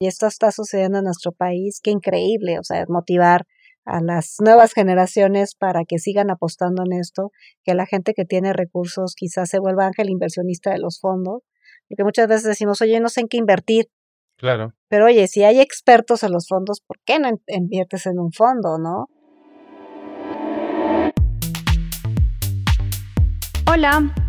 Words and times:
Y 0.00 0.06
esto 0.06 0.28
está 0.28 0.52
sucediendo 0.52 0.98
en 0.98 1.04
nuestro 1.04 1.32
país, 1.32 1.80
qué 1.82 1.90
increíble, 1.90 2.60
o 2.60 2.62
sea, 2.62 2.84
motivar 2.88 3.46
a 3.84 4.00
las 4.00 4.36
nuevas 4.38 4.72
generaciones 4.72 5.56
para 5.56 5.84
que 5.84 5.98
sigan 5.98 6.30
apostando 6.30 6.84
en 6.84 7.00
esto, 7.00 7.32
que 7.64 7.74
la 7.74 7.84
gente 7.84 8.14
que 8.14 8.24
tiene 8.24 8.52
recursos 8.52 9.14
quizás 9.16 9.50
se 9.50 9.58
vuelva 9.58 9.86
ángel 9.86 10.08
inversionista 10.08 10.70
de 10.70 10.78
los 10.78 11.00
fondos, 11.00 11.42
porque 11.88 12.04
muchas 12.04 12.28
veces 12.28 12.44
decimos, 12.44 12.80
oye, 12.80 13.00
no 13.00 13.08
sé 13.08 13.22
en 13.22 13.28
qué 13.28 13.38
invertir. 13.38 13.88
Claro. 14.36 14.72
Pero 14.86 15.06
oye, 15.06 15.26
si 15.26 15.42
hay 15.42 15.58
expertos 15.58 16.22
en 16.22 16.30
los 16.30 16.46
fondos, 16.46 16.80
¿por 16.80 17.00
qué 17.04 17.18
no 17.18 17.30
inviertes 17.48 18.06
en 18.06 18.20
un 18.20 18.30
fondo, 18.30 18.78
no? 18.78 19.06
Hola. 23.66 24.14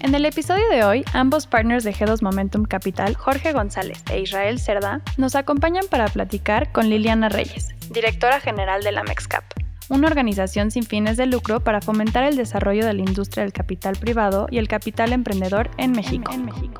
En 0.00 0.14
el 0.14 0.24
episodio 0.26 0.68
de 0.70 0.84
hoy, 0.84 1.04
ambos 1.12 1.48
partners 1.48 1.82
de 1.82 1.92
G2 1.92 2.22
Momentum 2.22 2.64
Capital, 2.64 3.16
Jorge 3.16 3.52
González 3.52 4.04
e 4.12 4.20
Israel 4.20 4.60
Cerda, 4.60 5.00
nos 5.16 5.34
acompañan 5.34 5.86
para 5.90 6.06
platicar 6.06 6.70
con 6.70 6.88
Liliana 6.88 7.28
Reyes, 7.28 7.70
directora 7.90 8.38
general 8.38 8.84
de 8.84 8.92
la 8.92 9.02
MEXCAP, 9.02 9.42
una 9.88 10.08
organización 10.08 10.70
sin 10.70 10.84
fines 10.84 11.16
de 11.16 11.26
lucro 11.26 11.60
para 11.60 11.80
fomentar 11.80 12.24
el 12.24 12.36
desarrollo 12.36 12.84
de 12.84 12.94
la 12.94 13.00
industria 13.00 13.44
del 13.44 13.52
capital 13.52 13.96
privado 13.96 14.46
y 14.50 14.58
el 14.58 14.68
capital 14.68 15.12
emprendedor 15.12 15.70
en 15.76 15.92
México. 15.92 16.32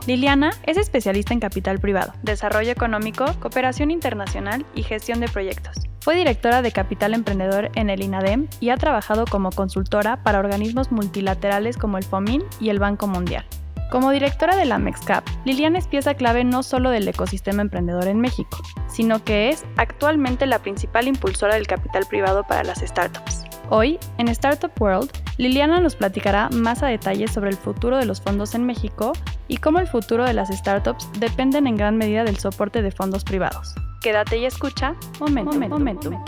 Liliana 0.06 0.50
es 0.64 0.76
especialista 0.76 1.34
en 1.34 1.40
capital 1.40 1.78
privado, 1.78 2.12
desarrollo 2.22 2.70
económico, 2.70 3.24
cooperación 3.40 3.90
internacional 3.90 4.64
y 4.74 4.82
gestión 4.82 5.20
de 5.20 5.28
proyectos. 5.28 5.76
Fue 6.00 6.14
directora 6.14 6.62
de 6.62 6.72
Capital 6.72 7.12
Emprendedor 7.12 7.70
en 7.74 7.90
el 7.90 8.02
INADEM 8.02 8.48
y 8.60 8.70
ha 8.70 8.76
trabajado 8.76 9.26
como 9.26 9.50
consultora 9.50 10.22
para 10.22 10.38
organismos 10.38 10.90
multilaterales 10.90 11.76
como 11.76 11.98
el 11.98 12.04
FOMIN 12.04 12.44
y 12.60 12.70
el 12.70 12.78
Banco 12.78 13.06
Mundial. 13.06 13.44
Como 13.90 14.10
directora 14.10 14.54
de 14.54 14.66
la 14.66 14.78
MEXCAP, 14.78 15.26
Liliana 15.46 15.78
es 15.78 15.88
pieza 15.88 16.12
clave 16.12 16.44
no 16.44 16.62
solo 16.62 16.90
del 16.90 17.08
ecosistema 17.08 17.62
emprendedor 17.62 18.06
en 18.06 18.20
México, 18.20 18.58
sino 18.86 19.24
que 19.24 19.48
es 19.48 19.64
actualmente 19.78 20.44
la 20.44 20.58
principal 20.58 21.08
impulsora 21.08 21.54
del 21.54 21.66
capital 21.66 22.04
privado 22.06 22.44
para 22.46 22.64
las 22.64 22.80
startups. 22.80 23.44
Hoy, 23.70 23.98
en 24.18 24.28
Startup 24.28 24.70
World, 24.78 25.10
Liliana 25.38 25.80
nos 25.80 25.96
platicará 25.96 26.50
más 26.50 26.82
a 26.82 26.88
detalle 26.88 27.28
sobre 27.28 27.48
el 27.48 27.56
futuro 27.56 27.96
de 27.96 28.04
los 28.04 28.20
fondos 28.20 28.54
en 28.54 28.66
México 28.66 29.12
y 29.46 29.56
cómo 29.56 29.78
el 29.78 29.86
futuro 29.86 30.26
de 30.26 30.34
las 30.34 30.50
startups 30.50 31.08
dependen 31.18 31.66
en 31.66 31.76
gran 31.76 31.96
medida 31.96 32.24
del 32.24 32.36
soporte 32.36 32.82
de 32.82 32.90
fondos 32.90 33.24
privados. 33.24 33.74
Quédate 34.02 34.36
y 34.36 34.44
escucha 34.44 34.94
Momentum. 35.18 35.66
Momentum. 35.66 36.24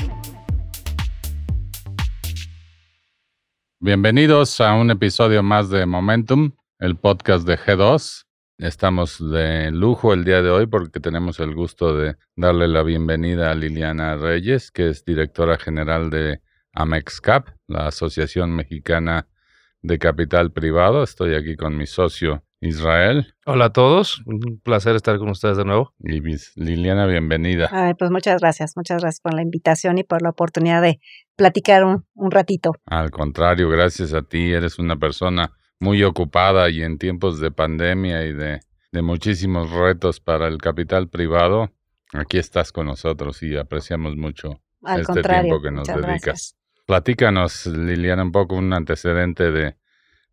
Bienvenidos 3.81 4.61
a 4.63 4.75
un 4.75 4.91
episodio 4.91 5.43
más 5.43 5.71
de 5.71 5.87
Momentum, 5.87 6.53
el 6.81 6.97
podcast 6.97 7.47
de 7.47 7.59
G2. 7.59 8.25
Estamos 8.57 9.19
de 9.31 9.71
lujo 9.71 10.15
el 10.15 10.25
día 10.25 10.41
de 10.41 10.49
hoy 10.49 10.67
porque 10.67 10.99
tenemos 10.99 11.39
el 11.39 11.55
gusto 11.55 11.95
de 11.95 12.17
darle 12.37 12.69
la 12.69 12.83
bienvenida 12.83 13.51
a 13.51 13.55
Liliana 13.55 14.17
Reyes, 14.17 14.71
que 14.71 14.89
es 14.89 15.05
directora 15.05 15.59
general 15.59 16.09
de 16.09 16.41
AMEXCAP, 16.73 17.49
la 17.67 17.87
Asociación 17.87 18.57
Mexicana 18.57 19.29
de 19.83 19.99
Capital 19.99 20.53
Privado. 20.53 21.03
Estoy 21.03 21.35
aquí 21.35 21.55
con 21.55 21.77
mi 21.77 21.87
socio 21.87 22.45
Israel. 22.63 23.35
Hola 23.45 23.67
a 23.67 23.73
todos, 23.73 24.23
un 24.25 24.61
placer 24.63 24.97
estar 24.97 25.19
con 25.19 25.29
ustedes 25.29 25.59
de 25.59 25.67
nuevo. 25.67 25.93
Y 25.99 26.21
Liliana, 26.57 27.05
bienvenida. 27.07 27.69
Ay, 27.73 27.93
pues 27.93 28.11
muchas 28.11 28.41
gracias, 28.41 28.73
muchas 28.77 29.03
gracias 29.03 29.21
por 29.21 29.35
la 29.35 29.43
invitación 29.43 29.99
y 29.99 30.05
por 30.05 30.23
la 30.23 30.31
oportunidad 30.31 30.81
de 30.81 30.99
platicar 31.37 31.85
un, 31.85 32.07
un 32.15 32.31
ratito. 32.31 32.73
Al 32.87 33.11
contrario, 33.11 33.69
gracias 33.69 34.15
a 34.15 34.23
ti, 34.23 34.53
eres 34.53 34.79
una 34.79 34.97
persona 34.97 35.53
muy 35.81 36.05
ocupada 36.05 36.71
y 36.71 36.83
en 36.83 36.99
tiempos 36.99 37.41
de 37.41 37.51
pandemia 37.51 38.25
y 38.27 38.33
de, 38.33 38.61
de 38.93 39.03
muchísimos 39.03 39.71
retos 39.71 40.21
para 40.21 40.47
el 40.47 40.59
capital 40.59 41.09
privado, 41.09 41.71
aquí 42.13 42.39
estás 42.39 42.71
con 42.71 42.87
nosotros 42.87 43.43
y 43.43 43.57
apreciamos 43.57 44.17
mucho 44.17 44.61
este 44.97 45.23
tiempo 45.23 45.61
que 45.61 45.71
nos 45.71 45.89
dedicas. 45.89 46.57
Platícanos, 46.87 47.67
Liliana, 47.67 48.23
un 48.23 48.33
poco 48.33 48.57
un 48.57 48.73
antecedente 48.73 49.51
de, 49.51 49.77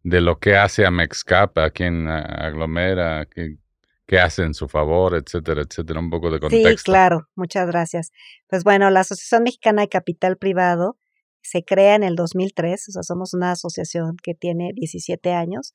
de 0.04 0.22
lo 0.22 0.40
que 0.40 0.58
hace 0.58 0.86
a 0.86 0.92
Mexcap, 0.92 1.58
a 1.60 1.70
quien 1.70 2.08
aglomera, 2.08 3.26
qué, 3.26 3.58
qué 4.06 4.20
hace 4.20 4.44
en 4.44 4.54
su 4.54 4.68
favor, 4.68 5.16
etcétera, 5.16 5.62
etcétera, 5.62 6.00
un 6.00 6.10
poco 6.10 6.32
de 6.32 6.40
contexto. 6.40 6.70
Sí, 6.70 6.84
claro, 6.84 7.28
muchas 7.36 7.68
gracias. 7.68 8.12
Pues 8.48 8.64
bueno, 8.64 8.90
la 8.90 9.02
Asociación 9.02 9.44
Mexicana 9.44 9.84
de 9.84 9.90
Capital 9.90 10.38
Privado 10.38 10.98
se 11.42 11.64
crea 11.64 11.96
en 11.96 12.04
el 12.04 12.16
2003, 12.16 12.90
o 12.90 12.92
sea, 12.92 13.04
somos 13.04 13.34
una 13.34 13.52
asociación 13.52 14.16
que 14.22 14.34
tiene 14.34 14.72
17 14.76 15.32
años 15.32 15.74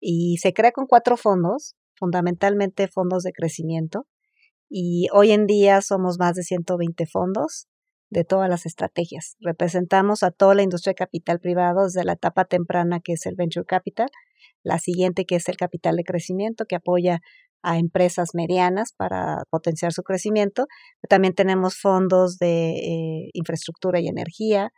y 0.00 0.38
se 0.38 0.52
crea 0.52 0.72
con 0.72 0.86
cuatro 0.86 1.16
fondos, 1.16 1.74
fundamentalmente 1.96 2.88
fondos 2.88 3.22
de 3.22 3.32
crecimiento, 3.32 4.06
y 4.68 5.08
hoy 5.12 5.32
en 5.32 5.46
día 5.46 5.82
somos 5.82 6.18
más 6.18 6.34
de 6.34 6.42
120 6.42 7.06
fondos 7.06 7.66
de 8.10 8.24
todas 8.24 8.48
las 8.48 8.66
estrategias. 8.66 9.36
Representamos 9.40 10.22
a 10.22 10.30
toda 10.30 10.54
la 10.54 10.62
industria 10.62 10.92
de 10.92 10.96
capital 10.96 11.40
privado 11.40 11.84
desde 11.84 12.04
la 12.04 12.14
etapa 12.14 12.44
temprana 12.44 13.00
que 13.00 13.12
es 13.12 13.26
el 13.26 13.34
venture 13.36 13.66
capital, 13.66 14.08
la 14.62 14.78
siguiente 14.78 15.24
que 15.24 15.36
es 15.36 15.48
el 15.48 15.56
capital 15.56 15.96
de 15.96 16.04
crecimiento 16.04 16.66
que 16.66 16.76
apoya 16.76 17.20
a 17.62 17.78
empresas 17.78 18.30
medianas 18.34 18.92
para 18.96 19.44
potenciar 19.50 19.92
su 19.92 20.02
crecimiento. 20.02 20.66
También 21.08 21.34
tenemos 21.34 21.76
fondos 21.76 22.38
de 22.38 22.70
eh, 22.70 23.30
infraestructura 23.34 24.00
y 24.00 24.08
energía, 24.08 24.70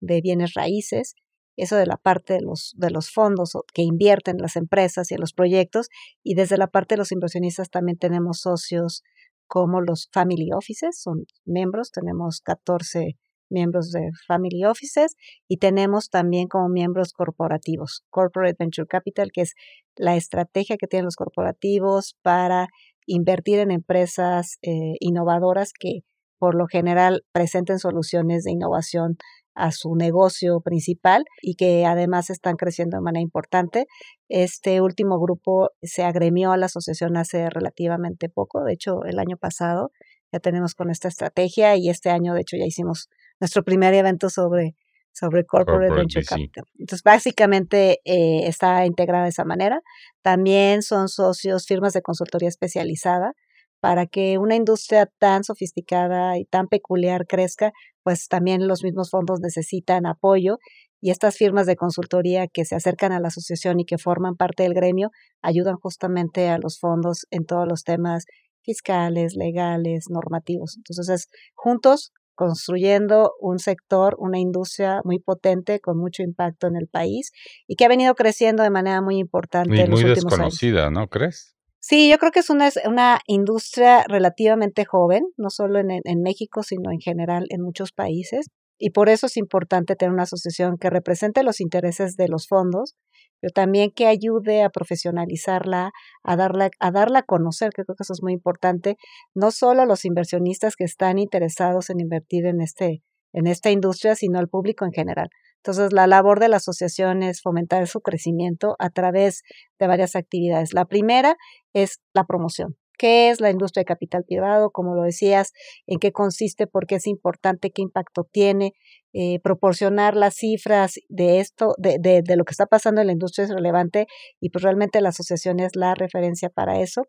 de 0.00 0.20
bienes 0.20 0.54
raíces, 0.54 1.14
eso 1.56 1.76
de 1.76 1.86
la 1.86 1.96
parte 1.96 2.34
de 2.34 2.40
los, 2.40 2.74
de 2.76 2.90
los 2.90 3.10
fondos 3.10 3.56
que 3.74 3.82
invierten 3.82 4.36
las 4.38 4.56
empresas 4.56 5.10
y 5.10 5.14
en 5.14 5.20
los 5.20 5.32
proyectos, 5.32 5.88
y 6.22 6.34
desde 6.34 6.56
la 6.56 6.68
parte 6.68 6.94
de 6.94 6.98
los 6.98 7.12
inversionistas 7.12 7.70
también 7.70 7.98
tenemos 7.98 8.40
socios 8.40 9.02
como 9.48 9.80
los 9.80 10.08
family 10.12 10.52
offices, 10.52 11.00
son 11.00 11.24
miembros, 11.44 11.90
tenemos 11.90 12.40
14 12.42 13.16
miembros 13.50 13.90
de 13.92 14.10
family 14.26 14.64
offices 14.64 15.16
y 15.48 15.56
tenemos 15.56 16.10
también 16.10 16.48
como 16.48 16.68
miembros 16.68 17.12
corporativos, 17.12 18.04
Corporate 18.10 18.56
Venture 18.58 18.86
Capital, 18.86 19.30
que 19.32 19.42
es 19.42 19.54
la 19.96 20.16
estrategia 20.16 20.76
que 20.76 20.86
tienen 20.86 21.06
los 21.06 21.16
corporativos 21.16 22.16
para 22.22 22.68
invertir 23.06 23.58
en 23.58 23.70
empresas 23.70 24.58
eh, 24.62 24.94
innovadoras 25.00 25.72
que 25.72 26.00
por 26.38 26.54
lo 26.54 26.66
general 26.66 27.24
presenten 27.32 27.78
soluciones 27.78 28.44
de 28.44 28.52
innovación 28.52 29.16
a 29.58 29.72
su 29.72 29.94
negocio 29.96 30.60
principal 30.60 31.24
y 31.42 31.56
que 31.56 31.84
además 31.84 32.30
están 32.30 32.56
creciendo 32.56 32.96
de 32.96 33.02
manera 33.02 33.22
importante. 33.22 33.86
Este 34.28 34.80
último 34.80 35.18
grupo 35.20 35.70
se 35.82 36.04
agremió 36.04 36.52
a 36.52 36.56
la 36.56 36.66
asociación 36.66 37.16
hace 37.16 37.50
relativamente 37.50 38.28
poco, 38.28 38.62
de 38.64 38.72
hecho 38.72 39.04
el 39.04 39.18
año 39.18 39.36
pasado 39.36 39.90
ya 40.32 40.40
tenemos 40.40 40.74
con 40.74 40.90
esta 40.90 41.08
estrategia 41.08 41.76
y 41.76 41.88
este 41.88 42.10
año 42.10 42.34
de 42.34 42.42
hecho 42.42 42.56
ya 42.56 42.66
hicimos 42.66 43.08
nuestro 43.40 43.64
primer 43.64 43.94
evento 43.94 44.30
sobre, 44.30 44.76
sobre 45.12 45.44
Corporate, 45.44 45.94
Venture 45.94 46.24
Capital. 46.24 46.64
Entonces 46.78 47.02
básicamente 47.02 48.00
eh, 48.04 48.46
está 48.46 48.86
integrada 48.86 49.24
de 49.24 49.30
esa 49.30 49.44
manera. 49.44 49.80
También 50.22 50.82
son 50.82 51.08
socios 51.08 51.66
firmas 51.66 51.94
de 51.94 52.02
consultoría 52.02 52.48
especializada 52.48 53.32
para 53.80 54.06
que 54.06 54.38
una 54.38 54.56
industria 54.56 55.08
tan 55.18 55.44
sofisticada 55.44 56.38
y 56.38 56.44
tan 56.44 56.66
peculiar 56.66 57.26
crezca, 57.26 57.72
pues 58.02 58.28
también 58.28 58.66
los 58.66 58.82
mismos 58.82 59.10
fondos 59.10 59.40
necesitan 59.40 60.06
apoyo 60.06 60.58
y 61.00 61.10
estas 61.10 61.36
firmas 61.36 61.66
de 61.66 61.76
consultoría 61.76 62.48
que 62.48 62.64
se 62.64 62.74
acercan 62.74 63.12
a 63.12 63.20
la 63.20 63.28
asociación 63.28 63.80
y 63.80 63.84
que 63.84 63.98
forman 63.98 64.34
parte 64.34 64.64
del 64.64 64.74
gremio 64.74 65.10
ayudan 65.42 65.76
justamente 65.76 66.48
a 66.48 66.58
los 66.58 66.78
fondos 66.80 67.26
en 67.30 67.44
todos 67.44 67.68
los 67.68 67.84
temas 67.84 68.24
fiscales, 68.62 69.34
legales, 69.36 70.06
normativos. 70.10 70.76
Entonces, 70.76 71.08
es 71.08 71.28
juntos 71.54 72.12
construyendo 72.34 73.32
un 73.40 73.58
sector, 73.58 74.14
una 74.18 74.38
industria 74.38 75.00
muy 75.04 75.18
potente 75.18 75.80
con 75.80 75.98
mucho 75.98 76.22
impacto 76.22 76.68
en 76.68 76.76
el 76.76 76.86
país 76.86 77.32
y 77.66 77.74
que 77.74 77.84
ha 77.84 77.88
venido 77.88 78.14
creciendo 78.14 78.62
de 78.62 78.70
manera 78.70 79.00
muy 79.00 79.18
importante 79.18 79.76
y 79.76 79.80
en 79.80 79.90
los 79.90 80.00
muy 80.00 80.10
últimos 80.10 80.32
desconocida, 80.32 80.90
¿no 80.90 81.08
crees? 81.08 81.57
Sí, 81.88 82.10
yo 82.10 82.18
creo 82.18 82.32
que 82.32 82.40
es 82.40 82.50
una, 82.50 82.68
una 82.84 83.20
industria 83.26 84.04
relativamente 84.06 84.84
joven, 84.84 85.22
no 85.38 85.48
solo 85.48 85.78
en, 85.78 86.22
México, 86.22 86.62
sino 86.62 86.90
en 86.92 87.00
general 87.00 87.46
en 87.48 87.62
muchos 87.62 87.92
países. 87.92 88.48
Y 88.78 88.90
por 88.90 89.08
eso 89.08 89.24
es 89.24 89.38
importante 89.38 89.96
tener 89.96 90.12
una 90.12 90.24
asociación 90.24 90.76
que 90.76 90.90
represente 90.90 91.42
los 91.42 91.62
intereses 91.62 92.14
de 92.16 92.28
los 92.28 92.46
fondos, 92.46 92.94
pero 93.40 93.52
también 93.54 93.90
que 93.90 94.06
ayude 94.06 94.62
a 94.62 94.68
profesionalizarla, 94.68 95.92
a 96.24 96.36
darla, 96.36 96.68
a 96.78 96.90
darla 96.90 97.20
a 97.20 97.22
conocer, 97.22 97.70
que 97.70 97.84
creo 97.84 97.96
que 97.96 98.02
eso 98.02 98.12
es 98.12 98.22
muy 98.22 98.34
importante, 98.34 98.98
no 99.34 99.50
solo 99.50 99.80
a 99.80 99.86
los 99.86 100.04
inversionistas 100.04 100.76
que 100.76 100.84
están 100.84 101.18
interesados 101.18 101.88
en 101.88 102.00
invertir 102.00 102.44
en, 102.44 102.60
este, 102.60 103.02
en 103.32 103.46
esta 103.46 103.70
industria, 103.70 104.14
sino 104.14 104.38
al 104.38 104.48
público 104.48 104.84
en 104.84 104.92
general. 104.92 105.30
Entonces, 105.58 105.92
la 105.92 106.06
labor 106.06 106.40
de 106.40 106.48
la 106.48 106.56
asociación 106.56 107.22
es 107.22 107.40
fomentar 107.42 107.86
su 107.88 108.00
crecimiento 108.00 108.76
a 108.78 108.90
través 108.90 109.42
de 109.78 109.86
varias 109.86 110.16
actividades. 110.16 110.72
La 110.72 110.84
primera 110.84 111.36
es 111.72 112.00
la 112.14 112.24
promoción. 112.24 112.76
¿Qué 112.96 113.30
es 113.30 113.40
la 113.40 113.50
industria 113.50 113.82
de 113.82 113.86
capital 113.86 114.24
privado? 114.24 114.70
Como 114.70 114.96
lo 114.96 115.02
decías, 115.02 115.52
en 115.86 116.00
qué 116.00 116.10
consiste, 116.10 116.66
por 116.66 116.86
qué 116.86 116.96
es 116.96 117.06
importante, 117.06 117.70
qué 117.70 117.82
impacto 117.82 118.26
tiene, 118.30 118.72
eh, 119.12 119.38
proporcionar 119.40 120.16
las 120.16 120.34
cifras 120.34 120.94
de 121.08 121.38
esto, 121.38 121.74
de, 121.78 121.98
de, 122.00 122.22
de, 122.22 122.36
lo 122.36 122.44
que 122.44 122.50
está 122.50 122.66
pasando 122.66 123.00
en 123.00 123.06
la 123.06 123.12
industria 123.12 123.44
es 123.44 123.50
relevante 123.52 124.06
y 124.40 124.50
pues 124.50 124.64
realmente 124.64 125.00
la 125.00 125.10
asociación 125.10 125.60
es 125.60 125.76
la 125.76 125.94
referencia 125.94 126.50
para 126.50 126.80
eso. 126.80 127.02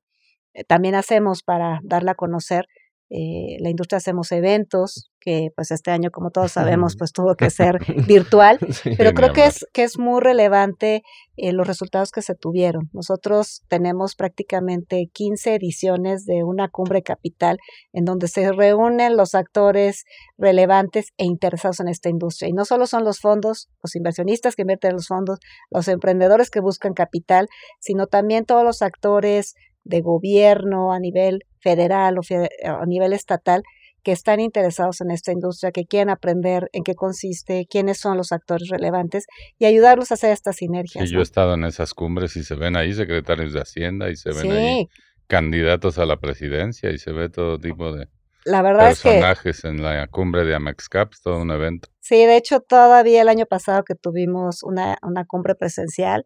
Eh, 0.53 0.63
también 0.63 0.93
hacemos 0.93 1.41
para 1.41 1.79
darla 1.83 2.11
a 2.11 2.15
conocer 2.15 2.65
eh, 3.09 3.57
la 3.59 3.69
industria 3.69 3.97
hacemos 3.97 4.31
eventos, 4.31 5.09
que 5.29 5.51
pues 5.55 5.69
este 5.69 5.91
año, 5.91 6.09
como 6.09 6.31
todos 6.31 6.53
sabemos, 6.53 6.95
pues 6.97 7.11
tuvo 7.11 7.35
que 7.35 7.51
ser 7.51 7.77
virtual, 8.07 8.57
pero 8.97 9.13
creo 9.13 9.31
que 9.31 9.45
es, 9.45 9.63
que 9.73 9.83
es 9.83 9.99
muy 9.99 10.21
relevante 10.21 11.03
eh, 11.37 11.53
los 11.53 11.67
resultados 11.67 12.09
que 12.11 12.23
se 12.23 12.33
tuvieron. 12.33 12.89
Nosotros 12.93 13.61
tenemos 13.67 14.15
prácticamente 14.15 15.07
15 15.13 15.53
ediciones 15.53 16.25
de 16.25 16.43
una 16.43 16.67
cumbre 16.69 17.03
capital 17.03 17.59
en 17.93 18.05
donde 18.05 18.27
se 18.27 18.51
reúnen 18.51 19.17
los 19.17 19.35
actores 19.35 20.05
relevantes 20.39 21.09
e 21.17 21.25
interesados 21.25 21.79
en 21.79 21.89
esta 21.89 22.09
industria. 22.09 22.49
Y 22.49 22.53
no 22.53 22.65
solo 22.65 22.87
son 22.87 23.03
los 23.03 23.19
fondos, 23.19 23.69
los 23.83 23.95
inversionistas 23.95 24.55
que 24.55 24.63
invierten 24.63 24.89
en 24.89 24.95
los 24.95 25.07
fondos, 25.09 25.37
los 25.69 25.87
emprendedores 25.89 26.49
que 26.49 26.59
buscan 26.59 26.93
capital, 26.95 27.49
sino 27.79 28.07
también 28.07 28.45
todos 28.45 28.63
los 28.63 28.81
actores 28.81 29.53
de 29.83 30.01
gobierno 30.01 30.91
a 30.91 30.99
nivel 30.99 31.43
federal 31.59 32.17
o 32.17 32.21
a 32.65 32.85
nivel 32.87 33.13
estatal 33.13 33.61
que 34.03 34.11
están 34.11 34.39
interesados 34.39 35.01
en 35.01 35.11
esta 35.11 35.31
industria, 35.31 35.71
que 35.71 35.85
quieren 35.85 36.09
aprender 36.09 36.69
en 36.73 36.83
qué 36.83 36.95
consiste, 36.95 37.67
quiénes 37.69 37.99
son 37.99 38.17
los 38.17 38.31
actores 38.31 38.69
relevantes 38.69 39.25
y 39.57 39.65
ayudarlos 39.65 40.11
a 40.11 40.15
hacer 40.15 40.31
estas 40.31 40.57
sinergias. 40.57 41.09
yo 41.09 41.19
he 41.19 41.23
estado 41.23 41.53
en 41.55 41.63
esas 41.65 41.93
cumbres 41.93 42.35
y 42.35 42.43
se 42.43 42.55
ven 42.55 42.75
ahí 42.75 42.93
secretarios 42.93 43.53
de 43.53 43.61
Hacienda 43.61 44.09
y 44.09 44.15
se 44.15 44.31
ven 44.31 44.51
ahí 44.51 44.89
candidatos 45.27 45.99
a 45.99 46.05
la 46.05 46.17
presidencia 46.17 46.91
y 46.91 46.97
se 46.97 47.11
ve 47.11 47.29
todo 47.29 47.59
tipo 47.59 47.93
de 47.93 48.07
la 48.45 48.61
verdad 48.61 48.87
personajes 48.87 49.57
es 49.57 49.61
que, 49.61 49.67
en 49.67 49.83
la 49.83 50.07
cumbre 50.07 50.45
de 50.45 50.55
Amexcaps, 50.55 51.21
todo 51.21 51.41
un 51.41 51.51
evento. 51.51 51.89
Sí, 51.99 52.25
de 52.25 52.37
hecho 52.37 52.61
todavía 52.61 53.21
el 53.21 53.29
año 53.29 53.45
pasado 53.45 53.83
que 53.83 53.95
tuvimos 53.95 54.63
una, 54.63 54.97
una 55.03 55.25
cumbre 55.25 55.55
presencial, 55.55 56.23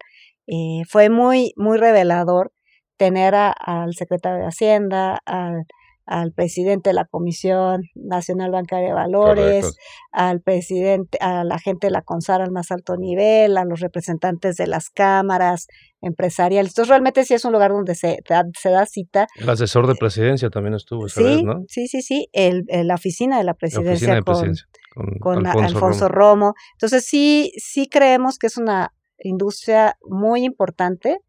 eh, 0.48 0.84
fue 0.88 1.10
muy, 1.10 1.54
muy 1.58 1.78
revelador 1.78 2.54
tener 2.98 3.36
al 3.36 3.94
secretario 3.94 4.44
de 4.44 4.48
Hacienda, 4.48 5.20
al, 5.26 5.66
al, 6.06 6.32
presidente 6.32 6.90
de 6.90 6.94
la 6.94 7.06
Comisión 7.06 7.84
Nacional 7.96 8.52
Bancaria 8.52 8.90
de 8.90 8.94
Valores, 8.94 9.78
al 10.12 10.42
presidente, 10.42 11.18
a 11.22 11.44
la 11.44 11.60
gente 11.60 11.88
de 11.88 11.92
la 11.92 12.02
CONSAR 12.02 12.42
al 12.42 12.52
más 12.52 12.72
alto 12.72 12.98
nivel, 12.98 13.58
a 13.58 13.66
los 13.66 13.80
representantes 13.80 14.56
de 14.58 14.68
las 14.68 14.90
cámaras 14.90 15.68
empresariales. 16.02 16.72
Entonces 16.72 16.90
realmente 16.90 17.24
sí 17.24 17.34
es 17.34 17.46
un 17.46 17.54
lugar 17.54 17.72
donde 17.72 17.96
se, 17.96 18.20
se 18.60 18.70
da 18.70 18.86
cita. 18.86 19.28
El 19.36 19.50
asesor 19.50 19.88
de 19.88 19.96
presidencia 19.96 20.50
también 20.50 20.74
estuvo 20.74 21.06
esa 21.06 21.22
sí, 21.22 21.28
vez, 21.28 21.44
¿no? 21.44 21.64
Sí, 21.68 21.88
sí, 21.88 22.02
sí, 22.02 22.28
el, 22.34 22.66
la 22.68 22.96
oficina 22.96 23.38
de 23.38 23.44
la 23.44 23.54
presidencia, 23.54 23.92
la 23.92 23.94
oficina 23.94 24.16
de 24.16 24.24
presidencia 24.24 24.68
con, 24.94 25.20
con, 25.20 25.48
Alfonso, 25.48 25.76
Alfonso 25.76 26.08
Romo. 26.08 26.46
Romo. 26.46 26.54
Entonces 26.74 27.06
sí, 27.06 27.52
sí 27.58 27.88
creemos 27.88 28.38
que 28.38 28.48
es 28.48 28.58
una 28.58 28.94
industria 29.20 29.98
muy 30.08 30.44
importante 30.44 31.20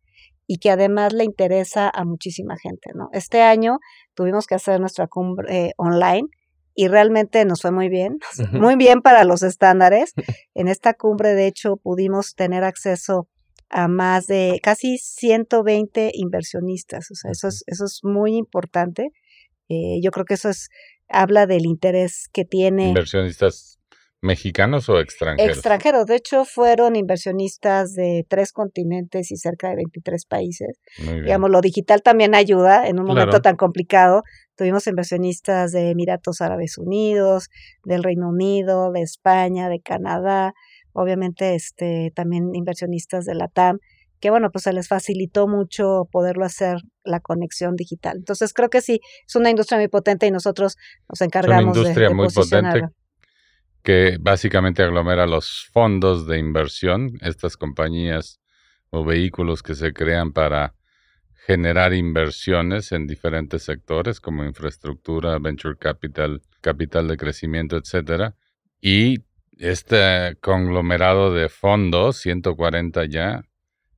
y 0.46 0.58
que 0.58 0.70
además 0.70 1.12
le 1.12 1.24
interesa 1.24 1.90
a 1.92 2.04
muchísima 2.04 2.56
gente. 2.58 2.90
¿no? 2.94 3.08
Este 3.12 3.42
año 3.42 3.78
tuvimos 4.14 4.46
que 4.46 4.55
hacer 4.55 4.81
nuestra 4.81 5.06
cumbre 5.06 5.66
eh, 5.66 5.72
online 5.76 6.28
y 6.75 6.88
realmente 6.88 7.44
nos 7.44 7.62
fue 7.62 7.70
muy 7.70 7.88
bien, 7.88 8.19
muy 8.52 8.76
bien 8.76 9.00
para 9.00 9.25
los 9.25 9.43
estándares. 9.43 10.14
En 10.55 10.69
esta 10.69 10.94
cumbre, 10.94 11.34
de 11.34 11.46
hecho, 11.46 11.76
pudimos 11.76 12.34
tener 12.34 12.64
acceso 12.64 13.28
a 13.70 13.88
más 13.88 14.26
de 14.26 14.61
casi 14.62 14.99
120 14.99 16.11
inversionistas. 16.14 17.11
O 17.11 17.14
sea, 17.14 17.31
eso 17.31 17.49
es, 17.49 17.64
eso 17.66 17.84
es 17.84 18.00
muy 18.02 18.37
importante. 18.37 19.11
Eh, 19.69 20.00
yo 20.02 20.11
creo 20.11 20.25
que 20.25 20.34
eso 20.34 20.49
es 20.49 20.69
habla 21.08 21.46
del 21.46 21.67
interés 21.67 22.28
que 22.32 22.44
tiene. 22.44 22.88
Inversionistas 22.88 23.78
¿Mexicanos 24.24 24.88
o 24.88 24.98
extranjeros? 25.00 25.58
Extranjeros. 25.58 26.06
De 26.06 26.16
hecho, 26.16 26.46
fueron 26.46 26.96
inversionistas 26.96 27.92
de 27.92 28.24
tres 28.26 28.52
continentes 28.52 29.30
y 29.30 29.36
cerca 29.36 29.68
de 29.68 29.76
23 29.76 30.24
países. 30.24 30.78
Digamos, 30.96 31.50
lo 31.50 31.60
digital 31.60 32.00
también 32.02 32.34
ayuda 32.34 32.88
en 32.88 32.98
un 32.98 33.04
momento 33.04 33.42
tan 33.42 33.56
complicado. 33.56 34.22
Tuvimos 34.56 34.86
inversionistas 34.86 35.72
de 35.72 35.90
Emiratos 35.90 36.40
Árabes 36.40 36.78
Unidos, 36.78 37.48
del 37.84 38.02
Reino 38.02 38.30
Unido, 38.30 38.92
de 38.92 39.02
España, 39.02 39.68
de 39.68 39.80
Canadá, 39.80 40.54
obviamente 40.92 41.54
este, 41.54 42.10
también 42.14 42.54
inversionistas 42.54 43.26
de 43.26 43.34
la 43.34 43.48
TAM, 43.48 43.78
que 44.20 44.30
bueno, 44.30 44.48
pues 44.50 44.64
se 44.64 44.72
les 44.72 44.88
facilitó 44.88 45.48
mucho 45.48 46.08
poderlo 46.10 46.46
hacer 46.46 46.78
la 47.04 47.20
conexión 47.20 47.76
digital. 47.76 48.16
Entonces 48.16 48.54
creo 48.54 48.70
que 48.70 48.80
sí, 48.80 49.00
es 49.26 49.36
una 49.36 49.50
industria 49.50 49.78
muy 49.78 49.88
potente 49.88 50.26
y 50.26 50.30
nosotros 50.30 50.76
nos 51.10 51.20
encargamos 51.20 51.76
es 51.76 51.82
una 51.82 51.88
industria 51.88 52.08
de, 52.08 52.08
de 52.08 52.14
muy 52.14 52.28
potente 52.28 53.03
que 53.84 54.16
básicamente 54.19 54.82
aglomera 54.82 55.26
los 55.26 55.69
fondos 55.70 56.26
de 56.26 56.38
inversión, 56.38 57.19
estas 57.20 57.58
compañías 57.58 58.40
o 58.88 59.04
vehículos 59.04 59.62
que 59.62 59.75
se 59.75 59.92
crean 59.92 60.32
para 60.32 60.75
generar 61.46 61.92
inversiones 61.92 62.92
en 62.92 63.06
diferentes 63.06 63.62
sectores 63.62 64.20
como 64.20 64.42
infraestructura, 64.44 65.38
venture 65.38 65.76
capital, 65.76 66.40
capital 66.62 67.08
de 67.08 67.19
crecimiento, 67.19 67.76
etcétera. 67.76 68.34
Y 68.81 69.25
este 69.58 70.36
conglomerado 70.40 71.34
de 71.34 71.50
fondos, 71.50 72.16
140 72.16 73.04
ya, 73.04 73.44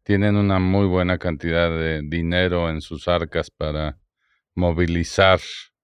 tienen 0.03 0.35
una 0.37 0.59
muy 0.59 0.87
buena 0.87 1.19
cantidad 1.19 1.71
de 1.71 2.03
dinero 2.03 2.71
en 2.71 2.81
sus 2.81 3.06
arcas 3.06 3.50
para 3.53 3.99
movilizar 4.56 5.38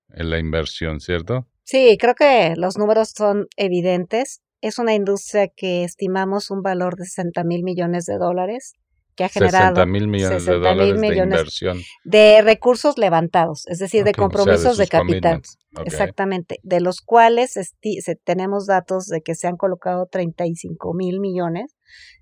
la 0.09 0.41
inversión, 0.41 0.99
¿cierto? 0.99 1.47
Sí, 1.73 1.97
creo 1.99 2.15
que 2.15 2.53
los 2.59 2.77
números 2.77 3.15
son 3.17 3.47
evidentes. 3.57 4.43
Es 4.61 4.79
una 4.79 4.93
industria 4.93 5.49
que 5.49 5.85
estimamos 5.85 6.51
un 6.51 6.61
valor 6.61 6.97
de 6.97 7.07
60 7.07 7.45
mil 7.45 7.63
millones 7.65 8.05
de 8.05 8.19
dólares 8.19 8.75
que 9.17 9.25
ha 9.25 9.31
generado 9.31 9.77
60 9.77 9.87
mil 9.87 10.07
millones 10.07 10.45
de 10.45 10.53
dólares 10.53 11.01
de 11.01 11.17
inversión. 11.17 11.81
De 12.05 12.43
recursos 12.43 12.99
levantados, 12.99 13.67
es 13.69 13.79
decir, 13.79 14.05
de 14.05 14.13
compromisos 14.13 14.77
de, 14.77 14.85
de 14.85 14.89
capital. 14.89 15.41
Okay. 15.73 15.87
Exactamente, 15.87 16.59
de 16.63 16.83
los 16.83 17.01
cuales 17.01 17.53
se, 17.53 18.17
tenemos 18.17 18.67
datos 18.67 19.07
de 19.07 19.23
que 19.23 19.35
se 19.35 19.47
han 19.47 19.57
colocado 19.57 20.05
35 20.13 20.93
mil 20.93 21.21
millones. 21.21 21.75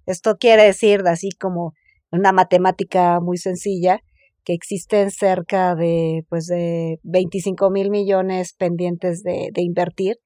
Esto 0.06 0.36
quiere 0.38 0.62
decir, 0.62 1.02
así 1.08 1.30
como 1.32 1.74
una 2.12 2.30
matemática 2.30 3.18
muy 3.18 3.36
sencilla, 3.36 3.98
que 4.44 4.54
existen 4.54 5.10
cerca 5.10 5.74
de, 5.74 6.24
pues 6.28 6.46
de 6.46 6.98
25 7.02 7.70
mil 7.70 7.90
millones 7.90 8.54
pendientes 8.54 9.22
de, 9.22 9.50
invertir 9.56 10.16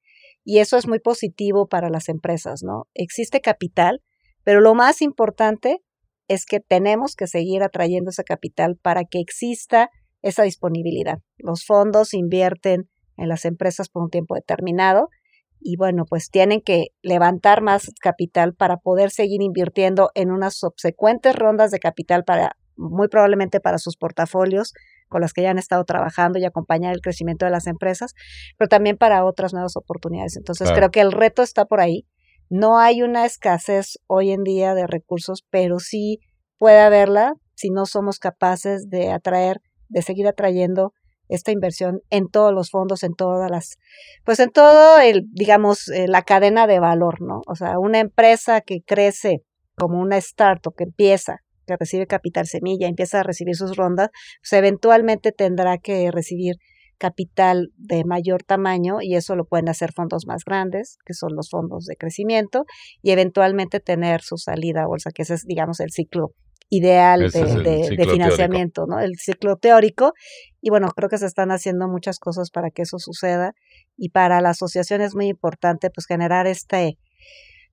y 0.43 0.59
eso 0.59 0.77
es 0.77 0.87
muy 0.87 0.99
positivo 0.99 1.67
para 1.67 1.89
las 1.89 2.07
empresas, 2.07 2.61
¿no? 2.63 2.87
Existe 2.93 3.41
capital, 3.41 4.01
pero 4.43 4.61
lo 4.61 4.75
más 4.75 5.01
importante 5.01 5.79
es 6.27 6.45
que 6.45 6.59
tenemos 6.59 7.15
que 7.15 7.27
seguir 7.27 7.63
atrayendo 7.63 8.11
ese 8.11 8.23
capital 8.23 8.77
para 8.81 9.03
que 9.05 9.19
exista 9.19 9.89
esa 10.21 10.43
disponibilidad. 10.43 11.17
Los 11.37 11.65
fondos 11.65 12.13
invierten 12.13 12.89
en 13.17 13.29
las 13.29 13.45
empresas 13.45 13.89
por 13.89 14.03
un 14.03 14.09
tiempo 14.09 14.35
determinado 14.35 15.09
y 15.59 15.77
bueno, 15.77 16.05
pues 16.07 16.29
tienen 16.29 16.61
que 16.61 16.89
levantar 17.01 17.61
más 17.61 17.91
capital 17.99 18.53
para 18.53 18.77
poder 18.77 19.09
seguir 19.09 19.41
invirtiendo 19.41 20.11
en 20.13 20.31
unas 20.31 20.57
subsecuentes 20.57 21.35
rondas 21.35 21.71
de 21.71 21.79
capital 21.79 22.23
para 22.23 22.55
muy 22.77 23.07
probablemente 23.07 23.59
para 23.59 23.77
sus 23.77 23.97
portafolios 23.97 24.73
con 25.07 25.21
las 25.21 25.33
que 25.33 25.43
ya 25.43 25.51
han 25.51 25.57
estado 25.57 25.83
trabajando 25.85 26.39
y 26.39 26.45
acompañar 26.45 26.93
el 26.93 27.01
crecimiento 27.01 27.45
de 27.45 27.51
las 27.51 27.67
empresas, 27.67 28.13
pero 28.57 28.67
también 28.67 28.97
para 28.97 29.23
otras 29.23 29.53
nuevas 29.53 29.75
oportunidades. 29.75 30.35
Entonces 30.35 30.67
claro. 30.67 30.77
creo 30.77 30.91
que 30.91 31.01
el 31.01 31.11
reto 31.11 31.43
está 31.43 31.65
por 31.65 31.79
ahí. 31.79 32.05
No 32.49 32.79
hay 32.79 33.01
una 33.01 33.25
escasez 33.25 33.99
hoy 34.07 34.31
en 34.31 34.43
día 34.43 34.73
de 34.73 34.87
recursos, 34.87 35.45
pero 35.49 35.79
sí 35.79 36.19
puede 36.57 36.79
haberla 36.79 37.33
si 37.55 37.69
no 37.69 37.85
somos 37.85 38.19
capaces 38.19 38.89
de 38.89 39.11
atraer, 39.11 39.61
de 39.87 40.01
seguir 40.01 40.27
atrayendo 40.27 40.93
esta 41.27 41.51
inversión 41.51 42.01
en 42.09 42.27
todos 42.29 42.53
los 42.53 42.69
fondos, 42.69 43.03
en 43.03 43.13
todas 43.13 43.49
las, 43.49 43.77
pues 44.23 44.39
en 44.39 44.51
todo 44.51 44.99
el, 44.99 45.23
digamos, 45.31 45.87
eh, 45.87 46.07
la 46.07 46.21
cadena 46.21 46.67
de 46.67 46.79
valor, 46.79 47.21
¿no? 47.21 47.41
O 47.47 47.55
sea, 47.55 47.79
una 47.79 47.99
empresa 47.99 48.61
que 48.61 48.81
crece 48.85 49.41
como 49.75 49.99
una 49.99 50.17
startup 50.17 50.75
que 50.75 50.83
empieza 50.83 51.39
que 51.65 51.75
recibe 51.77 52.07
capital 52.07 52.47
semilla, 52.47 52.87
empieza 52.87 53.19
a 53.19 53.23
recibir 53.23 53.55
sus 53.55 53.75
rondas, 53.75 54.09
pues 54.41 54.53
eventualmente 54.53 55.31
tendrá 55.31 55.77
que 55.77 56.11
recibir 56.11 56.55
capital 56.97 57.71
de 57.77 58.05
mayor 58.05 58.43
tamaño 58.43 59.01
y 59.01 59.15
eso 59.15 59.35
lo 59.35 59.45
pueden 59.45 59.69
hacer 59.69 59.91
fondos 59.91 60.25
más 60.27 60.43
grandes, 60.45 60.97
que 61.05 61.13
son 61.13 61.35
los 61.35 61.49
fondos 61.49 61.85
de 61.85 61.95
crecimiento, 61.97 62.65
y 63.01 63.11
eventualmente 63.11 63.79
tener 63.79 64.21
su 64.21 64.37
salida 64.37 64.83
a 64.83 64.87
bolsa, 64.87 65.11
que 65.13 65.23
ese 65.23 65.33
es, 65.33 65.45
digamos, 65.45 65.79
el 65.81 65.91
ciclo 65.91 66.33
ideal 66.69 67.31
de, 67.31 68.07
financiamiento, 68.09 68.85
¿no? 68.87 68.99
El 68.99 69.15
ciclo 69.17 69.57
teórico. 69.57 70.13
Y 70.61 70.69
bueno, 70.69 70.87
creo 70.95 71.09
que 71.09 71.17
se 71.17 71.27
están 71.27 71.51
haciendo 71.51 71.87
muchas 71.87 72.17
cosas 72.19 72.49
para 72.49 72.71
que 72.71 72.81
eso 72.83 72.97
suceda. 72.97 73.53
Y 73.97 74.09
para 74.09 74.41
la 74.41 74.49
asociación 74.49 75.01
es 75.01 75.15
muy 75.15 75.27
importante 75.27 75.89
pues 75.89 76.07
generar 76.07 76.47
este, 76.47 76.97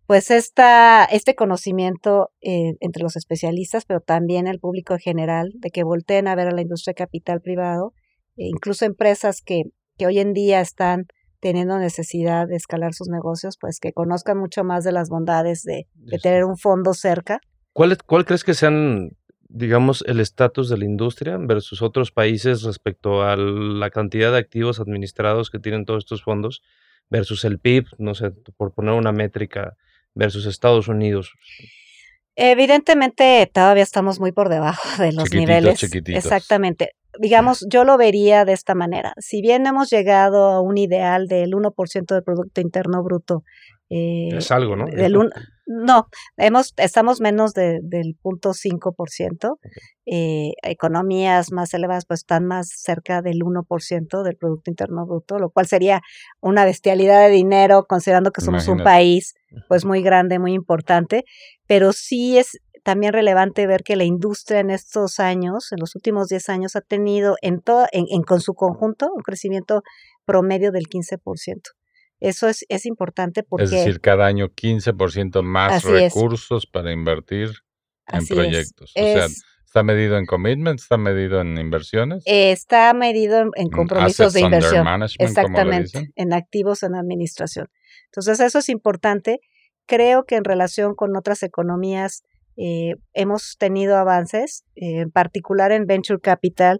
pues 0.06 0.30
esta, 0.30 1.04
este 1.04 1.34
conocimiento 1.34 2.30
eh, 2.40 2.74
entre 2.80 3.02
los 3.02 3.16
especialistas, 3.16 3.84
pero 3.84 4.00
también 4.00 4.46
el 4.46 4.58
público 4.58 4.94
en 4.94 5.00
general, 5.00 5.52
de 5.54 5.70
que 5.70 5.84
volteen 5.84 6.28
a 6.28 6.34
ver 6.34 6.48
a 6.48 6.52
la 6.52 6.62
industria 6.62 6.94
capital 6.94 7.40
privado, 7.40 7.94
e 8.36 8.46
incluso 8.46 8.84
empresas 8.84 9.40
que, 9.40 9.62
que 9.96 10.06
hoy 10.06 10.18
en 10.18 10.32
día 10.32 10.60
están 10.60 11.06
teniendo 11.40 11.78
necesidad 11.78 12.46
de 12.46 12.56
escalar 12.56 12.94
sus 12.94 13.08
negocios, 13.08 13.56
pues 13.60 13.80
que 13.80 13.92
conozcan 13.92 14.38
mucho 14.38 14.62
más 14.62 14.84
de 14.84 14.92
las 14.92 15.08
bondades 15.08 15.62
de, 15.64 15.88
de 15.94 16.18
tener 16.18 16.44
un 16.44 16.56
fondo 16.56 16.94
cerca. 16.94 17.40
¿Cuál, 17.72 17.96
¿Cuál 18.06 18.24
crees 18.24 18.44
que 18.44 18.54
sean, 18.54 19.16
digamos, 19.48 20.04
el 20.06 20.20
estatus 20.20 20.68
de 20.68 20.78
la 20.78 20.84
industria 20.84 21.38
versus 21.38 21.82
otros 21.82 22.12
países 22.12 22.62
respecto 22.62 23.22
a 23.22 23.36
la 23.36 23.90
cantidad 23.90 24.30
de 24.30 24.38
activos 24.38 24.78
administrados 24.78 25.50
que 25.50 25.58
tienen 25.58 25.84
todos 25.84 26.04
estos 26.04 26.22
fondos 26.22 26.62
versus 27.10 27.44
el 27.44 27.58
PIB, 27.58 27.86
no 27.98 28.14
sé, 28.14 28.30
por 28.56 28.72
poner 28.72 28.94
una 28.94 29.12
métrica, 29.12 29.76
versus 30.14 30.46
Estados 30.46 30.88
Unidos? 30.88 31.32
Evidentemente 32.34 33.50
todavía 33.52 33.82
estamos 33.82 34.18
muy 34.18 34.32
por 34.32 34.48
debajo 34.48 35.02
de 35.02 35.12
los 35.12 35.32
niveles. 35.32 35.82
Exactamente. 36.06 36.90
Digamos, 37.18 37.66
yo 37.68 37.84
lo 37.84 37.98
vería 37.98 38.46
de 38.46 38.54
esta 38.54 38.74
manera. 38.74 39.12
Si 39.18 39.42
bien 39.42 39.66
hemos 39.66 39.90
llegado 39.90 40.50
a 40.50 40.62
un 40.62 40.78
ideal 40.78 41.26
del 41.26 41.52
1% 41.52 42.14
del 42.14 42.22
Producto 42.22 42.62
Interno 42.62 43.02
Bruto 43.02 43.42
es 43.92 44.50
eh, 44.50 44.54
algo, 44.54 44.74
¿no? 44.74 44.86
no, 45.66 46.08
hemos, 46.38 46.72
estamos 46.78 47.20
menos 47.20 47.52
de, 47.52 47.80
del 47.82 48.16
punto 48.20 48.50
5%. 48.50 49.58
Eh, 50.06 50.52
economías 50.62 51.52
más 51.52 51.74
elevadas 51.74 52.06
pues 52.06 52.20
están 52.20 52.46
más 52.46 52.68
cerca 52.74 53.22
del 53.22 53.40
1% 53.40 54.22
del 54.22 54.36
Producto 54.36 54.70
Interno 54.70 55.06
Bruto, 55.06 55.38
lo 55.38 55.50
cual 55.50 55.66
sería 55.66 56.00
una 56.40 56.64
bestialidad 56.64 57.26
de 57.26 57.34
dinero 57.34 57.84
considerando 57.86 58.32
que 58.32 58.40
somos 58.40 58.66
un 58.68 58.82
país 58.82 59.34
pues 59.68 59.84
muy 59.84 60.02
grande, 60.02 60.38
muy 60.38 60.54
importante, 60.54 61.24
pero 61.66 61.92
sí 61.92 62.38
es 62.38 62.58
también 62.82 63.12
relevante 63.12 63.66
ver 63.66 63.82
que 63.82 63.96
la 63.96 64.04
industria 64.04 64.60
en 64.60 64.70
estos 64.70 65.20
años, 65.20 65.70
en 65.70 65.78
los 65.80 65.94
últimos 65.94 66.28
10 66.28 66.48
años, 66.48 66.76
ha 66.76 66.80
tenido 66.80 67.36
en 67.42 67.60
todo, 67.60 67.86
en, 67.92 68.06
en, 68.08 68.22
con 68.22 68.40
su 68.40 68.54
conjunto 68.54 69.10
un 69.14 69.22
crecimiento 69.22 69.82
promedio 70.24 70.72
del 70.72 70.88
15%. 70.88 71.20
Eso 72.22 72.48
es, 72.48 72.64
es 72.68 72.86
importante 72.86 73.42
porque... 73.42 73.64
Es 73.64 73.70
decir, 73.72 74.00
cada 74.00 74.26
año 74.26 74.48
15% 74.48 75.42
más 75.42 75.82
recursos 75.82 76.66
para 76.66 76.92
invertir 76.92 77.50
en 78.06 78.24
proyectos. 78.28 78.92
o 78.94 79.00
sea, 79.00 79.26
¿está 79.66 79.82
medido 79.82 80.16
en 80.16 80.26
commitments? 80.26 80.84
¿Está 80.84 80.98
medido 80.98 81.40
en 81.40 81.58
inversiones? 81.58 82.22
está 82.24 82.94
medido 82.94 83.42
en, 83.56 83.70
compromisos 83.70 84.34
de 84.34 84.40
inversión. 84.40 84.86
Exactamente, 85.18 86.12
en 86.14 86.32
activos 86.32 86.84
en 86.84 86.94
administración. 86.94 87.66
Entonces, 88.04 88.38
eso 88.38 88.60
es 88.60 88.68
importante. 88.68 89.40
Creo 89.86 90.22
que 90.22 90.36
en 90.36 90.44
relación 90.44 90.94
con 90.94 91.16
otras 91.16 91.42
economías 91.42 92.22
eh, 92.56 92.94
hemos 93.14 93.56
tenido 93.58 93.96
avances, 93.96 94.62
en 94.76 95.10
particular 95.10 95.72
en 95.72 95.86
Venture 95.86 96.20
Capital, 96.20 96.78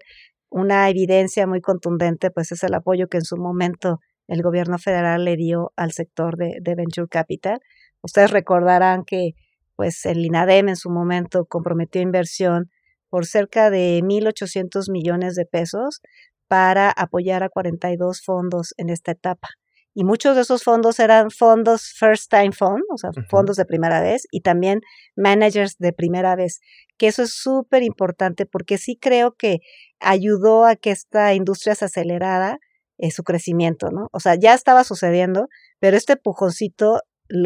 una 0.51 0.89
evidencia 0.89 1.49
muy 1.49 1.61
contundente, 1.61 2.31
pues 2.31 2.53
es 2.53 2.63
el 2.63 2.75
apoyo 2.75 3.09
que 3.09 3.17
en 3.17 3.25
su 3.25 3.37
momento 3.37 3.99
el 4.33 4.43
gobierno 4.43 4.79
federal 4.79 5.27
le 5.27 5.37
dio 5.37 5.73
al 5.77 5.93
sector 5.93 6.39
de, 6.39 6.75
Venture 6.75 7.07
Capital. 7.07 7.61
Ustedes 8.01 8.31
recordarán 8.31 9.05
que 9.05 9.33
pues 9.77 10.07
el 10.07 10.25
INADEM 10.25 10.71
en 10.71 10.77
su 10.77 10.89
momento 10.89 11.45
comprometió 11.45 12.01
inversión 12.01 12.71
por 13.11 13.27
cerca 13.27 13.69
de 13.69 14.01
1.800 14.03 14.91
millones 14.91 15.35
de 15.35 15.45
pesos 15.45 16.01
para 16.49 16.91
apoyar 16.91 17.43
a 17.43 17.51
42 17.51 18.23
fondos 18.25 18.73
en 18.79 18.89
esta 18.89 19.13
etapa. 19.13 19.49
Y 19.93 20.05
muchos 20.05 20.35
de 20.35 20.43
esos 20.43 20.63
fondos 20.65 20.99
eran 20.99 21.31
fondos 21.31 21.93
First 21.99 22.31
Time 22.31 22.53
Fund, 22.53 22.83
o 22.91 22.97
sea, 22.97 23.11
fondos 23.29 23.57
de 23.57 23.67
primera 23.67 24.01
vez, 24.01 24.27
y 24.31 24.41
también 24.41 24.81
managers 25.15 25.77
de 25.77 25.93
primera 25.93 26.37
vez, 26.37 26.61
que 26.97 27.09
eso 27.09 27.23
es 27.23 27.35
súper 27.35 27.83
importante 27.83 28.47
porque 28.47 28.79
sí 28.79 28.97
creo 28.97 29.33
que 29.33 29.59
ayudó 30.01 30.65
a 30.65 30.77
que 30.77 30.91
esta 30.91 31.35
industria 31.35 31.75
se 31.75 31.85
acelerara 31.85 32.59
eh, 33.03 33.11
su 33.11 33.25
crecimiento, 33.25 33.91
¿no? 33.91 34.07
O 34.13 34.21
sea, 34.21 34.37
ya 34.37 34.55
estaba 34.55 34.85
sucediendo, 34.85 35.49
pero 35.81 35.97
este 35.97 36.17
pujoncito 36.17 37.01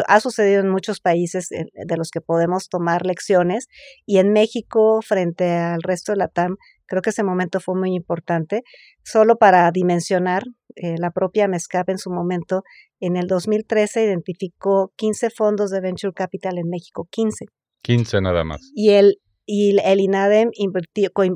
ha 0.06 0.20
sucedido 0.20 0.60
en 0.60 0.68
muchos 0.68 1.00
países 1.00 1.48
de 1.48 1.96
los 1.96 2.10
que 2.10 2.20
podemos 2.20 2.68
tomar 2.68 3.06
lecciones 3.06 3.68
y 4.04 4.18
en 4.18 4.32
México 4.32 5.00
frente 5.00 5.50
al 5.50 5.80
resto 5.82 6.12
de 6.12 6.18
la 6.18 6.28
TAM 6.28 6.56
creo 6.84 7.00
que 7.00 7.08
ese 7.08 7.22
momento 7.22 7.58
fue 7.58 7.74
muy 7.74 7.94
importante. 7.94 8.64
Solo 9.02 9.36
para 9.36 9.70
dimensionar, 9.70 10.42
eh, 10.74 10.96
la 10.98 11.10
propia 11.10 11.48
MESCAP 11.48 11.88
en 11.88 11.98
su 11.98 12.10
momento, 12.10 12.62
en 13.00 13.16
el 13.16 13.26
2013 13.26 14.04
identificó 14.04 14.92
15 14.96 15.30
fondos 15.30 15.70
de 15.70 15.80
Venture 15.80 16.12
Capital 16.12 16.58
en 16.58 16.68
México, 16.68 17.08
15. 17.10 17.46
15 17.82 18.20
nada 18.20 18.44
más. 18.44 18.70
Y 18.74 18.90
el, 18.90 19.16
y 19.46 19.78
el 19.82 20.00
INADEM 20.00 20.50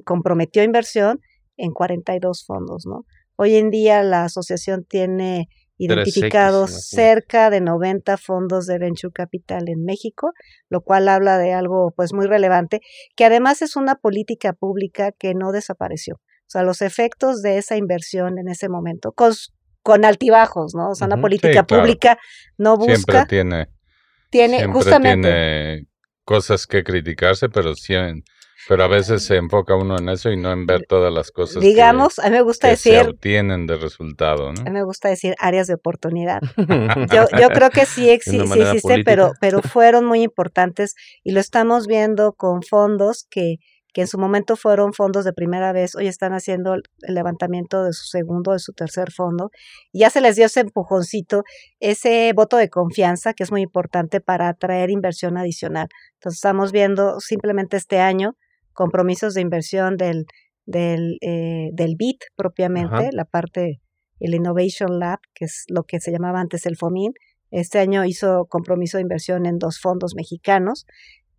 comprometió 0.05 0.62
inversión 0.62 1.21
en 1.57 1.73
42 1.73 2.45
fondos, 2.47 2.85
¿no? 2.87 3.05
Hoy 3.43 3.57
en 3.57 3.71
día 3.71 4.03
la 4.03 4.25
asociación 4.25 4.85
tiene 4.85 5.49
identificados 5.79 6.91
cerca 6.91 7.49
de 7.49 7.63
90 7.63 8.19
fondos 8.19 8.67
de 8.67 8.79
venture 8.79 9.15
capital 9.15 9.71
en 9.71 9.83
México, 9.83 10.33
lo 10.69 10.83
cual 10.83 11.09
habla 11.09 11.39
de 11.39 11.55
algo 11.55 11.95
pues 11.97 12.13
muy 12.13 12.27
relevante, 12.27 12.81
que 13.17 13.25
además 13.25 13.63
es 13.63 13.77
una 13.77 13.95
política 13.95 14.53
pública 14.53 15.13
que 15.19 15.33
no 15.33 15.53
desapareció. 15.53 16.17
O 16.17 16.49
sea, 16.49 16.65
los 16.65 16.83
efectos 16.83 17.41
de 17.41 17.57
esa 17.57 17.79
inversión 17.79 18.39
en 18.39 18.49
ese 18.49 18.69
momento, 18.69 19.13
con, 19.13 19.33
con 19.83 20.05
altibajos, 20.05 20.75
¿no? 20.75 20.91
O 20.91 20.95
sea, 20.95 21.07
una 21.07 21.19
política 21.19 21.67
pública 21.67 22.19
no 22.59 22.77
busca. 22.77 22.95
Siempre 22.95 23.25
tiene. 23.27 23.69
Tiene, 24.29 24.67
justamente. 24.67 25.29
Tiene 25.31 25.87
cosas 26.27 26.67
que 26.67 26.85
criticarse, 26.85 27.49
pero 27.49 27.75
siempre 27.75 28.23
pero 28.69 28.85
a 28.85 28.88
veces 28.88 29.25
se 29.25 29.37
enfoca 29.37 29.75
uno 29.75 29.97
en 29.99 30.09
eso 30.09 30.31
y 30.31 30.37
no 30.37 30.52
en 30.52 30.67
ver 30.67 30.87
todas 30.87 31.12
las 31.12 31.31
cosas 31.31 31.62
Digamos, 31.62 32.19
a 32.19 32.25
mí 32.25 32.31
me 32.31 32.43
gusta 32.43 32.69
decir, 32.69 32.95
se 32.95 33.09
obtienen 33.09 33.67
de 33.67 33.76
resultado, 33.76 34.52
¿no? 34.52 34.61
A 34.61 34.64
mí 34.64 34.71
me 34.71 34.85
gusta 34.85 35.09
decir 35.09 35.35
áreas 35.38 35.67
de 35.67 35.75
oportunidad. 35.75 36.40
yo, 37.12 37.26
yo 37.38 37.49
creo 37.49 37.71
que 37.71 37.87
sí, 37.87 38.11
existen, 38.11 39.02
pero, 39.05 39.33
pero 39.40 39.62
fueron 39.62 40.05
muy 40.05 40.23
importantes 40.23 40.95
y 41.23 41.33
lo 41.33 41.40
estamos 41.40 41.87
viendo 41.87 42.33
con 42.33 42.62
fondos 42.62 43.26
que, 43.31 43.57
que 43.93 44.02
en 44.02 44.07
su 44.07 44.19
momento 44.19 44.57
fueron 44.57 44.93
fondos 44.93 45.25
de 45.25 45.33
primera 45.33 45.73
vez, 45.73 45.95
hoy 45.95 46.07
están 46.07 46.33
haciendo 46.33 46.75
el 46.75 46.83
levantamiento 47.14 47.83
de 47.85 47.93
su 47.93 48.05
segundo, 48.05 48.52
de 48.52 48.59
su 48.59 48.73
tercer 48.73 49.11
fondo, 49.11 49.50
y 49.93 50.00
ya 50.00 50.11
se 50.11 50.21
les 50.21 50.37
dio 50.37 50.47
ese 50.47 50.61
empujoncito, 50.61 51.43
ese 51.81 52.33
voto 52.35 52.57
de 52.57 52.69
confianza 52.69 53.33
que 53.35 53.43
es 53.43 53.50
muy 53.50 53.62
importante 53.62 54.21
para 54.21 54.49
atraer 54.49 54.90
inversión 54.90 55.37
adicional. 55.37 55.88
Entonces 56.14 56.38
estamos 56.38 56.73
viendo 56.73 57.21
simplemente 57.21 57.76
este 57.76 57.99
año 57.99 58.37
compromisos 58.73 59.35
de 59.35 59.41
inversión 59.41 59.97
del, 59.97 60.27
del, 60.67 61.19
eh, 61.21 61.71
del 61.73 61.97
BIT 61.97 62.19
propiamente, 62.37 63.11
la 63.12 63.25
parte, 63.25 63.81
el 64.21 64.35
Innovation 64.35 64.99
Lab, 64.99 65.19
que 65.35 65.47
es 65.47 65.65
lo 65.69 65.85
que 65.85 66.00
se 66.00 66.12
llamaba 66.12 66.41
antes 66.41 66.67
el 66.67 66.77
FOMIN. 66.77 67.12
Este 67.50 67.79
año 67.79 68.05
hizo 68.05 68.47
compromiso 68.49 68.99
de 68.99 69.03
inversión 69.03 69.47
en 69.47 69.59
dos 69.59 69.81
fondos 69.81 70.15
mexicanos. 70.15 70.87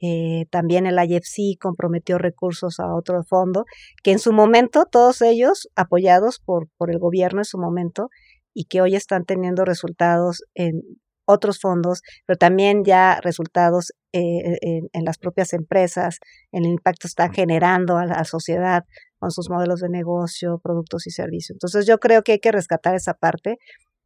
Eh, 0.02 0.46
también 0.50 0.88
el 0.88 0.98
IFC 0.98 1.60
comprometió 1.60 2.18
recursos 2.18 2.80
a 2.80 2.94
otro 2.94 3.24
fondo, 3.24 3.66
que 4.04 4.12
en 4.12 4.20
su 4.20 4.34
momento, 4.34 4.86
todos 4.92 5.22
ellos 5.22 5.70
apoyados 5.76 6.40
por, 6.40 6.68
por 6.78 6.90
el 6.90 6.98
gobierno 6.98 7.42
en 7.42 7.46
su 7.46 7.60
momento, 7.60 8.10
y 8.54 8.66
que 8.66 8.82
hoy 8.82 8.96
están 8.96 9.26
teniendo 9.26 9.64
resultados 9.64 10.44
en 10.56 10.82
otros 11.26 11.60
fondos, 11.60 12.02
pero 12.26 12.38
también 12.38 12.84
ya 12.84 13.20
resultados 13.22 13.94
eh, 14.14 14.58
en, 14.62 15.06
las 15.06 15.18
propias 15.18 15.54
empresas, 15.54 16.20
en 16.52 16.66
el 16.66 16.72
impacto 16.72 17.02
que 17.04 17.08
están 17.08 17.34
generando 17.34 17.98
a 17.98 18.06
la 18.06 18.24
sociedad 18.26 18.84
con 19.20 19.32
sus 19.32 19.50
modelos 19.50 19.80
de 19.82 19.90
negocio, 19.90 20.60
productos 20.64 21.08
y 21.08 21.12
servicios. 21.12 21.56
Entonces 21.56 21.86
yo 21.86 22.00
creo 22.00 22.24
que 22.24 22.34
hay 22.34 22.40
que 22.40 22.52
rescatar 22.52 22.96
esa 22.96 23.14
parte. 23.14 23.58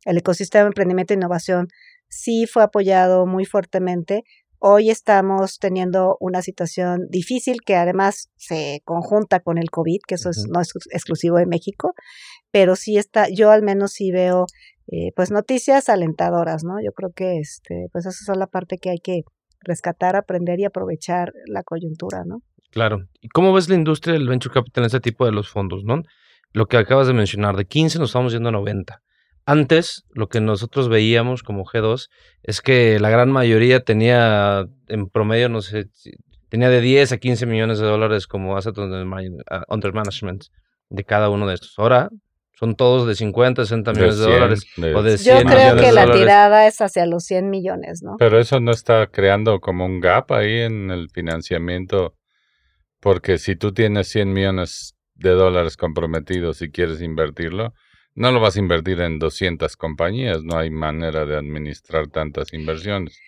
El 0.04 0.18
ecosistema 0.18 0.64
de 0.64 0.68
emprendimiento 0.68 1.14
e 1.14 1.18
innovación 1.18 1.68
sí 2.10 2.46
fue 2.46 2.64
apoyado 2.64 3.26
muy 3.26 3.46
fuertemente. 3.46 4.24
Hoy 4.60 4.90
estamos 4.90 5.60
teniendo 5.60 6.18
una 6.20 6.42
situación 6.42 7.08
difícil 7.10 7.62
que 7.66 7.76
además 7.76 8.30
se 8.36 8.82
conjunta 8.84 9.40
con 9.40 9.58
el 9.58 9.70
COVID, 9.70 10.00
que 10.08 10.16
eso 10.16 10.30
es, 10.30 10.46
no 10.50 10.62
es 10.62 10.72
exclusivo 10.92 11.38
de 11.38 11.46
México, 11.46 11.94
pero 12.52 12.76
sí 12.76 12.98
está, 12.98 13.28
yo 13.30 13.52
al 13.52 13.64
menos 13.64 13.92
sí 13.94 14.12
veo 14.12 14.46
eh, 14.88 15.12
pues 15.16 15.32
noticias 15.32 15.90
alentadoras, 15.90 16.64
¿no? 16.64 16.76
Yo 16.84 16.92
creo 16.92 17.12
que 17.12 17.40
este, 17.40 17.88
pues 17.92 18.06
esa 18.06 18.32
es 18.32 18.38
la 18.38 18.48
parte 18.48 18.78
que 18.78 18.90
hay 18.90 19.00
que 19.00 19.22
rescatar, 19.62 20.16
aprender 20.16 20.60
y 20.60 20.66
aprovechar 20.66 21.34
la 21.48 21.64
coyuntura, 21.64 22.24
¿no? 22.26 22.42
Claro. 22.72 23.08
¿Y 23.22 23.30
cómo 23.30 23.54
ves 23.54 23.70
la 23.70 23.76
industria 23.76 24.14
del 24.14 24.28
venture 24.28 24.54
capital 24.54 24.84
en 24.84 24.88
este 24.88 25.00
tipo 25.00 25.26
de 25.26 25.32
los 25.32 25.50
fondos, 25.50 25.84
no? 25.86 26.02
lo 26.56 26.68
que 26.68 26.78
acabas 26.78 27.08
de 27.08 27.14
mencionar, 27.14 27.58
de 27.58 27.66
15 27.66 28.00
nos 28.00 28.12
estamos 28.12 28.32
yendo 28.32 28.48
a 28.48 28.52
90. 28.54 29.02
Antes, 29.46 30.06
lo 30.14 30.30
que 30.30 30.40
nosotros 30.40 30.88
veíamos 30.88 31.44
como 31.44 31.66
G2 31.66 32.08
es 32.44 32.62
que 32.62 32.98
la 32.98 33.10
gran 33.10 33.30
mayoría 33.30 33.82
tenía 33.82 34.66
en 34.88 35.10
promedio, 35.10 35.50
no 35.50 35.62
sé, 35.62 35.90
tenía 36.48 36.70
de 36.70 36.80
10 36.80 37.12
a 37.12 37.18
15 37.18 37.46
millones 37.46 37.80
de 37.80 37.86
dólares 37.86 38.26
como 38.26 38.56
asset 38.56 38.78
under, 38.78 39.94
management 39.94 40.46
de 40.90 41.04
cada 41.04 41.30
uno 41.30 41.46
de 41.46 41.56
estos. 41.56 41.74
Ahora 41.78 42.10
son 42.56 42.76
todos 42.76 43.08
de 43.08 43.16
50, 43.16 43.64
60 43.64 43.92
millones 43.92 44.18
de, 44.18 44.26
dólares. 44.26 44.68
o 44.78 45.04
de 45.04 45.18
100 45.18 45.38
Yo 45.38 45.46
creo 45.46 45.76
que 45.76 45.92
la 45.92 46.12
tirada 46.12 46.68
es 46.68 46.80
hacia 46.82 47.06
los 47.06 47.24
100 47.26 47.50
millones, 47.50 48.02
¿no? 48.02 48.16
Pero 48.18 48.40
eso 48.40 48.60
no 48.60 48.72
está 48.72 49.08
creando 49.08 49.60
como 49.60 49.86
un 49.86 50.00
gap 50.00 50.32
ahí 50.32 50.62
en 50.62 50.90
el 50.90 51.10
financiamiento, 51.10 52.16
porque 53.02 53.38
si 53.38 53.56
tú 53.56 53.74
tienes 53.74 54.08
100 54.08 54.32
millones 54.32 54.96
de 55.16 55.32
dólares 55.32 55.76
comprometidos 55.78 56.62
y 56.62 56.72
quieres 56.72 57.02
invertirlo, 57.02 57.74
no 58.16 58.32
lo 58.32 58.40
vas 58.40 58.56
a 58.56 58.60
invertir 58.60 59.02
en 59.02 59.20
200 59.20 59.76
compañías, 59.76 60.44
no 60.44 60.58
hay 60.58 60.70
manera 60.70 61.26
de 61.26 61.36
administrar 61.36 62.08
tantas 62.08 62.54
inversiones. 62.54 63.20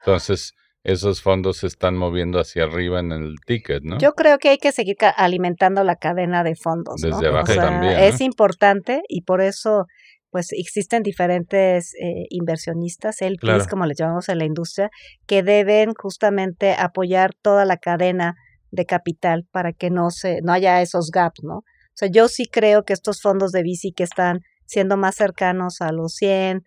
Entonces, 0.00 0.54
esos 0.84 1.22
fondos 1.22 1.56
se 1.56 1.66
están 1.66 1.96
moviendo 1.96 2.38
hacia 2.38 2.64
arriba 2.64 3.00
en 3.00 3.10
el 3.10 3.36
ticket, 3.44 3.82
¿no? 3.82 3.98
Yo 3.98 4.12
creo 4.12 4.38
que 4.38 4.50
hay 4.50 4.58
que 4.58 4.70
seguir 4.70 4.96
alimentando 5.16 5.82
la 5.82 5.96
cadena 5.96 6.44
de 6.44 6.54
fondos. 6.54 7.00
Desde 7.00 7.26
abajo 7.26 7.54
también. 7.54 7.98
Es 7.98 8.20
importante 8.20 9.00
y 9.08 9.22
por 9.22 9.40
eso 9.40 9.86
pues 10.30 10.48
existen 10.52 11.02
diferentes 11.02 11.94
eh, 11.94 12.26
inversionistas, 12.28 13.22
el 13.22 13.36
claro. 13.36 13.64
como 13.70 13.86
les 13.86 13.96
llamamos 13.96 14.28
en 14.28 14.38
la 14.38 14.44
industria, 14.44 14.90
que 15.26 15.42
deben 15.42 15.94
justamente 15.94 16.74
apoyar 16.76 17.30
toda 17.40 17.64
la 17.64 17.76
cadena 17.76 18.34
de 18.72 18.84
capital 18.84 19.46
para 19.52 19.72
que 19.72 19.90
no 19.90 20.10
se 20.10 20.40
no 20.42 20.52
haya 20.52 20.82
esos 20.82 21.10
gaps, 21.12 21.44
¿no? 21.44 21.58
O 21.58 21.96
sea, 21.96 22.08
yo 22.12 22.26
sí 22.28 22.46
creo 22.46 22.84
que 22.84 22.92
estos 22.92 23.22
fondos 23.22 23.52
de 23.52 23.62
bici 23.62 23.92
que 23.92 24.02
están 24.02 24.40
siendo 24.66 24.96
más 24.96 25.14
cercanos 25.14 25.80
a 25.80 25.92
los 25.92 26.14
100, 26.14 26.64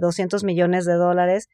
200 0.00 0.42
eh, 0.42 0.46
millones 0.46 0.86
de 0.86 0.94
dólares, 0.94 1.48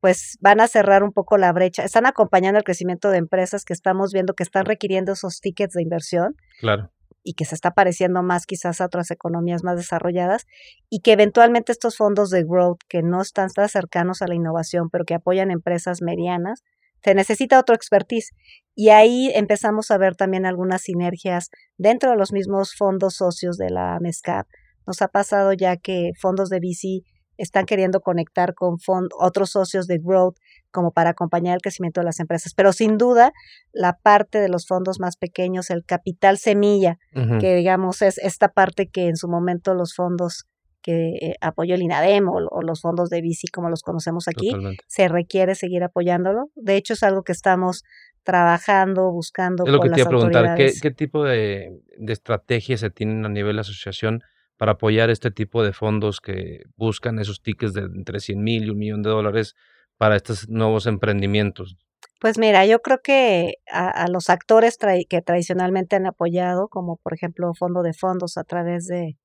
pues 0.00 0.38
van 0.40 0.60
a 0.60 0.68
cerrar 0.68 1.02
un 1.02 1.12
poco 1.12 1.36
la 1.38 1.52
brecha. 1.52 1.84
Están 1.84 2.06
acompañando 2.06 2.58
el 2.58 2.64
crecimiento 2.64 3.10
de 3.10 3.18
empresas 3.18 3.64
que 3.64 3.72
estamos 3.72 4.12
viendo 4.12 4.34
que 4.34 4.42
están 4.42 4.64
requiriendo 4.64 5.12
esos 5.12 5.40
tickets 5.40 5.74
de 5.74 5.82
inversión. 5.82 6.36
Claro. 6.60 6.90
Y 7.24 7.34
que 7.34 7.44
se 7.44 7.54
está 7.54 7.72
pareciendo 7.72 8.22
más 8.22 8.46
quizás 8.46 8.80
a 8.80 8.86
otras 8.86 9.10
economías 9.10 9.64
más 9.64 9.76
desarrolladas 9.76 10.46
y 10.88 11.00
que 11.00 11.12
eventualmente 11.12 11.72
estos 11.72 11.96
fondos 11.96 12.30
de 12.30 12.44
growth 12.44 12.80
que 12.88 13.02
no 13.02 13.20
están 13.20 13.50
tan 13.50 13.68
cercanos 13.68 14.22
a 14.22 14.28
la 14.28 14.34
innovación, 14.34 14.88
pero 14.88 15.04
que 15.04 15.14
apoyan 15.14 15.50
empresas 15.50 16.00
medianas, 16.00 16.62
se 17.04 17.14
necesita 17.14 17.58
otro 17.58 17.74
expertise. 17.74 18.30
Y 18.74 18.90
ahí 18.90 19.30
empezamos 19.34 19.90
a 19.90 19.98
ver 19.98 20.14
también 20.14 20.46
algunas 20.46 20.82
sinergias 20.82 21.50
dentro 21.76 22.10
de 22.10 22.16
los 22.16 22.32
mismos 22.32 22.74
fondos 22.76 23.16
socios 23.16 23.56
de 23.56 23.70
la 23.70 23.98
MESCAP. 24.00 24.46
Nos 24.86 25.02
ha 25.02 25.08
pasado 25.08 25.52
ya 25.52 25.76
que 25.76 26.12
fondos 26.18 26.48
de 26.48 26.60
VC 26.60 27.02
están 27.38 27.64
queriendo 27.64 28.00
conectar 28.00 28.54
con 28.54 28.76
otros 29.18 29.50
socios 29.50 29.86
de 29.86 29.98
growth 29.98 30.36
como 30.70 30.90
para 30.90 31.10
acompañar 31.10 31.54
el 31.54 31.62
crecimiento 31.62 32.00
de 32.00 32.04
las 32.04 32.20
empresas. 32.20 32.52
Pero 32.54 32.72
sin 32.72 32.98
duda, 32.98 33.32
la 33.72 33.94
parte 33.94 34.38
de 34.40 34.48
los 34.48 34.66
fondos 34.66 35.00
más 35.00 35.16
pequeños, 35.16 35.70
el 35.70 35.84
capital 35.84 36.36
semilla, 36.36 36.98
que 37.40 37.54
digamos 37.54 38.02
es 38.02 38.18
esta 38.18 38.48
parte 38.48 38.88
que 38.88 39.08
en 39.08 39.16
su 39.16 39.28
momento 39.28 39.74
los 39.74 39.94
fondos 39.94 40.46
que 40.82 41.16
eh, 41.20 41.34
apoyó 41.40 41.74
el 41.74 41.82
INADEM 41.82 42.28
o, 42.28 42.62
los 42.62 42.80
fondos 42.80 43.10
de 43.10 43.20
VC 43.20 43.50
como 43.52 43.68
los 43.68 43.82
conocemos 43.82 44.28
aquí, 44.28 44.52
se 44.86 45.08
requiere 45.08 45.54
seguir 45.54 45.82
apoyándolo. 45.82 46.50
De 46.54 46.76
hecho, 46.76 46.94
es 46.94 47.02
algo 47.02 47.22
que 47.22 47.32
estamos 47.32 47.84
trabajando, 48.22 49.10
buscando. 49.10 49.64
Es 49.64 49.72
lo 49.72 49.80
que 49.80 49.90
te 49.90 50.00
iba 50.00 50.06
a 50.06 50.10
preguntar, 50.10 50.54
¿qué, 50.56 50.72
¿qué, 50.80 50.90
tipo 50.90 51.24
de, 51.24 51.80
de 51.96 52.12
estrategias 52.12 52.80
se 52.80 52.90
tienen 52.90 53.24
a 53.24 53.28
nivel 53.28 53.56
de 53.56 53.60
asociación 53.60 54.22
para 54.58 54.72
apoyar 54.72 55.08
este 55.08 55.30
tipo 55.30 55.62
de 55.62 55.72
fondos 55.72 56.20
que 56.20 56.64
buscan 56.76 57.18
esos 57.18 57.40
tickets 57.40 57.72
de 57.72 57.82
entre 57.82 58.20
100 58.20 58.42
mil 58.42 58.64
y 58.64 58.70
un 58.70 58.78
millón 58.78 59.02
de 59.02 59.10
dólares 59.10 59.54
para 59.96 60.16
estos 60.16 60.48
nuevos 60.48 60.86
emprendimientos? 60.86 61.76
Pues 62.20 62.36
mira, 62.36 62.66
yo 62.66 62.80
creo 62.80 62.98
que 63.02 63.54
a, 63.70 64.08
los 64.08 64.28
actores 64.28 64.76
que 65.08 65.22
tradicionalmente 65.22 65.94
han 65.96 66.06
apoyado, 66.06 66.68
como 66.68 66.96
por 66.96 67.14
ejemplo 67.14 67.52
Fondo 67.56 67.82
de 67.82 67.94
Fondos 67.94 68.36
a 68.36 68.44
través 68.44 68.86
de 68.86 69.16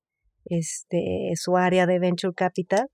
este 0.44 1.32
su 1.34 1.56
área 1.56 1.86
de 1.86 1.98
Venture 1.98 2.34
Capital, 2.34 2.86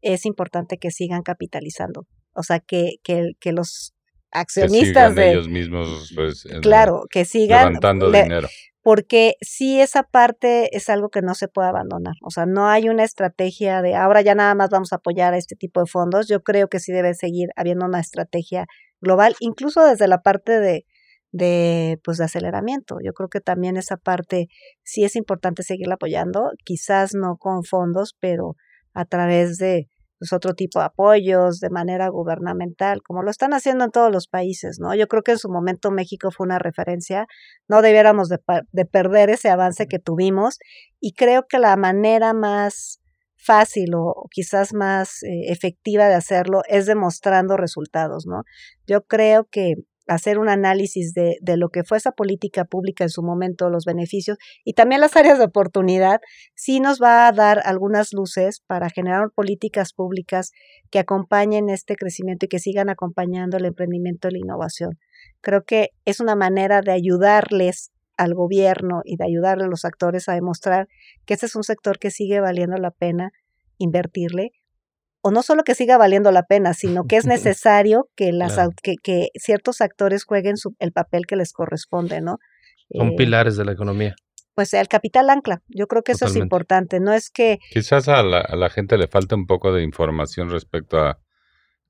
es 0.00 0.26
importante 0.26 0.78
que 0.78 0.92
sigan 0.92 1.22
capitalizando. 1.22 2.06
O 2.34 2.44
sea, 2.44 2.60
que, 2.60 2.98
que, 3.02 3.32
que 3.40 3.50
los 3.50 3.94
accionistas 4.30 5.16
de 5.16 5.32
ellos 5.32 5.48
mismos 5.48 6.12
pues, 6.14 6.46
claro 6.62 7.06
que 7.10 7.24
sigan 7.24 7.68
levantando 7.68 8.12
dinero 8.12 8.48
porque 8.82 9.34
sí 9.40 9.80
esa 9.80 10.02
parte 10.02 10.76
es 10.76 10.88
algo 10.88 11.10
que 11.10 11.22
no 11.22 11.34
se 11.34 11.48
puede 11.48 11.68
abandonar. 11.68 12.14
O 12.22 12.30
sea, 12.30 12.46
no 12.46 12.68
hay 12.68 12.88
una 12.88 13.04
estrategia 13.04 13.82
de 13.82 13.94
ahora 13.94 14.22
ya 14.22 14.34
nada 14.34 14.54
más 14.54 14.70
vamos 14.70 14.92
a 14.92 14.96
apoyar 14.96 15.34
a 15.34 15.38
este 15.38 15.56
tipo 15.56 15.80
de 15.80 15.86
fondos. 15.86 16.28
Yo 16.28 16.42
creo 16.42 16.68
que 16.68 16.80
sí 16.80 16.92
debe 16.92 17.14
seguir 17.14 17.48
habiendo 17.56 17.86
una 17.86 18.00
estrategia 18.00 18.66
global, 19.00 19.34
incluso 19.40 19.84
desde 19.84 20.08
la 20.08 20.22
parte 20.22 20.60
de, 20.60 20.84
de 21.32 22.00
pues 22.04 22.18
de 22.18 22.24
aceleramiento. 22.24 22.98
Yo 23.04 23.12
creo 23.12 23.28
que 23.28 23.40
también 23.40 23.76
esa 23.76 23.96
parte 23.96 24.48
sí 24.82 25.04
es 25.04 25.16
importante 25.16 25.62
seguirla 25.62 25.94
apoyando, 25.94 26.50
quizás 26.64 27.14
no 27.14 27.36
con 27.36 27.64
fondos, 27.64 28.16
pero 28.18 28.54
a 28.94 29.04
través 29.04 29.58
de 29.58 29.88
pues, 30.18 30.32
otro 30.32 30.54
tipo 30.54 30.80
de 30.80 30.86
apoyos 30.86 31.60
de 31.60 31.70
manera 31.70 32.08
gubernamental, 32.08 33.02
como 33.02 33.22
lo 33.22 33.30
están 33.30 33.52
haciendo 33.52 33.84
en 33.84 33.90
todos 33.90 34.12
los 34.12 34.28
países, 34.28 34.78
¿no? 34.80 34.94
Yo 34.94 35.06
creo 35.06 35.22
que 35.22 35.32
en 35.32 35.38
su 35.38 35.48
momento 35.48 35.90
México 35.90 36.30
fue 36.30 36.46
una 36.46 36.58
referencia, 36.58 37.26
no 37.68 37.82
debiéramos 37.82 38.28
de, 38.28 38.38
perder 38.86 39.30
ese 39.30 39.48
avance 39.48 39.86
que 39.86 39.98
tuvimos 39.98 40.58
y 41.00 41.12
creo 41.12 41.46
que 41.48 41.58
la 41.58 41.76
manera 41.76 42.32
más 42.32 43.00
fácil 43.36 43.94
o, 43.94 44.26
quizás 44.30 44.74
más 44.74 45.22
eh, 45.22 45.50
efectiva 45.52 46.08
de 46.08 46.14
hacerlo 46.14 46.62
es 46.68 46.86
demostrando 46.86 47.56
resultados, 47.56 48.26
¿no? 48.26 48.42
Yo 48.86 49.02
creo 49.02 49.44
que 49.50 49.74
hacer 50.08 50.38
un 50.38 50.48
análisis 50.48 51.14
de, 51.14 51.36
de, 51.40 51.56
lo 51.56 51.68
que 51.68 51.84
fue 51.84 51.98
esa 51.98 52.12
política 52.12 52.64
pública 52.64 53.04
en 53.04 53.10
su 53.10 53.22
momento, 53.22 53.68
los 53.70 53.84
beneficios 53.84 54.38
y 54.64 54.72
también 54.72 55.00
las 55.00 55.16
áreas 55.16 55.38
de 55.38 55.44
oportunidad, 55.44 56.20
sí 56.54 56.80
nos 56.80 57.00
va 57.00 57.28
a 57.28 57.32
dar 57.32 57.60
algunas 57.64 58.12
luces 58.12 58.60
para 58.66 58.90
generar 58.90 59.30
políticas 59.34 59.92
públicas 59.92 60.52
que 60.90 60.98
acompañen 60.98 61.68
este 61.68 61.94
crecimiento 61.94 62.46
y 62.46 62.48
que 62.48 62.58
sigan 62.58 62.88
acompañando 62.88 63.56
el 63.56 63.66
emprendimiento 63.66 64.28
y 64.28 64.32
la 64.32 64.38
innovación. 64.38 64.98
Creo 65.40 65.64
que 65.64 65.90
es 66.04 66.20
una 66.20 66.34
manera 66.34 66.80
de 66.80 66.92
ayudarles 66.92 67.92
al 68.16 68.34
gobierno 68.34 69.02
y 69.04 69.16
de 69.16 69.24
ayudarle 69.24 69.64
a 69.64 69.68
los 69.68 69.84
actores 69.84 70.28
a 70.28 70.34
demostrar 70.34 70.88
que 71.24 71.34
este 71.34 71.46
es 71.46 71.54
un 71.54 71.62
sector 71.62 71.98
que 71.98 72.10
sigue 72.10 72.40
valiendo 72.40 72.76
la 72.76 72.90
pena 72.90 73.30
invertirle, 73.78 74.50
o 75.20 75.30
no 75.30 75.42
solo 75.42 75.64
que 75.64 75.74
siga 75.74 75.98
valiendo 75.98 76.30
la 76.30 76.44
pena, 76.44 76.74
sino 76.74 77.04
que 77.04 77.16
es 77.16 77.26
necesario 77.26 78.08
que, 78.16 78.32
las, 78.32 78.58
que, 78.82 79.28
ciertos 79.34 79.80
actores 79.80 80.24
jueguen 80.24 80.56
el 80.78 80.92
papel 80.92 81.26
que 81.26 81.36
les 81.36 81.52
corresponde, 81.52 82.20
¿no? 82.20 82.38
Son 82.90 83.08
eh, 83.08 83.16
pilares 83.16 83.56
de 83.56 83.64
la 83.64 83.72
economía. 83.72 84.14
Pues 84.54 84.74
el 84.74 84.88
capital 84.88 85.30
ancla, 85.30 85.62
yo 85.68 85.86
creo 85.86 86.02
que 86.02 86.12
eso 86.12 86.26
es 86.26 86.34
importante, 86.34 86.98
no 86.98 87.12
es 87.12 87.30
que... 87.30 87.58
Quizás 87.70 88.08
a 88.08 88.24
la, 88.24 88.40
a 88.40 88.56
la, 88.56 88.70
gente 88.70 88.98
le 88.98 89.06
falta 89.06 89.36
un 89.36 89.46
poco 89.46 89.72
de 89.72 89.84
información 89.84 90.50
respecto 90.50 90.98
a, 90.98 91.20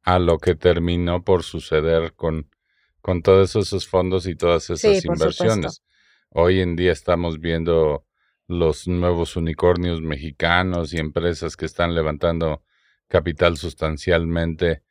a 0.03 0.19
lo 0.19 0.37
que 0.37 0.55
terminó 0.55 1.25
por 1.25 1.45
suceder 1.45 2.13
con, 2.15 2.51
con 3.01 3.23
todos 3.23 3.57
esos 3.57 3.89
fondos 3.89 4.27
y 4.27 4.37
todas 4.37 4.69
esas 4.69 5.03
inversiones. 5.03 5.83
Hoy 6.31 6.61
en 6.61 6.77
día 6.77 6.93
estamos 6.93 7.41
viendo 7.41 8.05
los 8.47 8.87
nuevos 8.87 9.37
unicornios 9.37 10.03
mexicanos 10.03 10.93
y 10.93 10.99
empresas 10.99 11.57
que 11.57 11.65
están 11.65 11.95
levantando 11.95 12.63
capital 13.09 13.57
sustancialmente. 13.57 14.83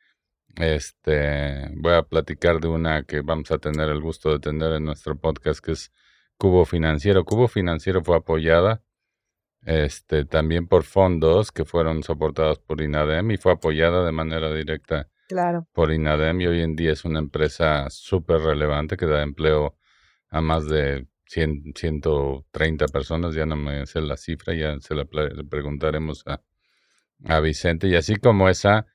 Este, 0.56 1.70
voy 1.76 1.94
a 1.94 2.02
platicar 2.02 2.60
de 2.60 2.68
una 2.68 3.04
que 3.04 3.20
vamos 3.20 3.50
a 3.50 3.58
tener 3.58 3.88
el 3.88 4.00
gusto 4.00 4.32
de 4.32 4.40
tener 4.40 4.72
en 4.72 4.84
nuestro 4.84 5.16
podcast, 5.16 5.64
que 5.64 5.72
es 5.72 5.92
Cubo 6.36 6.64
Financiero. 6.64 7.24
Cubo 7.24 7.48
Financiero 7.48 8.02
fue 8.02 8.16
apoyada 8.16 8.82
este, 9.62 10.24
también 10.24 10.66
por 10.66 10.84
fondos 10.84 11.52
que 11.52 11.64
fueron 11.64 12.02
soportados 12.02 12.58
por 12.58 12.80
INADEM 12.80 13.32
y 13.32 13.36
fue 13.36 13.52
apoyada 13.52 14.04
de 14.04 14.12
manera 14.12 14.52
directa 14.52 15.08
claro. 15.28 15.66
por 15.72 15.92
INADEM 15.92 16.40
y 16.40 16.46
hoy 16.46 16.62
en 16.62 16.76
día 16.76 16.92
es 16.92 17.04
una 17.04 17.18
empresa 17.18 17.90
súper 17.90 18.40
relevante 18.40 18.96
que 18.96 19.06
da 19.06 19.22
empleo 19.22 19.76
a 20.30 20.40
más 20.40 20.68
de 20.68 21.06
100, 21.26 21.74
130 21.74 22.86
personas, 22.86 23.34
ya 23.34 23.46
no 23.46 23.56
me 23.56 23.84
sé 23.86 24.00
la 24.00 24.16
cifra, 24.16 24.54
ya 24.54 24.78
se 24.80 24.94
la 24.94 25.04
preguntaremos 25.04 26.22
a, 26.26 26.40
a 27.24 27.40
Vicente. 27.40 27.88
Y 27.88 27.96
así 27.96 28.16
como 28.16 28.48
esa, 28.48 28.86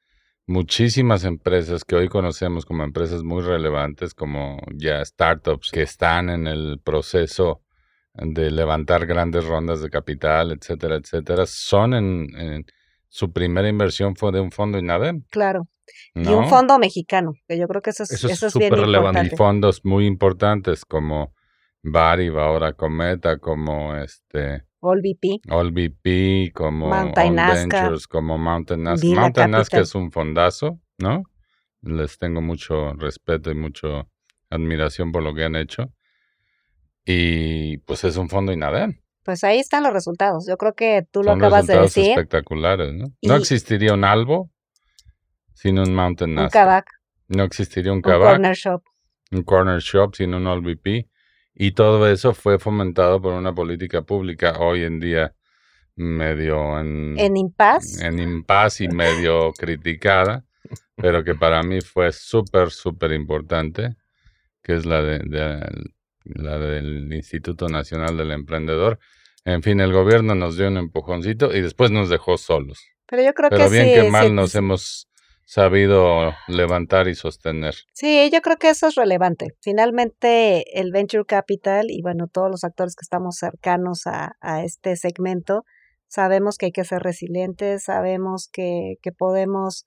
muchísimas 0.48 1.24
empresas 1.24 1.84
que 1.84 1.96
hoy 1.96 2.10
conocemos 2.10 2.66
como 2.66 2.84
empresas 2.84 3.24
muy 3.24 3.42
relevantes, 3.42 4.14
como 4.14 4.60
ya 4.76 5.04
startups 5.04 5.72
que 5.72 5.82
están 5.82 6.30
en 6.30 6.48
el 6.48 6.80
proceso 6.84 7.62
de 8.14 8.52
levantar 8.52 9.06
grandes 9.06 9.46
rondas 9.46 9.82
de 9.82 9.90
capital, 9.90 10.52
etcétera, 10.52 10.96
etcétera, 10.96 11.46
son 11.48 11.94
en, 11.94 12.66
su 13.08 13.32
primera 13.32 13.68
inversión 13.68 14.16
fue 14.16 14.32
de 14.32 14.40
un 14.40 14.52
fondo 14.52 14.78
INADEM. 14.78 15.24
Claro. 15.30 15.68
Y 16.16 16.28
un 16.28 16.48
fondo 16.48 16.80
mexicano, 16.80 17.34
que 17.48 17.58
yo 17.58 17.68
creo 17.68 17.82
que 17.82 17.90
eso 17.90 18.04
es, 18.04 18.12
eso 18.24 18.48
es, 18.48 18.54
bien 18.54 18.74
relevante. 18.74 19.30
Y 19.34 19.36
fondos 19.36 19.84
muy 19.84 20.06
importantes 20.06 20.86
como 20.86 21.34
Bari, 21.84 22.28
ahora 22.28 22.74
Cometa, 22.74 23.38
como 23.38 23.96
este 23.96 24.64
All 24.86 25.00
VP. 25.02 25.40
All 25.50 25.72
VP, 25.72 26.52
como 26.54 26.90
Mountain 26.90 27.36
Ventures, 27.36 28.06
como 28.08 28.38
Mountain 28.38 28.84
Nazca. 28.84 29.08
Mountain 29.08 29.52
Nazca 29.52 29.80
es 29.80 29.96
un 29.96 30.12
fondazo, 30.12 30.80
¿no? 30.98 31.24
Les 31.82 32.18
tengo 32.18 32.42
mucho 32.42 32.94
respeto 32.94 33.50
y 33.50 33.56
mucha 33.56 34.06
admiración 34.50 35.12
por 35.14 35.24
lo 35.24 35.34
que 35.34 35.46
han 35.46 35.56
hecho. 35.56 35.94
Y 37.06 37.78
pues 37.80 38.04
es 38.04 38.18
un 38.18 38.30
fondo 38.30 38.52
INADEM. 38.52 39.00
Pues 39.24 39.44
ahí 39.44 39.60
están 39.60 39.84
los 39.84 39.94
resultados. 39.94 40.46
Yo 40.48 40.58
creo 40.58 40.74
que 40.74 41.06
tú 41.12 41.24
lo 41.24 41.32
acabas 41.32 41.66
de 41.68 41.80
decir. 41.80 42.10
espectaculares, 42.10 42.94
¿no? 42.94 43.06
No 43.22 43.36
existiría 43.36 43.94
un 43.94 44.04
Albo 44.04 44.52
sin 45.54 45.80
un 45.80 45.94
Mountain 45.96 46.32
Un 46.32 46.36
Nazca. 46.36 46.60
Kavak, 46.60 46.86
No 47.30 47.44
existiría 47.44 47.92
un 47.92 47.98
un 47.98 48.02
Kavak, 48.02 48.32
corner 48.34 48.56
shop. 48.56 48.84
un 49.32 49.44
Corner 49.44 49.80
Shop 49.80 50.14
sin 50.16 50.34
un 50.34 50.46
All 50.48 50.62
VP. 50.62 51.08
Y 51.56 51.72
todo 51.72 52.08
eso 52.10 52.34
fue 52.34 52.60
fomentado 52.60 53.22
por 53.22 53.34
una 53.34 53.54
política 53.54 54.02
pública 54.02 54.58
hoy 54.60 54.84
en 54.84 55.00
día 55.00 55.34
medio 55.96 56.80
en, 56.80 57.18
En 57.20 57.38
Impasse, 57.38 58.06
en 58.06 58.20
impas 58.20 58.82
y 58.82 58.88
medio 58.88 59.52
criticada, 59.54 60.44
pero 60.96 61.24
que 61.24 61.36
para 61.36 61.62
mí 61.64 61.82
fue 61.82 62.12
súper, 62.12 62.72
súper 62.72 63.12
importante, 63.12 63.96
que 64.64 64.76
es 64.76 64.86
la, 64.86 65.02
de, 65.02 65.20
de- 65.20 65.92
la 66.26 66.58
del 66.58 67.14
Instituto 67.14 67.68
Nacional 67.68 68.18
del 68.18 68.32
Emprendedor. 68.32 69.00
En 69.46 69.62
fin, 69.62 69.80
el 69.82 69.92
gobierno 69.94 70.36
nos 70.36 70.58
dio 70.58 70.68
un 70.68 70.78
empujoncito 70.78 71.54
y 71.56 71.62
después 71.62 71.92
nos 71.92 72.10
dejó 72.10 72.38
solos. 72.38 72.80
pero 73.08 73.22
yo 73.24 73.34
creo 73.34 73.50
Pero 73.50 73.66
que 73.66 73.70
bien 73.70 73.88
sí. 73.88 73.94
que 73.94 74.12
mal 74.12 74.28
sí, 74.30 74.36
nos 74.36 74.52
sí, 74.52 74.58
hemos 74.60 75.08
sabido 75.46 76.34
levantar 76.48 77.08
y 77.08 77.16
sostener. 77.16 77.76
Sí, 77.94 78.30
yo 78.32 78.42
creo 78.42 78.58
que 78.58 78.70
eso 78.70 78.88
es 78.88 78.96
relevante. 78.96 79.48
Finalmente, 79.62 80.80
el 80.80 80.92
venture 80.92 81.26
capital 81.26 81.88
y 81.90 82.02
bueno, 82.02 82.28
todos 82.28 82.50
los 82.50 82.64
actores 82.64 82.96
que 82.96 83.04
estamos 83.04 83.38
cercanos 83.38 84.08
a, 84.08 84.34
a 84.42 84.64
este 84.64 84.96
segmento, 84.96 85.64
sabemos 86.08 86.58
que 86.58 86.68
hay 86.68 86.72
que 86.72 86.86
ser 86.86 87.02
resilientes, 87.02 87.84
sabemos 87.84 88.50
que, 88.52 88.96
que 89.02 89.12
podemos 89.12 89.86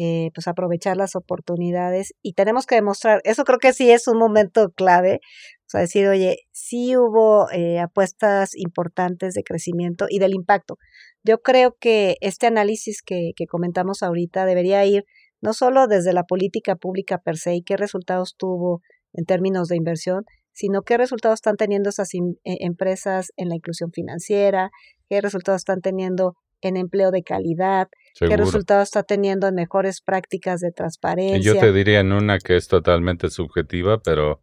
eh, 0.00 0.30
pues 0.32 0.46
aprovechar 0.46 0.96
las 0.96 1.16
oportunidades 1.16 2.14
y 2.22 2.34
tenemos 2.34 2.66
que 2.66 2.76
demostrar, 2.76 3.20
eso 3.24 3.42
creo 3.42 3.58
que 3.58 3.72
sí 3.72 3.90
es 3.90 4.06
un 4.06 4.16
momento 4.16 4.70
clave, 4.70 5.18
o 5.66 5.70
sea, 5.70 5.80
decir, 5.80 6.06
oye, 6.06 6.36
sí 6.52 6.96
hubo 6.96 7.50
eh, 7.50 7.80
apuestas 7.80 8.54
importantes 8.54 9.34
de 9.34 9.42
crecimiento 9.42 10.06
y 10.08 10.20
del 10.20 10.34
impacto. 10.34 10.78
Yo 11.28 11.42
creo 11.42 11.76
que 11.78 12.16
este 12.22 12.46
análisis 12.46 13.02
que, 13.02 13.32
que 13.36 13.46
comentamos 13.46 14.02
ahorita 14.02 14.46
debería 14.46 14.82
ir 14.86 15.04
no 15.42 15.52
solo 15.52 15.86
desde 15.86 16.14
la 16.14 16.24
política 16.24 16.74
pública 16.76 17.18
per 17.18 17.36
se 17.36 17.54
y 17.54 17.62
qué 17.62 17.76
resultados 17.76 18.34
tuvo 18.38 18.80
en 19.12 19.26
términos 19.26 19.68
de 19.68 19.76
inversión, 19.76 20.24
sino 20.52 20.80
qué 20.82 20.96
resultados 20.96 21.36
están 21.36 21.56
teniendo 21.56 21.90
esas 21.90 22.14
im- 22.14 22.38
eh, 22.44 22.56
empresas 22.60 23.30
en 23.36 23.50
la 23.50 23.56
inclusión 23.56 23.90
financiera, 23.92 24.70
qué 25.10 25.20
resultados 25.20 25.60
están 25.60 25.80
teniendo 25.82 26.32
en 26.62 26.78
empleo 26.78 27.10
de 27.10 27.22
calidad, 27.22 27.88
qué 28.30 28.36
resultados 28.46 28.84
está 28.88 29.02
teniendo 29.02 29.46
en 29.48 29.54
mejores 29.54 30.00
prácticas 30.00 30.60
de 30.60 30.72
transparencia. 30.72 31.52
yo 31.54 31.60
te 31.60 31.72
diría 31.72 32.00
en 32.00 32.12
una 32.12 32.38
que 32.38 32.56
es 32.56 32.68
totalmente 32.68 33.28
subjetiva, 33.28 34.00
pero, 34.02 34.40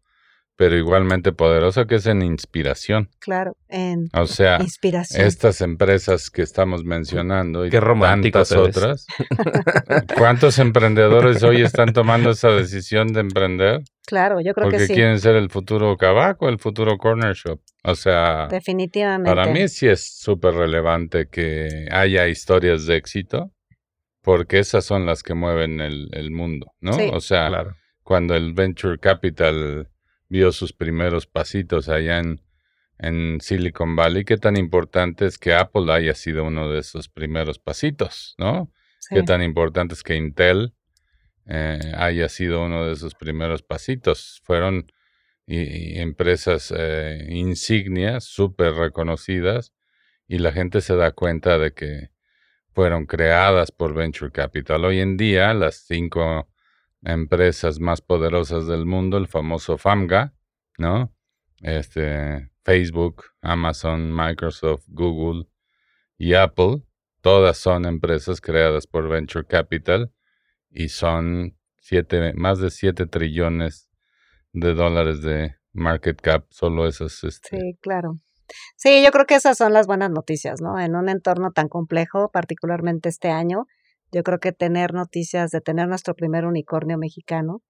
pero 0.57 0.77
igualmente 0.77 1.33
poderosa, 1.33 1.85
que 1.85 1.95
es 1.95 2.05
en 2.05 2.21
inspiración. 2.21 3.09
Claro, 3.19 3.57
en 3.67 4.07
O 4.13 4.25
sea, 4.25 4.57
inspiración. 4.61 5.25
estas 5.25 5.59
empresas 5.61 6.29
que 6.29 6.41
estamos 6.41 6.83
mencionando 6.85 7.65
y 7.65 7.69
Qué 7.69 7.79
tantas 7.81 8.51
otras, 8.53 9.05
¿cuántos 10.17 10.59
emprendedores 10.59 11.43
hoy 11.43 11.61
están 11.61 11.93
tomando 11.93 12.29
esa 12.31 12.49
decisión 12.49 13.13
de 13.13 13.19
emprender? 13.21 13.81
Claro, 14.07 14.39
yo 14.39 14.53
creo 14.53 14.65
Porque 14.65 14.77
que 14.77 14.87
sí, 14.87 14.93
quieren 14.93 15.19
ser 15.19 15.35
el 15.35 15.49
futuro 15.49 15.97
Kavak 15.97 16.41
o 16.41 16.49
el 16.49 16.59
futuro 16.59 16.97
Corner 16.97 17.33
Shop. 17.33 17.59
O 17.83 17.95
sea, 17.95 18.47
definitivamente. 18.47 19.29
para 19.35 19.51
mí 19.51 19.67
sí 19.67 19.87
es 19.87 20.17
súper 20.19 20.53
relevante 20.53 21.27
que 21.29 21.87
haya 21.91 22.27
historias 22.27 22.85
de 22.85 22.97
éxito, 22.97 23.51
porque 24.21 24.59
esas 24.59 24.85
son 24.85 25.05
las 25.05 25.21
que 25.23 25.33
mueven 25.33 25.81
el, 25.81 26.07
el 26.13 26.31
mundo, 26.31 26.67
¿no? 26.81 26.93
Sí. 26.93 27.09
O 27.13 27.19
sea, 27.19 27.47
Claro. 27.49 27.75
cuando 28.03 28.35
el 28.35 28.53
Venture 28.53 28.99
Capital 28.99 29.89
vio 30.29 30.51
sus 30.51 30.73
primeros 30.73 31.27
pasitos 31.27 31.89
allá 31.89 32.19
en, 32.19 32.41
en 32.97 33.39
Silicon 33.41 33.95
Valley, 33.95 34.25
qué 34.25 34.37
tan 34.37 34.57
importante 34.57 35.25
es 35.25 35.37
que 35.37 35.53
Apple 35.53 35.91
haya 35.91 36.13
sido 36.15 36.43
uno 36.45 36.69
de 36.71 36.79
esos 36.79 37.09
primeros 37.09 37.59
pasitos, 37.59 38.35
¿no? 38.37 38.71
Sí. 38.99 39.15
Qué 39.15 39.23
tan 39.23 39.41
importante 39.43 39.93
es 39.93 40.01
que 40.03 40.15
Intel 40.15 40.73
eh, 41.47 41.93
haya 41.95 42.27
sido 42.27 42.65
uno 42.65 42.85
de 42.85 42.93
esos 42.93 43.13
primeros 43.13 43.61
pasitos. 43.61 44.41
Fueron 44.43 44.91
y- 45.45 45.93
y 45.97 45.99
empresas 45.99 46.73
eh, 46.75 47.27
insignias, 47.29 48.23
súper 48.23 48.73
reconocidas, 48.73 49.73
y 50.27 50.39
la 50.39 50.51
gente 50.51 50.81
se 50.81 50.95
da 50.95 51.11
cuenta 51.11 51.59
de 51.59 51.73
que 51.73 52.09
fueron 52.73 53.05
creadas 53.05 53.71
por 53.71 53.93
Venture 53.93 54.31
Capital. 54.31 54.83
Hoy 54.85 54.99
en 55.01 55.17
día, 55.17 55.53
las 55.53 55.85
cinco 55.85 56.49
empresas 57.03 57.79
más 57.79 58.01
poderosas 58.01 58.67
del 58.67 58.85
mundo, 58.85 59.17
el 59.17 59.27
famoso 59.27 59.77
FAMGA, 59.77 60.33
¿no? 60.77 61.13
Este, 61.61 62.51
Facebook, 62.63 63.23
Amazon, 63.41 64.13
Microsoft, 64.13 64.83
Google 64.87 65.47
y 66.17 66.33
Apple, 66.33 66.83
todas 67.21 67.57
son 67.57 67.85
empresas 67.85 68.41
creadas 68.41 68.87
por 68.87 69.07
Venture 69.09 69.45
Capital 69.45 70.11
y 70.69 70.89
son 70.89 71.57
siete, 71.79 72.33
más 72.33 72.59
de 72.59 72.71
7 72.71 73.05
trillones 73.05 73.89
de 74.53 74.73
dólares 74.73 75.21
de 75.21 75.55
market 75.73 76.19
cap, 76.19 76.45
solo 76.49 76.87
esas. 76.87 77.23
Este, 77.23 77.57
Sí, 77.57 77.77
claro. 77.81 78.19
Sí, 78.75 79.03
yo 79.03 79.11
creo 79.11 79.25
que 79.25 79.35
esas 79.35 79.57
son 79.57 79.73
las 79.73 79.87
buenas 79.87 80.11
noticias, 80.11 80.61
¿no? 80.61 80.79
En 80.79 80.95
un 80.95 81.09
entorno 81.09 81.51
tan 81.51 81.67
complejo, 81.67 82.29
particularmente 82.31 83.09
este 83.09 83.29
año, 83.29 83.65
yo 84.15 84.23
creo 84.23 84.39
que 84.39 84.53
tener 84.53 84.93
noticias 84.93 85.51
de 85.51 85.59
tener 85.59 85.89
nuestro 85.89 86.15
primer 86.15 86.45
unicornio 86.45 86.97
mexicano. 86.97 87.61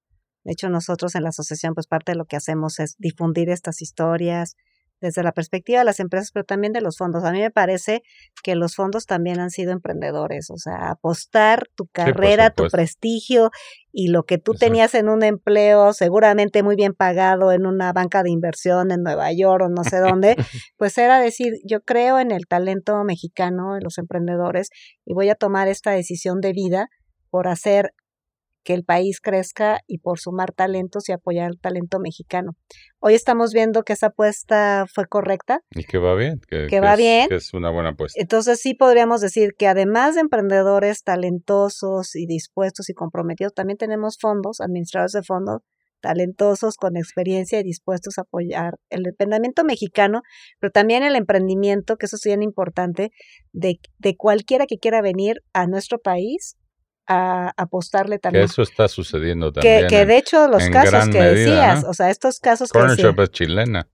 De 0.44 0.52
hecho, 0.52 0.70
nosotros 0.70 1.16
en 1.16 1.24
la 1.24 1.30
asociación, 1.30 1.74
pues 1.74 1.88
parte 1.88 2.12
de 2.12 2.20
lo 2.20 2.26
que 2.26 2.36
hacemos 2.36 2.78
es 2.80 2.96
difundir 3.00 3.50
estas 3.50 3.82
historias 3.82 4.56
desde 5.02 5.24
la 5.24 5.32
perspectiva 5.32 5.80
de 5.80 5.86
las 5.86 6.00
empresas, 6.00 6.32
pero 6.34 6.46
también 6.46 6.74
de 6.74 6.82
los 6.82 6.98
fondos. 6.98 7.24
A 7.24 7.32
mí 7.32 7.40
me 7.40 7.52
parece 7.52 8.02
que 8.44 8.56
los 8.56 8.76
fondos 8.76 9.06
también 9.06 9.40
han 9.40 9.50
sido 9.50 9.72
emprendedores, 9.72 10.50
o 10.50 10.58
sea, 10.58 10.90
apostar 10.90 11.68
tu 11.76 11.88
carrera, 11.88 12.50
tu 12.50 12.68
prestigio 12.68 13.52
y 13.92 14.08
lo 14.08 14.24
que 14.24 14.38
tú 14.38 14.54
Exacto. 14.54 14.66
tenías 14.66 14.96
en 14.96 15.10
un 15.10 15.24
empleo 15.24 15.94
seguramente 15.94 16.64
muy 16.64 16.76
bien 16.76 16.94
pagado 16.94 17.52
en 17.52 17.66
una 17.66 17.94
banca 17.94 18.24
de 18.24 18.32
inversión 18.32 18.92
en 18.92 19.04
Nueva 19.04 19.32
York 19.32 19.66
o 19.66 19.70
no 19.70 19.84
sé 19.84 20.00
dónde, 20.00 20.36
pues 20.78 20.98
era 20.98 21.20
decir, 21.20 21.54
yo 21.64 21.82
creo 21.82 22.20
en 22.20 22.32
el 22.32 22.48
talento 22.48 23.04
mexicano, 23.04 23.76
en 23.76 23.84
los 23.84 23.98
emprendedores, 23.98 24.70
y 25.06 25.14
voy 25.14 25.30
a 25.30 25.36
tomar 25.36 25.68
esta 25.68 25.92
decisión 25.92 26.42
de 26.42 26.54
vida 26.54 26.88
por 27.30 27.48
hacer 27.48 27.92
que 28.66 28.74
el 28.74 28.84
país 28.84 29.22
crezca 29.22 29.80
y 29.88 30.00
por 30.00 30.20
sumar 30.20 30.52
talentos 30.52 31.08
y 31.08 31.14
apoyar 31.14 31.52
el 31.52 31.60
talento 31.60 32.00
mexicano. 32.00 32.54
Hoy 33.00 33.14
estamos 33.14 33.54
viendo 33.54 33.84
que 33.84 33.94
esa 33.94 34.08
apuesta 34.08 34.86
fue 34.92 35.06
correcta, 35.06 35.62
y 35.70 35.84
que 35.84 36.00
va 36.00 36.16
bien. 36.16 36.42
Que, 36.50 36.66
Que 36.68 36.82
va 36.82 36.94
es, 36.94 37.00
bien. 37.00 37.30
Que 37.30 37.36
es 37.36 37.54
una 37.54 37.70
buena 37.70 37.90
apuesta. 37.92 38.20
entonces 38.20 38.60
sí 38.60 38.74
podríamos 38.74 39.22
decir 39.22 39.52
que 39.58 39.68
además 39.68 40.16
de 40.16 40.22
emprendedores 40.22 41.04
talentosos 41.04 42.16
y 42.16 42.26
dispuestos 42.26 42.90
y 42.90 42.94
comprometidos, 42.94 43.54
también 43.54 43.78
tenemos 43.78 44.18
fondos, 44.20 44.60
administradores 44.60 45.14
de 45.14 45.22
fondos 45.22 45.62
talentosos, 46.02 46.76
con 46.78 46.98
experiencia 46.98 47.60
y 47.60 47.64
dispuestos 47.64 48.18
a 48.18 48.22
apoyar 48.22 48.76
el 48.90 49.08
emprendimiento 49.08 49.64
mexicano, 49.64 50.22
pero 50.60 50.72
también 50.72 51.04
el 51.04 51.16
emprendimiento, 51.16 51.98
que 51.98 52.08
eso 52.08 52.16
es 52.16 52.24
bien 52.24 52.44
importante, 52.44 53.12
de, 53.54 53.80
de 54.00 54.16
cualquiera 54.16 54.66
que 54.66 54.78
quiera 54.78 55.02
venir 55.02 55.38
a 55.54 55.68
nuestro 55.68 56.00
país 56.00 56.58
a 57.08 57.52
apostarle 57.58 58.16
Que 58.18 58.22
también. 58.22 58.46
eso 58.46 58.62
está 58.62 58.88
sucediendo 58.88 59.52
Que, 59.54 59.60
también. 59.62 59.88
que 59.88 60.02
en- 60.02 60.08
de 60.08 60.18
hecho 60.18 60.48
los 60.48 60.68
casos 60.70 61.06
que 61.10 61.20
medida, 61.20 61.32
decías, 61.32 61.84
¿no? 61.84 61.90
o 61.90 61.94
sea, 61.94 62.10
estos 62.10 62.40
casos 62.40 62.72
que 62.72 62.80
Corner 62.80 62.96
decías, 62.98 63.12
Shop 63.14 63.20
es 63.22 63.30
chilena. 63.32 63.90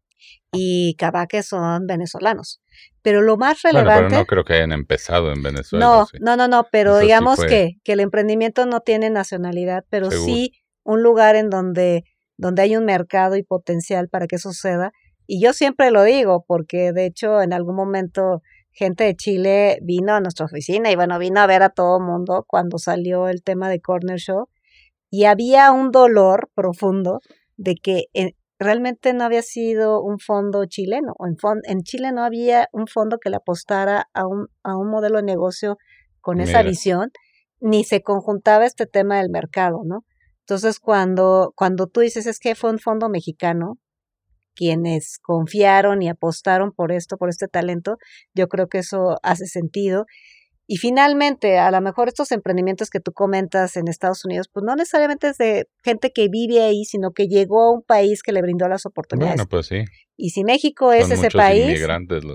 y 0.54 0.96
Cabaque 0.96 1.44
son 1.44 1.88
venezolanos. 1.88 2.62
Pero 3.02 3.22
lo 3.22 3.38
más 3.38 3.60
Bueno, 3.64 3.80
relevante... 3.80 4.08
pero 4.10 4.20
no 4.20 4.26
creo 4.26 4.44
que 4.44 4.54
hayan 4.56 4.72
empezado 4.74 5.32
en 5.32 5.42
Venezuela. 5.42 5.86
No, 5.86 6.06
sí. 6.06 6.18
no, 6.20 6.36
no, 6.36 6.48
no, 6.48 6.68
pero 6.72 6.92
Eso 6.92 7.00
sí 7.00 7.06
digamos 7.06 7.36
fue. 7.38 7.48
que, 7.48 7.70
que 7.84 7.94
el 7.94 8.00
emprendimiento 8.02 8.66
no 8.66 8.82
tiene 8.82 9.10
nacionalidad, 9.10 9.86
pero 9.90 10.10
Seguro. 10.12 10.26
sí 10.34 10.52
un 10.84 11.02
lugar 11.04 11.36
en 11.36 11.50
donde, 11.50 12.04
donde 12.38 12.62
hay 12.64 12.76
un 12.76 12.86
mercado 12.86 13.36
y 13.38 13.44
potencial 13.44 14.08
para 14.10 14.28
que 14.28 14.36
eso 14.38 14.52
suceda. 14.52 14.92
Y 15.26 15.42
yo 15.42 15.54
siempre 15.54 15.90
lo 15.92 16.04
digo, 16.04 16.44
porque 16.48 16.92
de 16.92 17.06
hecho 17.06 17.42
en 17.42 17.54
algún 17.54 17.76
momento 17.76 18.42
gente 18.72 19.04
de 19.04 19.16
Chile 19.16 19.80
vino 19.82 20.14
a 20.14 20.22
nuestra 20.22 20.46
oficina 20.46 20.92
y 20.92 20.96
bueno, 20.96 21.18
vino 21.20 21.40
a 21.42 21.48
ver 21.48 21.64
a 21.64 21.70
todo 21.70 22.00
mundo 22.00 22.46
cuando 22.48 22.78
salió 22.78 23.28
el 23.28 23.44
tema 23.44 23.70
de 23.70 23.82
Corner 23.82 24.18
Show 24.18 24.48
y 25.10 25.26
había 25.26 25.72
un 25.72 25.92
dolor 25.92 26.50
profundo 26.56 27.20
de 27.58 27.76
que 27.76 28.06
en- 28.14 28.32
realmente 28.60 29.14
no 29.14 29.24
había 29.24 29.42
sido 29.42 30.02
un 30.02 30.20
fondo 30.20 30.66
chileno. 30.66 31.14
o 31.18 31.26
En, 31.28 31.36
en 31.64 31.82
Chile 31.84 32.12
no 32.12 32.24
había 32.24 32.68
un 32.72 32.88
fondo 32.88 33.18
que 33.20 33.30
le 33.30 33.38
apostara 33.38 34.08
a 34.14 34.26
un, 34.28 34.48
a 34.64 34.78
un 34.78 34.90
modelo 34.90 35.18
de 35.18 35.24
negocio 35.24 35.78
con 36.22 36.40
esa 36.42 36.60
visión, 36.70 37.12
ni 37.60 37.84
se 37.84 38.02
conjuntaba 38.02 38.66
este 38.66 38.86
tema 38.86 39.18
del 39.18 39.30
mercado, 39.32 39.82
¿no? 39.84 40.06
Entonces, 40.42 40.80
cuando, 40.80 41.54
cuando 41.56 41.88
tú 41.88 42.02
dices 42.02 42.26
es 42.28 42.40
que 42.40 42.56
fue 42.56 42.70
un 42.72 42.80
fondo 42.80 43.10
mexicano, 43.10 43.78
quienes 44.62 45.18
confiaron 45.24 46.04
y 46.04 46.10
apostaron 46.10 46.72
por 46.72 46.92
esto, 46.92 47.18
por 47.18 47.30
este 47.30 47.48
talento, 47.48 47.98
yo 48.36 48.48
creo 48.48 48.68
que 48.68 48.78
eso 48.78 49.18
hace 49.24 49.48
sentido. 49.48 50.06
Y 50.68 50.78
finalmente, 50.78 51.58
a 51.58 51.72
lo 51.72 51.82
mejor 51.82 52.10
estos 52.10 52.32
emprendimientos 52.32 52.92
que 52.92 53.00
tú 53.00 53.12
comentas 53.12 53.76
en 53.76 53.88
Estados 53.88 54.24
Unidos, 54.24 54.50
pues 54.54 54.64
no 54.64 54.76
necesariamente 54.76 55.30
es 55.30 55.38
de 55.40 55.68
gente 55.84 56.12
que 56.12 56.28
vive 56.30 56.62
ahí, 56.62 56.86
sino 56.86 57.10
que 57.10 57.26
llegó 57.26 57.64
a 57.64 57.74
un 57.74 57.82
país 57.82 58.22
que 58.22 58.34
le 58.34 58.44
brindó 58.44 58.68
las 58.68 58.86
oportunidades. 58.86 59.38
Bueno, 59.38 59.50
pues 59.50 59.66
sí. 59.66 59.84
Y 60.16 60.30
si 60.30 60.44
México 60.44 60.94
es 60.94 61.10
ese 61.10 61.32
país, 61.32 61.82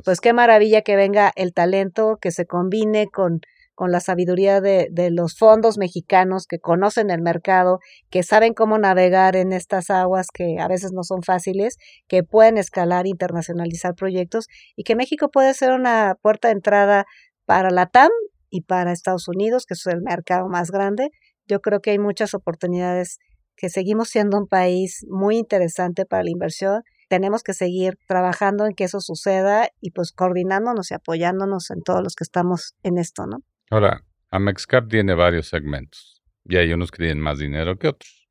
pues 0.04 0.20
qué 0.20 0.32
maravilla 0.32 0.82
que 0.82 0.96
venga 0.96 1.32
el 1.36 1.54
talento, 1.54 2.18
que 2.20 2.32
se 2.32 2.44
combine 2.44 3.06
con, 3.06 3.40
con 3.76 3.92
la 3.92 4.00
sabiduría 4.00 4.60
de, 4.60 4.88
los 5.12 5.36
fondos 5.36 5.76
mexicanos 5.76 6.46
que 6.46 6.58
conocen 6.58 7.10
el 7.10 7.20
mercado, 7.20 7.78
que 8.10 8.22
saben 8.22 8.54
cómo 8.54 8.78
navegar 8.78 9.36
en 9.36 9.52
estas 9.52 9.90
aguas 9.90 10.28
que 10.32 10.58
a 10.58 10.66
veces 10.66 10.92
no 10.92 11.04
son 11.04 11.22
fáciles, 11.22 11.76
que 12.08 12.24
pueden 12.24 12.56
escalar, 12.56 13.06
internacionalizar 13.06 13.94
proyectos 13.94 14.48
y 14.76 14.82
que 14.82 14.96
México 14.96 15.30
puede 15.30 15.52
ser 15.52 15.72
una 15.72 16.16
puerta 16.20 16.48
de 16.48 16.54
entrada 16.54 17.04
para 17.44 17.70
la 17.70 17.86
TAM 17.86 18.10
y 18.48 18.62
para 18.62 18.92
Estados 18.92 19.28
Unidos, 19.28 19.66
que 19.66 19.74
es 19.74 19.86
el 19.86 20.00
mercado 20.00 20.48
más 20.48 20.70
grande. 20.70 21.10
Yo 21.46 21.60
creo 21.60 21.80
que 21.80 21.90
hay 21.90 21.98
muchas 21.98 22.32
oportunidades, 22.32 23.18
que 23.56 23.68
seguimos 23.68 24.08
siendo 24.08 24.38
un 24.38 24.46
país 24.46 25.04
muy 25.08 25.36
interesante 25.36 26.06
para 26.06 26.22
la 26.22 26.30
inversión. 26.30 26.82
Tenemos 27.08 27.42
que 27.42 27.52
seguir 27.52 27.98
trabajando 28.08 28.66
en 28.66 28.74
que 28.74 28.84
eso 28.84 29.00
suceda 29.00 29.68
y 29.80 29.90
pues 29.90 30.12
coordinándonos 30.12 30.90
y 30.90 30.94
apoyándonos 30.94 31.70
en 31.70 31.82
todos 31.82 32.02
los 32.02 32.14
que 32.14 32.24
estamos 32.24 32.74
en 32.82 32.98
esto, 32.98 33.26
¿no? 33.26 33.38
Ahora, 33.70 34.04
Amexcap 34.30 34.88
tiene 34.88 35.14
varios 35.14 35.48
segmentos 35.48 36.22
y 36.44 36.56
hay 36.56 36.72
unos 36.72 36.90
que 36.90 36.98
tienen 36.98 37.20
más 37.20 37.38
dinero 37.38 37.78
que 37.78 37.88
otros. 37.88 38.28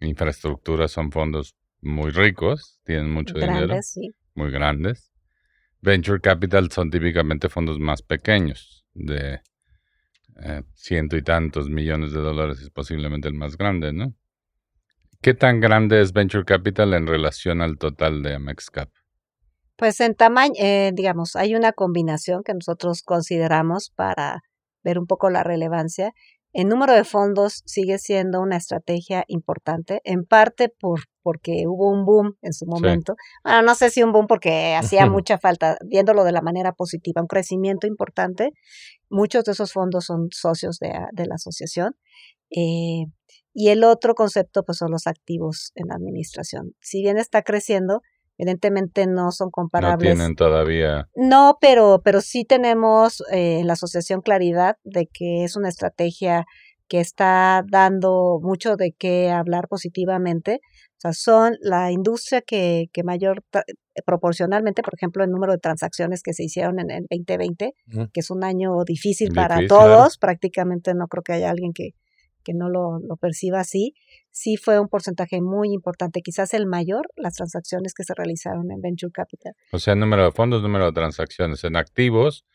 Infraestructura 0.00 0.88
son 0.88 1.10
fondos 1.10 1.54
muy 1.80 2.10
ricos, 2.10 2.80
tienen 2.84 3.10
mucho 3.10 3.34
dinero, 3.34 3.76
sí. 3.82 4.14
muy 4.34 4.50
grandes. 4.50 5.12
Venture 5.80 6.20
Capital 6.20 6.70
son 6.70 6.90
típicamente 6.90 7.48
fondos 7.48 7.78
más 7.78 8.02
pequeños, 8.02 8.84
de 8.94 9.40
eh, 10.42 10.62
ciento 10.74 11.16
y 11.16 11.22
tantos 11.22 11.68
millones 11.68 12.12
de 12.12 12.20
dólares, 12.20 12.60
es 12.60 12.70
posiblemente 12.70 13.28
el 13.28 13.34
más 13.34 13.56
grande, 13.56 13.92
¿no? 13.92 14.14
¿Qué 15.20 15.34
tan 15.34 15.60
grande 15.60 16.00
es 16.00 16.12
Venture 16.12 16.44
Capital 16.44 16.94
en 16.94 17.06
relación 17.06 17.60
al 17.60 17.76
total 17.76 18.22
de 18.22 18.34
Amexcap? 18.34 18.88
Pues 19.78 20.00
en 20.00 20.14
tamaño, 20.14 20.52
eh, 20.58 20.90
digamos, 20.92 21.36
hay 21.36 21.54
una 21.54 21.72
combinación 21.72 22.42
que 22.42 22.52
nosotros 22.52 23.02
consideramos 23.02 23.90
para 23.96 24.42
ver 24.84 24.98
un 24.98 25.06
poco 25.06 25.30
la 25.30 25.42
relevancia 25.42 26.12
el 26.52 26.66
número 26.68 26.94
de 26.94 27.04
fondos 27.04 27.62
sigue 27.66 27.98
siendo 27.98 28.40
una 28.40 28.56
estrategia 28.56 29.24
importante, 29.28 30.00
en 30.04 30.24
parte 30.24 30.68
por 30.70 31.00
porque 31.22 31.64
hubo 31.66 31.90
un 31.90 32.06
boom 32.06 32.36
en 32.40 32.54
su 32.54 32.64
momento. 32.64 33.16
Bueno, 33.44 33.60
no 33.60 33.74
sé 33.74 33.90
si 33.90 34.02
un 34.02 34.12
boom 34.12 34.26
porque 34.26 34.74
hacía 34.74 35.06
mucha 35.10 35.36
falta, 35.38 35.76
viéndolo 35.84 36.24
de 36.24 36.32
la 36.32 36.40
manera 36.40 36.72
positiva, 36.72 37.20
un 37.20 37.28
crecimiento 37.28 37.86
importante. 37.86 38.52
Muchos 39.10 39.44
de 39.44 39.52
esos 39.52 39.72
fondos 39.72 40.06
son 40.06 40.28
socios 40.30 40.78
de, 40.78 40.92
de 41.12 41.26
la 41.26 41.34
asociación. 41.34 41.96
Eh, 42.50 43.04
y 43.52 43.68
el 43.68 43.84
otro 43.84 44.14
concepto 44.14 44.62
pues 44.64 44.78
son 44.78 44.90
los 44.90 45.06
activos 45.06 45.72
en 45.74 45.88
la 45.88 45.96
administración. 45.96 46.74
Si 46.80 47.02
bien 47.02 47.18
está 47.18 47.42
creciendo, 47.42 48.00
evidentemente 48.38 49.06
no 49.06 49.32
son 49.32 49.50
comparables. 49.50 50.08
No 50.08 50.16
tienen 50.16 50.36
todavía. 50.36 51.08
No, 51.14 51.58
pero, 51.60 52.00
pero 52.04 52.20
sí 52.20 52.44
tenemos 52.44 53.20
eh, 53.32 53.58
en 53.60 53.66
la 53.66 53.72
asociación 53.74 54.22
claridad 54.22 54.76
de 54.84 55.08
que 55.12 55.44
es 55.44 55.56
una 55.56 55.68
estrategia 55.68 56.46
que 56.88 57.00
está 57.00 57.62
dando 57.70 58.38
mucho 58.40 58.76
de 58.76 58.94
qué 58.98 59.30
hablar 59.30 59.68
positivamente. 59.68 60.60
O 60.96 61.00
sea, 61.00 61.12
son 61.12 61.56
la 61.60 61.92
industria 61.92 62.40
que, 62.40 62.86
que 62.92 63.04
mayor, 63.04 63.44
proporcionalmente, 64.06 64.82
por 64.82 64.94
ejemplo, 64.94 65.22
el 65.22 65.30
número 65.30 65.52
de 65.52 65.58
transacciones 65.58 66.22
que 66.22 66.32
se 66.32 66.44
hicieron 66.44 66.80
en 66.80 66.90
el 66.90 67.06
2020, 67.10 67.74
que 68.12 68.20
es 68.20 68.30
un 68.30 68.42
año 68.42 68.70
difícil, 68.84 69.32
para 69.34 69.66
todos, 69.66 70.16
prácticamente 70.18 70.94
no 70.94 71.06
creo 71.06 71.22
que 71.22 71.34
haya 71.34 71.50
alguien 71.50 71.72
que, 71.72 71.90
que 72.48 72.54
no 72.54 72.70
lo, 72.70 72.98
lo, 72.98 73.16
perciba 73.16 73.60
así, 73.60 73.92
sí 74.30 74.56
fue 74.56 74.80
un 74.80 74.88
porcentaje 74.88 75.42
muy 75.42 75.74
importante, 75.74 76.22
quizás 76.22 76.54
el 76.54 76.66
mayor, 76.66 77.02
las 77.14 77.34
transacciones 77.34 77.92
que 77.92 78.04
se 78.04 78.14
realizaron 78.16 78.70
en 78.70 78.80
Venture 78.80 79.12
Capital. 79.12 79.52
O 79.70 79.78
sea, 79.78 79.94
número 79.94 80.24
de 80.24 80.32
fondos, 80.32 80.62
número 80.62 80.86
de 80.86 80.92
transacciones 80.92 81.62
en 81.64 81.76
activos, 81.76 82.46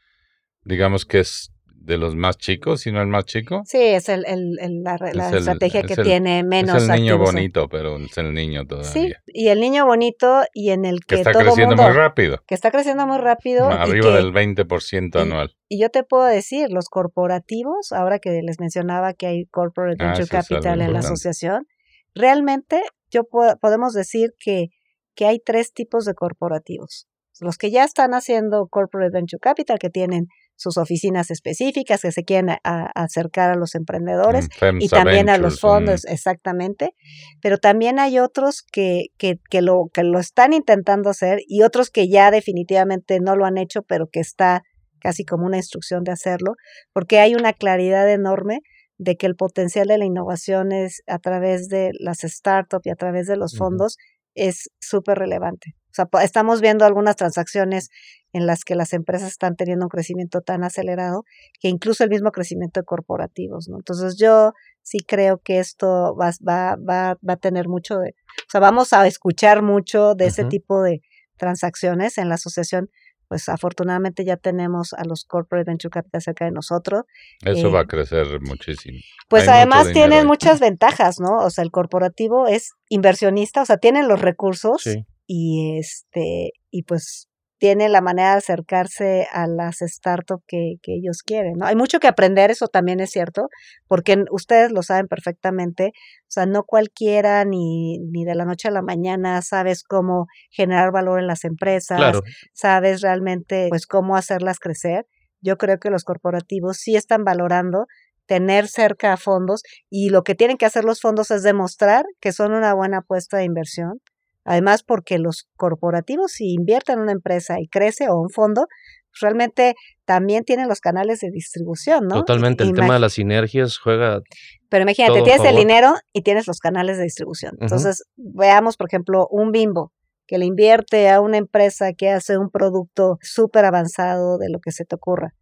digamos 0.64 1.06
que 1.06 1.20
es 1.20 1.54
de 1.84 1.98
los 1.98 2.16
más 2.16 2.38
chicos, 2.38 2.82
si 2.82 2.92
no 2.92 3.02
el 3.02 3.08
más 3.08 3.26
chico. 3.26 3.62
Sí, 3.66 3.82
es 3.82 4.08
el, 4.08 4.26
el, 4.26 4.84
la, 4.84 4.96
estrategia 5.30 5.84
que 5.84 5.98
tiene 5.98 6.44
menos. 6.44 6.82
Es 6.82 6.90
el 6.90 7.02
niño 7.02 7.18
bonito, 7.18 7.68
pero 7.68 7.98
es 7.98 8.18
el 8.18 8.34
niño 8.34 8.66
todavía. 8.66 8.90
Sí, 8.90 9.14
y 9.28 9.50
el 9.50 9.60
niño 9.60 9.86
bonito 9.86 10.44
y 10.54 10.70
en 10.70 10.86
el 10.86 11.02
que, 11.02 11.16
que 11.16 11.22
está 11.22 11.34
creciendo 11.34 11.76
muy 11.76 11.92
rápido. 11.92 12.42
Que 12.48 12.56
está 12.56 12.72
creciendo 12.72 13.06
muy 13.06 13.18
rápido. 13.18 13.68
Arriba 13.70 14.16
del 14.16 14.32
20% 14.32 15.22
anual. 15.22 15.56
Y 15.68 15.82
yo 15.82 15.90
te 15.90 16.04
puedo 16.04 16.24
decir, 16.24 16.70
los 16.72 16.88
corporativos, 16.88 17.92
ahora 17.92 18.20
que 18.20 18.42
les 18.42 18.60
mencionaba 18.60 19.14
que 19.14 19.28
hay 19.28 19.46
Corporate 19.48 20.02
ah, 20.02 20.08
Venture 20.08 20.28
Capital 20.28 20.82
en 20.82 20.94
la 20.94 21.00
asociación, 21.00 21.68
realmente 22.16 22.82
yo 23.12 23.24
podemos 23.26 23.94
decir 23.94 24.34
que, 24.40 24.70
que 25.16 25.26
hay 25.26 25.40
tres 25.40 25.74
tipos 25.74 26.06
de 26.06 26.14
corporativos. 26.14 27.08
Los 27.42 27.58
que 27.58 27.72
ya 27.72 27.84
están 27.84 28.14
haciendo 28.14 28.68
Corporate 28.68 29.12
Venture 29.12 29.40
Capital, 29.42 29.80
que 29.80 29.90
tienen 29.90 30.28
sus 30.56 30.78
oficinas 30.78 31.32
específicas 31.32 32.02
que 32.02 32.12
se 32.12 32.24
quieren 32.24 32.56
acercar 32.64 33.52
a 33.52 33.56
los 33.56 33.76
emprendedores 33.76 34.50
mm, 34.62 34.82
y 34.82 34.88
también 34.88 35.30
a 35.30 35.38
los 35.38 35.60
fondos, 35.60 36.06
exactamente. 36.06 36.96
Pero 37.42 37.58
también 37.58 38.00
hay 38.00 38.20
otros 38.20 38.62
que, 38.62 39.08
que, 39.18 39.40
que, 39.50 39.62
lo, 39.62 39.90
que 39.94 40.04
lo 40.04 40.20
están 40.20 40.54
intentando 40.54 41.10
hacer 41.10 41.40
y 41.48 41.64
otros 41.64 41.90
que 41.90 42.08
ya 42.08 42.32
definitivamente 42.32 43.20
no 43.20 43.36
lo 43.36 43.46
han 43.46 43.58
hecho, 43.58 43.82
pero 43.82 44.08
que 44.08 44.20
está 44.20 44.64
casi 45.00 45.26
como 45.26 45.46
una 45.46 45.58
instrucción 45.58 46.04
de 46.04 46.14
hacerlo, 46.14 46.54
porque 46.94 47.20
hay 47.20 47.36
una 47.36 47.54
claridad 47.54 48.10
enorme 48.10 48.62
de 48.98 49.18
que 49.18 49.26
el 49.26 49.36
potencial 49.36 49.88
de 49.88 49.98
la 49.98 50.06
innovación 50.06 50.72
es 50.72 51.02
a 51.08 51.20
través 51.20 51.68
de 51.68 51.92
las 52.00 52.20
startups 52.20 52.86
y 52.86 52.90
a 52.90 52.96
través 52.96 53.28
de 53.28 53.36
los 53.36 53.58
fondos 53.58 53.98
es 54.34 54.70
súper 54.80 55.18
relevante. 55.20 55.76
O 55.94 55.96
sea, 55.96 56.24
estamos 56.24 56.60
viendo 56.60 56.86
algunas 56.86 57.16
transacciones 57.16 57.90
en 58.34 58.48
las 58.48 58.64
que 58.64 58.74
las 58.74 58.94
empresas 58.94 59.30
están 59.30 59.56
teniendo 59.56 59.86
un 59.86 59.90
crecimiento 59.90 60.42
tan 60.42 60.64
acelerado 60.64 61.24
que 61.60 61.70
incluso 61.70 62.04
el 62.04 62.10
mismo 62.10 62.32
crecimiento 62.32 62.80
de 62.80 62.86
corporativos, 62.86 63.70
¿no? 63.70 63.78
Entonces 63.78 64.18
yo 64.18 64.54
sí 64.82 64.98
creo 65.08 65.38
que 65.38 65.60
esto 65.60 66.16
va, 66.20 66.32
va, 66.48 66.76
va, 66.78 67.18
va 67.28 67.34
a 67.34 67.38
tener 67.38 67.68
mucho 67.68 68.00
de, 68.00 68.10
o 68.10 68.50
sea, 68.50 68.60
vamos 68.60 68.92
a 68.92 69.06
escuchar 69.06 69.62
mucho 69.62 70.16
de 70.16 70.26
ese 70.26 70.46
tipo 70.46 70.82
de 70.82 71.02
transacciones 71.38 72.18
en 72.18 72.30
la 72.30 72.36
asociación 72.36 72.90
pues 73.34 73.50
afortunadamente 73.50 74.26
ya 74.26 74.38
tenemos 74.38 74.94
a 74.94 75.04
los 75.06 75.26
corporate 75.26 75.66
venture 75.68 75.90
capital 75.90 76.22
cerca 76.22 76.46
de 76.46 76.52
nosotros. 76.52 77.06
Eso 77.44 77.72
va 77.72 77.80
a 77.80 77.84
eh, 77.84 77.88
crecer 77.88 78.28
muchísimo. 78.42 79.00
Pues 79.28 79.48
además 79.48 79.92
tienen 79.92 80.28
muchas 80.28 80.60
ventajas, 80.60 81.20
¿no? 81.20 81.38
O 81.38 81.50
sea, 81.50 81.64
el 81.64 81.72
corporativo 81.72 82.46
es 82.46 82.74
inversionista, 82.90 83.64
o 83.64 83.66
sea, 83.66 83.78
tienen 83.78 84.08
los 84.08 84.22
recursos 84.22 84.84
y 85.28 85.78
este 85.80 86.52
y 86.70 86.84
pues 86.84 87.28
tiene 87.64 87.88
la 87.88 88.02
manera 88.02 88.32
de 88.32 88.40
acercarse 88.40 89.26
a 89.32 89.48
las 89.48 89.78
startups 89.80 90.44
que, 90.46 90.74
que 90.82 90.96
ellos 90.96 91.24
quieren. 91.24 91.54
¿no? 91.56 91.66
Hay 91.66 91.78
mucho 91.78 92.02
que 92.02 92.10
aprender, 92.10 92.52
eso 92.52 92.68
también 92.68 93.00
es 93.00 93.12
cierto, 93.12 93.48
porque 93.88 94.26
ustedes 94.32 94.74
lo 94.74 94.84
saben 94.84 95.08
perfectamente, 95.08 95.94
o 95.96 96.28
sea, 96.28 96.46
no 96.46 96.66
cualquiera 96.66 97.46
ni, 97.46 98.00
ni 98.00 98.26
de 98.26 98.36
la 98.36 98.44
noche 98.44 98.68
a 98.68 98.72
la 98.72 98.82
mañana 98.82 99.42
sabes 99.42 99.84
cómo 99.84 100.26
generar 100.52 100.92
valor 100.92 101.22
en 101.22 101.28
las 101.28 101.46
empresas, 101.46 102.20
sabes 102.52 103.00
realmente 103.00 103.68
pues 103.70 103.88
cómo 103.88 104.18
hacerlas 104.18 104.60
crecer. 104.60 105.06
Yo 105.40 105.58
creo 105.58 105.80
que 105.80 105.90
los 105.90 106.04
corporativos 106.04 106.80
sí 106.80 106.98
están 106.98 107.24
valorando 107.24 107.86
tener 108.26 108.68
cerca 108.68 109.14
a 109.14 109.18
fondos 109.18 109.64
y 109.90 110.10
lo 110.10 110.24
que 110.24 110.36
tienen 110.36 110.58
que 110.58 110.66
hacer 110.66 110.84
los 110.84 111.00
fondos 111.00 111.32
es 111.32 111.44
demostrar 111.44 112.04
que 112.20 112.34
son 112.34 112.52
una 112.54 112.74
buena 112.74 112.98
apuesta 112.98 113.38
de 113.38 113.46
inversión 113.46 114.02
Además, 114.46 114.84
porque 114.84 115.20
los 115.20 115.48
corporativos, 115.56 116.34
si 116.34 116.54
invierten 116.54 116.96
en 116.96 117.04
una 117.04 117.12
empresa 117.12 117.60
y 117.60 117.68
crece 117.68 118.10
o 118.10 118.20
un 118.20 118.30
fondo, 118.30 118.68
pues, 118.68 119.22
realmente 119.22 119.76
también 120.06 120.44
tienen 120.44 120.68
los 120.68 120.80
canales 120.80 121.20
de 121.20 121.30
distribución, 121.32 122.08
¿no? 122.08 122.16
Totalmente, 122.16 122.64
el 122.64 122.74
tema 122.74 122.96
de 122.96 123.00
las 123.00 123.14
sinergias 123.14 123.78
juega. 123.78 124.22
Pero 124.70 124.84
imagínate, 124.84 125.22
tienes 125.22 125.46
el 125.46 125.56
dinero 125.56 125.94
y 126.12 126.24
tienes 126.24 126.48
los 126.48 126.60
canales 126.60 126.98
de 126.98 127.04
distribución. 127.04 127.56
Entonces, 127.60 128.04
veamos, 128.18 128.76
por 128.76 128.88
ejemplo, 128.88 129.28
un 129.30 129.52
bimbo 129.52 129.94
que 130.26 130.38
le 130.38 130.46
invierte 130.46 131.10
a 131.10 131.22
una 131.22 131.38
empresa 131.38 131.94
que 131.94 132.10
hace 132.10 132.38
un 132.38 132.50
producto 132.50 133.18
súper 133.22 133.66
avanzado 133.66 134.38
de 134.38 134.50
lo 134.50 134.60
que 134.60 134.72
se 134.72 134.86
te 134.86 134.96
ocurra. 134.96 135.36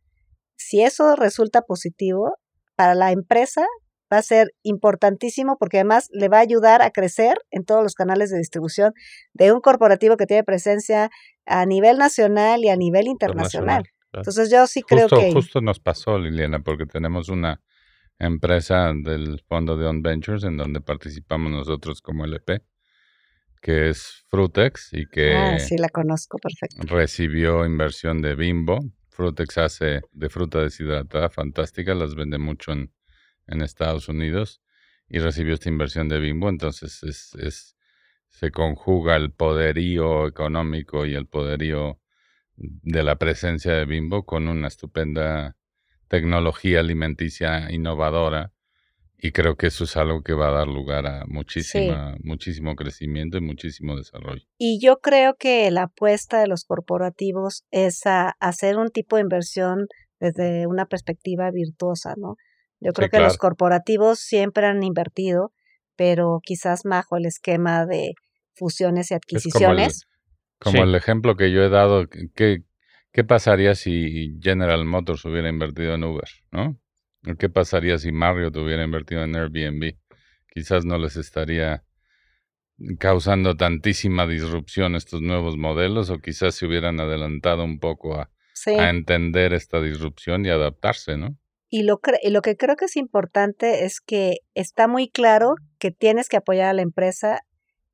Si 0.57 0.81
eso 0.81 1.15
resulta 1.15 1.61
positivo, 1.61 2.33
para 2.75 2.95
la 2.95 3.11
empresa 3.11 3.65
va 4.11 4.17
a 4.17 4.21
ser 4.21 4.53
importantísimo 4.63 5.57
porque 5.57 5.77
además 5.77 6.09
le 6.11 6.27
va 6.27 6.37
a 6.37 6.41
ayudar 6.41 6.81
a 6.81 6.91
crecer 6.91 7.37
en 7.51 7.63
todos 7.63 7.83
los 7.83 7.95
canales 7.95 8.29
de 8.29 8.37
distribución 8.37 8.93
de 9.33 9.51
un 9.51 9.61
corporativo 9.61 10.17
que 10.17 10.25
tiene 10.25 10.43
presencia 10.43 11.09
a 11.45 11.65
nivel 11.65 11.97
nacional 11.97 12.63
y 12.63 12.69
a 12.69 12.75
nivel 12.75 13.07
internacional. 13.07 13.83
Entonces 14.13 14.51
yo 14.51 14.67
sí 14.67 14.81
creo 14.81 15.07
que... 15.07 15.31
Justo 15.31 15.61
nos 15.61 15.79
pasó, 15.79 16.17
Liliana, 16.19 16.59
porque 16.59 16.85
tenemos 16.85 17.29
una 17.29 17.61
empresa 18.19 18.91
del 18.93 19.41
fondo 19.47 19.77
de 19.77 19.87
On 19.87 20.01
Ventures 20.01 20.43
en 20.43 20.57
donde 20.57 20.81
participamos 20.81 21.51
nosotros 21.51 22.01
como 22.01 22.25
LP, 22.25 22.61
que 23.61 23.89
es 23.89 24.25
Frutex 24.27 24.89
y 24.91 25.05
que 25.05 25.33
Ah, 25.33 25.59
sí, 25.59 25.77
la 25.77 25.89
conozco 25.89 26.37
perfecto. 26.37 26.81
recibió 26.93 27.65
inversión 27.65 28.21
de 28.21 28.35
Bimbo. 28.35 28.79
Frutex 29.09 29.57
hace 29.57 30.01
de 30.11 30.29
fruta 30.29 30.59
deshidratada 30.59 31.29
fantástica, 31.29 31.93
las 31.93 32.15
vende 32.15 32.37
mucho 32.37 32.71
en, 32.71 32.91
en 33.51 33.61
Estados 33.61 34.09
Unidos 34.09 34.61
y 35.07 35.19
recibió 35.19 35.53
esta 35.53 35.69
inversión 35.69 36.07
de 36.09 36.19
Bimbo, 36.19 36.49
entonces 36.49 37.03
es, 37.03 37.35
es, 37.35 37.75
se 38.29 38.51
conjuga 38.51 39.15
el 39.15 39.31
poderío 39.31 40.27
económico 40.27 41.05
y 41.05 41.15
el 41.15 41.27
poderío 41.27 41.99
de 42.55 43.03
la 43.03 43.17
presencia 43.17 43.73
de 43.73 43.85
Bimbo 43.85 44.25
con 44.25 44.47
una 44.47 44.67
estupenda 44.67 45.57
tecnología 46.07 46.79
alimenticia 46.79 47.71
innovadora 47.71 48.53
y 49.23 49.31
creo 49.33 49.55
que 49.55 49.67
eso 49.67 49.83
es 49.83 49.95
algo 49.97 50.23
que 50.23 50.33
va 50.33 50.47
a 50.47 50.51
dar 50.51 50.67
lugar 50.67 51.05
a 51.05 51.25
muchísima, 51.27 52.17
muchísimo 52.23 52.75
crecimiento 52.75 53.37
y 53.37 53.41
muchísimo 53.41 53.95
desarrollo. 53.95 54.41
Y 54.57 54.79
yo 54.81 54.97
creo 54.99 55.35
que 55.37 55.69
la 55.69 55.83
apuesta 55.83 56.39
de 56.39 56.47
los 56.47 56.65
corporativos 56.65 57.63
es 57.69 58.05
a 58.07 58.35
hacer 58.39 58.77
un 58.77 58.89
tipo 58.89 59.17
de 59.17 59.21
inversión 59.21 59.87
desde 60.19 60.65
una 60.65 60.87
perspectiva 60.87 61.51
virtuosa, 61.51 62.15
¿no? 62.17 62.35
Yo 62.81 62.91
creo 62.93 63.07
Sí, 63.07 63.11
que 63.11 63.19
los 63.19 63.37
corporativos 63.37 64.19
siempre 64.19 64.65
han 64.65 64.83
invertido, 64.83 65.53
pero 65.95 66.39
quizás 66.43 66.81
bajo 66.83 67.15
el 67.15 67.25
esquema 67.27 67.85
de 67.85 68.13
fusiones 68.55 69.11
y 69.11 69.13
Es 69.13 69.19
como 69.19 69.71
el, 69.71 69.79
adquisiciones. 69.79 70.05
como 70.59 70.77
Sí. 70.77 70.81
el 70.83 70.95
ejemplo 70.95 71.35
que 71.37 71.51
yo 71.51 71.61
he 71.63 71.69
dado, 71.69 72.07
¿qué, 72.35 72.63
qué 73.13 73.23
pasaría 73.23 73.75
si 73.75 74.37
General 74.41 74.83
Motors 74.85 75.23
hubiera 75.25 75.47
invertido 75.47 75.93
en 75.93 76.03
Uber, 76.03 76.27
¿no? 76.51 76.79
¿O 77.27 77.35
¿Qué 77.35 77.49
pasaría 77.49 77.99
si 77.99 78.11
Marriott 78.11 78.57
hubiera 78.57 78.83
invertido 78.83 79.23
en 79.23 79.35
Airbnb? 79.35 79.95
Quizás 80.53 80.83
no 80.85 80.97
les 80.97 81.15
estaría 81.17 81.83
causando 82.97 83.55
tantísima 83.55 84.25
disrupción 84.25 84.95
estos 84.95 85.21
nuevos 85.21 85.55
modelos 85.57 86.09
o 86.09 86.17
quizás 86.17 86.55
se 86.55 86.65
hubieran 86.65 86.99
adelantado 86.99 87.63
un 87.63 87.79
poco 87.79 88.19
a, 88.19 88.31
Sí. 88.53 88.71
a 88.71 88.89
entender 88.89 89.53
esta 89.53 89.79
disrupción 89.81 90.45
y 90.45 90.49
adaptarse, 90.49 91.15
¿no? 91.17 91.37
Y 91.73 91.83
lo, 91.83 91.99
cre- 91.99 92.19
y 92.21 92.29
lo 92.29 92.41
que 92.41 92.57
creo 92.57 92.75
que 92.75 92.85
es 92.85 92.97
importante 92.97 93.85
es 93.85 94.01
que 94.01 94.39
está 94.53 94.87
muy 94.87 95.09
claro 95.09 95.55
que 95.79 95.89
tienes 95.89 96.27
que 96.27 96.37
apoyar 96.37 96.67
a 96.67 96.73
la 96.73 96.81
empresa, 96.81 97.39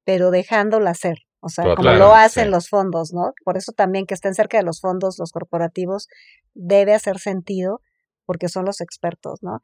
pero 0.03 0.31
dejándola 0.31 0.89
hacer. 0.89 1.19
O 1.39 1.49
sea, 1.49 1.75
como 1.75 1.91
lo 1.91 2.15
hacen 2.15 2.45
sí. 2.45 2.49
los 2.49 2.67
fondos, 2.67 3.13
¿no? 3.13 3.33
Por 3.45 3.55
eso 3.55 3.71
también 3.71 4.07
que 4.07 4.15
estén 4.15 4.33
cerca 4.33 4.57
de 4.57 4.63
los 4.63 4.81
fondos, 4.81 5.17
los 5.19 5.31
corporativos, 5.31 6.07
debe 6.55 6.95
hacer 6.95 7.19
sentido 7.19 7.79
porque 8.25 8.49
son 8.49 8.65
los 8.65 8.81
expertos, 8.81 9.39
¿no? 9.43 9.59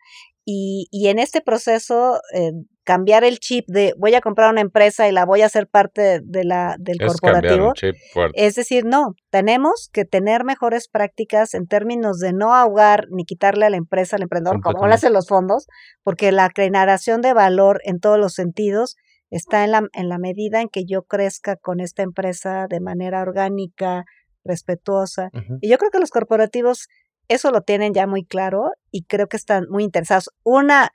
Y, 0.46 0.88
y 0.92 1.08
en 1.08 1.18
este 1.18 1.42
proceso, 1.42 2.20
eh, 2.36 2.52
cambiar 2.84 3.24
el 3.24 3.40
chip 3.40 3.66
de 3.68 3.94
voy 3.98 4.14
a 4.16 4.22
comprar 4.22 4.52
una 4.52 4.62
empresa 4.62 5.08
y 5.08 5.12
la 5.12 5.26
voy 5.26 5.42
a 5.42 5.46
hacer 5.46 5.68
parte 5.68 6.20
de 6.24 6.44
la, 6.44 6.76
del 6.80 7.02
Es 7.02 7.08
corporativo, 7.08 7.68
un 7.70 7.74
chip 7.74 7.96
fuerte. 8.12 8.46
es 8.46 8.56
decir, 8.56 8.86
no, 8.86 9.16
tenemos 9.30 9.90
que 9.92 10.06
tener 10.06 10.44
mejores 10.44 10.88
prácticas 10.88 11.54
en 11.54 11.68
términos 11.68 12.20
de 12.20 12.34
no 12.34 12.54
ahogar 12.54 13.08
ni 13.10 13.26
quitarle 13.26 13.66
a 13.66 13.70
la 13.70 13.78
empresa, 13.78 14.16
al 14.16 14.24
emprendedor, 14.24 14.62
como 14.62 14.88
lo 14.88 14.94
hacen 14.94 15.14
los 15.14 15.28
fondos, 15.28 15.68
porque 16.04 16.32
la 16.32 16.50
generación 16.56 17.22
de 17.22 17.34
valor 17.34 17.82
en 17.86 18.00
todos 18.00 18.20
los 18.20 18.34
sentidos 18.34 18.96
está 19.30 19.64
en 19.64 19.72
la, 19.72 19.88
en 19.94 20.10
la 20.10 20.20
medida 20.20 20.62
en 20.62 20.70
que 20.70 20.86
yo 20.86 21.04
crezca 21.04 21.56
con 21.56 21.80
esta 21.80 22.04
empresa 22.04 22.68
de 22.70 22.80
manera 22.80 23.22
orgánica, 23.22 24.06
respetuosa. 24.44 25.30
Y 25.62 25.70
yo 25.70 25.78
creo 25.78 25.90
que 25.90 26.00
los 26.00 26.12
corporativos 26.12 26.88
eso 27.28 27.52
lo 27.52 27.62
tienen 27.62 27.94
ya 27.94 28.08
muy 28.08 28.26
claro 28.26 28.72
y 28.92 29.04
creo 29.04 29.28
que 29.28 29.38
están 29.38 29.66
muy 29.70 29.84
interesados. 29.84 30.30
Una, 30.44 30.92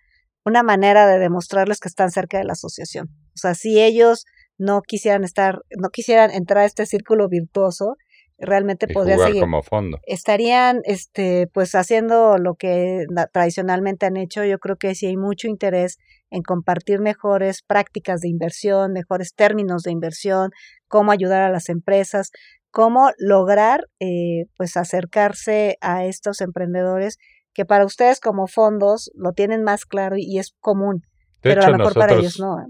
una 0.48 0.62
manera 0.62 1.06
de 1.06 1.18
demostrarles 1.18 1.78
que 1.80 1.88
están 1.88 2.10
cerca 2.10 2.38
de 2.38 2.44
la 2.44 2.52
asociación. 2.54 3.08
O 3.34 3.38
sea, 3.38 3.54
si 3.54 3.80
ellos 3.80 4.24
no 4.58 4.82
quisieran 4.82 5.22
estar, 5.24 5.60
no 5.78 5.90
quisieran 5.90 6.30
entrar 6.32 6.64
a 6.64 6.66
este 6.66 6.84
círculo 6.86 7.28
virtuoso, 7.28 7.94
realmente 8.40 8.86
Y 8.88 8.92
podría 8.92 9.14
jugar 9.16 9.28
seguir. 9.28 9.42
como 9.42 9.62
fondo. 9.62 9.98
Estarían, 10.06 10.80
este, 10.84 11.48
pues 11.52 11.74
haciendo 11.74 12.38
lo 12.38 12.54
que 12.54 13.04
na- 13.10 13.26
tradicionalmente 13.26 14.06
han 14.06 14.16
hecho. 14.16 14.44
Yo 14.44 14.58
creo 14.58 14.76
que 14.76 14.94
sí 14.94 15.06
hay 15.06 15.16
mucho 15.16 15.48
interés 15.48 15.98
en 16.30 16.42
compartir 16.42 17.00
mejores 17.00 17.62
prácticas 17.62 18.20
de 18.20 18.28
inversión, 18.28 18.92
mejores 18.92 19.34
términos 19.34 19.82
de 19.82 19.90
inversión, 19.92 20.50
cómo 20.88 21.10
ayudar 21.12 21.42
a 21.42 21.50
las 21.50 21.68
empresas, 21.68 22.30
cómo 22.70 23.10
lograr, 23.18 23.86
eh, 23.98 24.44
pues 24.56 24.76
acercarse 24.76 25.76
a 25.80 26.04
estos 26.04 26.40
emprendedores 26.40 27.18
que 27.58 27.64
para 27.64 27.84
ustedes 27.84 28.20
como 28.20 28.46
fondos 28.46 29.10
lo 29.16 29.32
tienen 29.32 29.64
más 29.64 29.84
claro 29.84 30.14
y 30.16 30.38
es 30.38 30.54
común, 30.60 31.02
De 31.42 31.50
pero 31.50 31.62
hecho, 31.62 31.68
a 31.70 31.72
lo 31.72 31.78
mejor 31.78 31.94
para 31.94 32.14
ellos 32.14 32.38
no. 32.38 32.60
¿eh? 32.60 32.66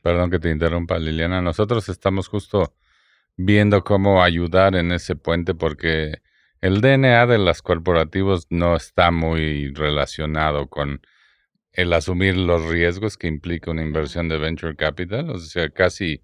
perdón 0.00 0.30
que 0.30 0.38
te 0.38 0.50
interrumpa, 0.50 0.98
Liliana, 0.98 1.42
nosotros 1.42 1.90
estamos 1.90 2.26
justo 2.28 2.72
viendo 3.36 3.84
cómo 3.84 4.22
ayudar 4.22 4.76
en 4.76 4.92
ese 4.92 5.14
puente 5.14 5.54
porque 5.54 6.22
el 6.62 6.80
DNA 6.80 7.26
de 7.26 7.36
los 7.36 7.60
corporativos 7.60 8.46
no 8.48 8.76
está 8.76 9.10
muy 9.10 9.74
relacionado 9.74 10.68
con 10.68 11.02
el 11.74 11.92
asumir 11.92 12.34
los 12.38 12.64
riesgos 12.66 13.18
que 13.18 13.26
implica 13.28 13.70
una 13.70 13.82
inversión 13.82 14.30
de 14.30 14.38
venture 14.38 14.74
capital, 14.74 15.28
o 15.28 15.38
sea, 15.38 15.68
casi 15.68 16.22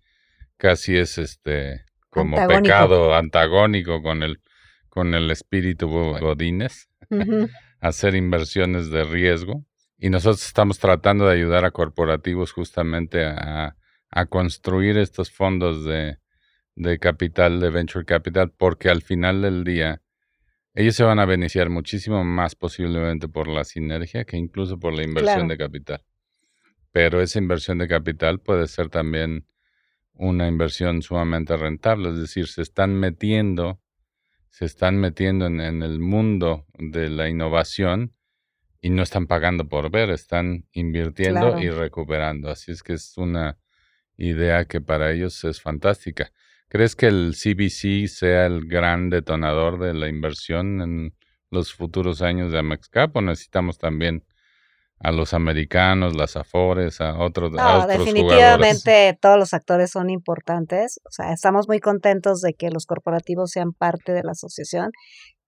casi 0.56 0.96
es 0.96 1.18
este 1.18 1.84
como 2.08 2.38
Antagónico. 2.38 2.62
pecado 2.62 3.14
antagónico 3.14 4.00
con 4.02 4.22
el 4.22 4.40
con 4.88 5.12
el 5.14 5.30
espíritu 5.30 5.86
go- 5.88 6.18
godines 6.18 6.88
Ujú. 7.10 7.48
Hacer 7.80 8.14
inversiones 8.14 8.90
de 8.90 9.04
riesgo 9.04 9.64
y 9.98 10.10
nosotros 10.10 10.44
estamos 10.46 10.78
tratando 10.78 11.26
de 11.26 11.34
ayudar 11.34 11.64
a 11.64 11.70
corporativos 11.70 12.52
justamente 12.52 13.24
a, 13.24 13.76
a 14.10 14.26
construir 14.26 14.98
estos 14.98 15.30
fondos 15.30 15.84
de, 15.84 16.18
de 16.74 16.98
capital, 16.98 17.60
de 17.60 17.70
venture 17.70 18.04
capital, 18.04 18.50
porque 18.56 18.88
al 18.90 19.02
final 19.02 19.42
del 19.42 19.64
día 19.64 20.02
ellos 20.74 20.94
se 20.94 21.04
van 21.04 21.18
a 21.18 21.24
beneficiar 21.24 21.70
muchísimo 21.70 22.22
más 22.24 22.54
posiblemente 22.54 23.28
por 23.28 23.48
la 23.48 23.64
sinergia 23.64 24.24
que 24.24 24.36
incluso 24.36 24.78
por 24.78 24.92
la 24.92 25.02
inversión 25.04 25.46
Claro. 25.46 25.48
de 25.48 25.56
capital. 25.56 26.04
Pero 26.92 27.20
esa 27.20 27.38
inversión 27.38 27.78
de 27.78 27.88
capital 27.88 28.40
puede 28.40 28.66
ser 28.68 28.88
también 28.90 29.46
una 30.12 30.48
inversión 30.48 31.02
sumamente 31.02 31.56
rentable, 31.56 32.10
es 32.10 32.18
decir, 32.18 32.46
se 32.46 32.62
están 32.62 32.94
metiendo, 32.94 33.80
se 34.56 34.64
están 34.64 34.96
metiendo 34.96 35.44
en, 35.44 35.60
en 35.60 35.82
el 35.82 35.98
mundo 36.00 36.64
de 36.78 37.10
la 37.10 37.28
innovación 37.28 38.14
y 38.80 38.88
no 38.88 39.02
están 39.02 39.26
pagando 39.26 39.68
por 39.68 39.90
ver, 39.90 40.08
están 40.08 40.64
invirtiendo 40.72 41.40
Claro. 41.52 41.60
y 41.62 41.68
recuperando. 41.68 42.48
Así 42.48 42.72
es 42.72 42.82
que 42.82 42.94
es 42.94 43.18
una 43.18 43.58
idea 44.16 44.64
que 44.64 44.80
para 44.80 45.12
ellos 45.12 45.44
es 45.44 45.60
fantástica. 45.60 46.32
¿Crees 46.68 46.96
que 46.96 47.04
el 47.08 47.34
CBC 47.34 48.08
sea 48.08 48.46
el 48.46 48.66
gran 48.66 49.10
detonador 49.10 49.78
de 49.78 49.92
la 49.92 50.08
inversión 50.08 50.80
en 50.80 51.14
los 51.50 51.74
futuros 51.74 52.22
años 52.22 52.50
de 52.50 52.58
Amexcap 52.60 53.14
o 53.14 53.20
necesitamos 53.20 53.76
también 53.76 54.24
a 54.98 55.12
los 55.12 55.34
americanos, 55.34 56.16
las 56.16 56.36
Afores, 56.36 57.00
a 57.00 57.18
otros, 57.18 57.52
a 57.52 57.56
No, 57.56 57.62
otros 57.62 57.82
jugadores? 57.82 57.98
definitivamente 57.98 59.18
todos 59.20 59.38
los 59.38 59.52
actores 59.54 59.90
son 59.90 60.10
importantes. 60.10 61.00
O 61.04 61.10
sea, 61.10 61.32
estamos 61.32 61.68
muy 61.68 61.80
contentos 61.80 62.40
de 62.40 62.54
que 62.54 62.70
los 62.70 62.86
corporativos 62.86 63.50
sean 63.50 63.72
parte 63.72 64.12
de 64.12 64.22
la 64.22 64.32
asociación 64.32 64.90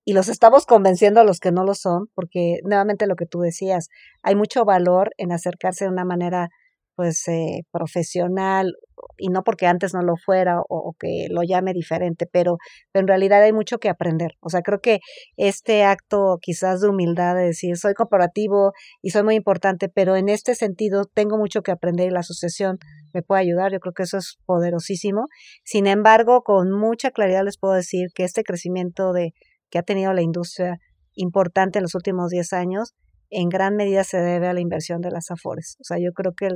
y 0.05 0.13
los 0.13 0.29
estamos 0.29 0.67
convenciendo 0.67 1.21
a 1.21 1.25
los 1.25 1.39
que 1.39 1.53
no 1.53 1.65
lo 1.65 1.75
son, 1.75 2.07
porque 2.15 2.59
nuevamente 2.65 3.07
lo 3.07 3.15
que 3.17 3.27
tú 3.27 3.41
decías, 3.41 3.89
hay 4.23 4.35
mucho 4.37 4.65
valor 4.65 5.11
en 5.19 5.33
acercarse 5.33 5.85
de 5.85 5.91
una 5.91 6.05
manera 6.05 6.49
pues 6.95 7.27
eh, 7.29 7.63
profesional 7.71 8.75
y 9.19 9.29
no 9.29 9.43
porque 9.43 9.67
antes 9.67 9.95
no 9.95 10.03
lo 10.03 10.17
fuera 10.17 10.61
o, 10.69 10.95
que 10.99 11.27
lo 11.31 11.43
llame 11.43 11.73
diferente, 11.73 12.27
pero, 12.31 12.59
en 12.95 13.07
realidad 13.07 13.43
hay 13.43 13.53
mucho 13.53 13.79
que 13.79 13.89
aprender. 13.89 14.33
O 14.41 14.49
sea, 14.49 14.63
creo 14.63 14.81
que 14.81 15.01
este 15.37 15.85
acto 15.85 16.39
quizás 16.41 16.81
de 16.81 16.89
humildad 16.89 17.35
de 17.35 17.45
decir 17.45 17.77
soy 17.77 17.95
corporativo 17.95 18.73
y 19.03 19.11
soy 19.11 19.23
muy 19.23 19.35
importante, 19.35 19.89
pero 19.89 20.17
en 20.17 20.29
este 20.29 20.55
sentido 20.55 21.05
tengo 21.05 21.39
mucho 21.39 21.63
que 21.63 21.71
aprender 21.71 22.09
y 22.09 22.11
la 22.11 22.21
asociación 22.21 22.79
me 23.13 23.23
puede 23.23 23.43
ayudar. 23.43 23.73
Yo 23.73 23.81
creo 23.81 23.93
que 23.93 24.03
eso 24.05 24.19
es 24.19 24.39
poderosísimo. 24.47 25.27
Sin 25.65 25.87
embargo, 25.87 26.43
con 26.43 26.71
mucha 26.71 27.11
claridad 27.11 27.45
les 27.45 27.59
puedo 27.59 27.75
decir 27.75 28.09
que 28.15 28.25
este 28.25 28.43
crecimiento 28.43 29.13
de 29.13 29.33
que 29.71 29.79
ha 29.79 29.83
tenido 29.83 30.13
la 30.13 30.23
industria 30.23 30.79
importante 31.15 31.79
en 31.79 31.83
los 31.83 31.95
últimos 31.95 32.31
10 32.31 32.53
años, 32.53 32.95
en 33.31 33.49
gran 33.49 33.77
medida 33.77 34.05
se 34.05 34.19
debe 34.19 34.49
a 34.49 34.55
la 34.55 34.61
inversión 34.61 35.01
de 35.01 35.11
las 35.11 35.31
Afores. 35.31 35.77
O 35.81 35.85
sea, 35.85 35.99
yo 35.99 36.13
creo 36.13 36.33
que 36.35 36.49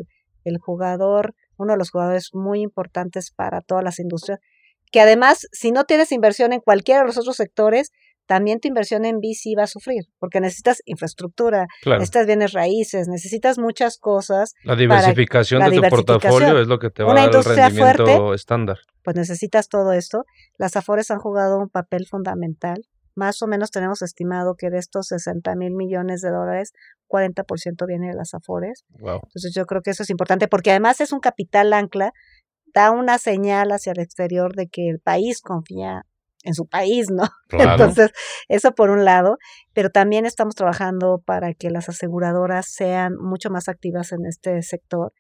el 0.45 0.59
jugador, 0.59 1.35
uno 1.57 1.73
de 1.73 1.79
los 1.79 1.91
jugadores 1.91 2.31
muy 2.33 2.61
importantes 2.63 3.31
para 3.35 3.61
todas 3.61 3.85
las 3.85 3.99
industrias, 3.99 4.39
que 4.91 5.01
además, 5.01 5.47
si 5.53 5.73
no 5.73 5.85
tienes 5.85 6.13
inversión 6.13 6.53
en 6.53 6.61
cualquiera 6.61 7.01
de 7.01 7.07
los 7.07 7.19
otros 7.19 7.37
sectores, 7.37 7.91
también 8.27 8.61
tu 8.61 8.69
inversión 8.69 9.05
en 9.05 9.17
VC 9.19 9.57
va 9.59 9.65
a 9.65 9.67
sufrir, 9.67 10.05
porque 10.19 10.41
necesitas 10.41 10.81
infraestructura, 10.87 11.67
Claro. 11.83 11.99
necesitas 11.99 12.27
bienes 12.27 12.53
raíces, 12.53 13.09
necesitas 13.09 13.59
muchas 13.59 13.99
cosas, 13.99 14.55
La 14.63 14.77
diversificación 14.77 15.61
de 15.61 15.67
tu 15.67 15.73
diversificación. 15.73 16.21
portafolio 16.31 16.61
es 16.63 16.69
lo 16.69 16.79
que 16.79 16.91
te 16.91 17.03
va 17.03 17.13
Una 17.13 17.25
a 17.25 17.27
dar 17.27 17.35
el 17.37 17.45
rendimiento 17.45 18.05
fuerte. 18.07 18.35
estándar. 18.37 18.79
pues 19.03 19.17
necesitas 19.17 19.69
todo 19.69 19.93
esto. 19.93 20.25
Las 20.57 20.77
Afores 20.77 21.11
han 21.11 21.19
jugado 21.19 21.59
un 21.59 21.69
papel 21.69 22.07
fundamental. 22.09 22.85
Más 23.15 23.43
o 23.43 23.47
menos 23.47 23.71
tenemos 23.71 24.03
estimado 24.03 24.55
que 24.57 24.71
de 24.71 24.79
estos 24.79 25.09
60 25.09 25.55
mil 25.57 25.75
millones 25.75 26.21
de 26.21 26.31
dólares, 26.31 26.73
40% 27.09 27.87
viene 27.87 28.09
de 28.09 28.15
las 28.15 28.35
Afores. 28.35 28.85
Wow. 28.99 29.21
Entonces 29.25 29.53
yo 29.55 29.67
creo 29.67 29.83
que 29.83 29.91
eso 29.91 30.03
es 30.03 30.11
importante 30.11 30.49
porque 30.49 30.71
además 30.71 31.01
es 31.01 31.13
un 31.13 31.21
capital 31.21 31.73
ancla 31.73 32.13
da 32.75 32.91
una 32.91 33.19
señal 33.19 33.71
hacia 33.73 33.93
el 33.93 34.01
exterior 34.01 34.55
de 34.55 34.69
que 34.69 34.89
el 34.89 34.99
país 34.99 35.41
confía 35.41 36.07
en 36.45 36.55
su 36.55 36.67
país, 36.67 37.09
¿no? 37.11 37.25
Claro. 37.49 37.73
Entonces, 37.73 38.13
eso 38.49 38.73
por 38.73 38.91
un 38.91 39.05
lado, 39.05 39.37
pero 39.75 39.91
también 39.91 40.27
estamos 40.27 40.55
trabajando 40.55 41.23
para 41.25 41.55
que 41.55 41.71
las 41.71 41.89
aseguradoras 41.89 42.67
sean 42.67 43.15
mucho 43.17 43.51
más 43.51 43.69
activas 43.69 44.13
en 44.13 44.27
este 44.27 44.63
sector. 44.63 45.13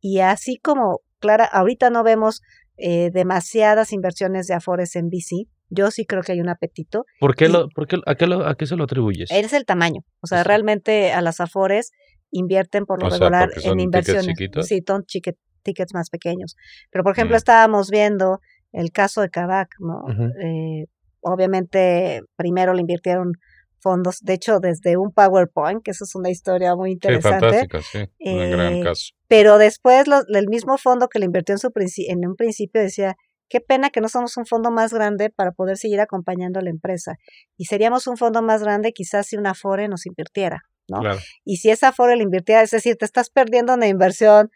Y 0.00 0.20
así 0.20 0.58
como, 0.58 1.00
Clara, 1.20 1.44
ahorita 1.44 1.90
no 1.90 2.02
vemos 2.02 2.40
eh, 2.76 3.10
demasiadas 3.12 3.92
inversiones 3.92 4.46
de 4.46 4.54
Afores 4.54 4.96
en 4.96 5.10
BC, 5.10 5.46
yo 5.70 5.90
sí 5.90 6.04
creo 6.06 6.22
que 6.22 6.32
hay 6.32 6.40
un 6.40 6.48
apetito. 6.48 7.04
¿Por 7.20 7.34
qué 7.34 7.48
lo, 7.48 7.68
por 7.68 7.86
qué, 7.86 7.98
a, 8.06 8.14
qué 8.14 8.26
lo- 8.26 8.46
¿A 8.46 8.54
qué 8.56 8.66
se 8.66 8.76
lo 8.76 8.84
atribuyes? 8.84 9.30
Es 9.30 9.52
el 9.52 9.64
tamaño. 9.64 10.00
O 10.20 10.26
sea, 10.26 10.38
Sí. 10.42 10.48
realmente 10.48 11.12
a 11.12 11.20
las 11.20 11.40
Afores 11.40 11.90
invierten 12.30 12.84
por 12.86 13.00
lo 13.00 13.06
O 13.08 13.10
regular 13.10 13.44
en 13.44 13.48
tickets 13.54 13.82
inversiones. 13.84 14.26
chiquitos. 14.26 14.66
Sí, 14.66 14.82
son 14.86 15.04
tickets 15.62 15.94
más 15.94 16.10
pequeños. 16.10 16.56
Pero, 16.90 17.04
por 17.04 17.12
ejemplo, 17.12 17.36
Mm. 17.36 17.38
estábamos 17.38 17.90
viendo 17.90 18.40
el 18.72 18.90
caso 18.90 19.20
de 19.22 19.30
Kavak, 19.30 19.68
¿no? 19.78 20.04
Eh, 20.42 20.86
obviamente, 21.20 22.22
primero 22.36 22.74
le 22.74 22.80
invirtieron 22.80 23.32
fondos, 23.80 24.20
de 24.22 24.32
hecho, 24.34 24.60
desde 24.60 24.96
un 24.96 25.12
PowerPoint, 25.12 25.82
que 25.84 25.90
eso 25.90 26.04
es 26.04 26.14
una 26.14 26.30
historia 26.30 26.74
muy 26.74 26.90
Sí, 26.90 26.92
interesante. 26.94 27.38
fantástica, 27.40 27.80
sí. 27.82 27.98
Un 28.20 28.50
gran 28.50 28.72
Eh, 28.74 28.80
caso. 28.82 29.12
Pero 29.28 29.58
después 29.58 30.08
los- 30.08 30.24
el 30.34 30.48
mismo 30.48 30.78
fondo 30.78 31.08
que 31.08 31.18
le 31.18 31.26
invirtió 31.26 31.54
en, 31.54 31.58
su 31.58 31.70
en 32.08 32.26
un 32.26 32.34
principio 32.34 32.80
decía, 32.80 33.14
qué 33.48 33.60
pena 33.60 33.90
que 33.90 34.00
no 34.00 34.08
somos 34.08 34.36
un 34.36 34.46
fondo 34.46 34.70
más 34.70 34.92
grande 34.92 35.30
para 35.30 35.52
poder 35.52 35.76
seguir 35.76 36.00
acompañando 36.00 36.58
a 36.58 36.62
la 36.62 36.70
empresa. 36.70 37.16
Y 37.56 37.66
seríamos 37.66 38.06
un 38.06 38.16
fondo 38.16 38.42
más 38.42 38.62
grande 38.62 38.92
quizás 38.92 39.26
si 39.26 39.36
una 39.36 39.50
Afore 39.50 39.88
nos 39.88 40.06
invirtiera, 40.06 40.62
¿no? 40.88 41.00
Claro. 41.00 41.18
Y 41.44 41.56
si 41.58 41.70
esa 41.70 41.88
Afore 41.88 42.16
le 42.16 42.22
invirtiera, 42.22 42.62
es 42.62 42.70
decir, 42.70 42.96
te 42.96 43.04
estás 43.04 43.30
perdiendo 43.30 43.74
una 43.74 43.86
inversión 43.86 44.50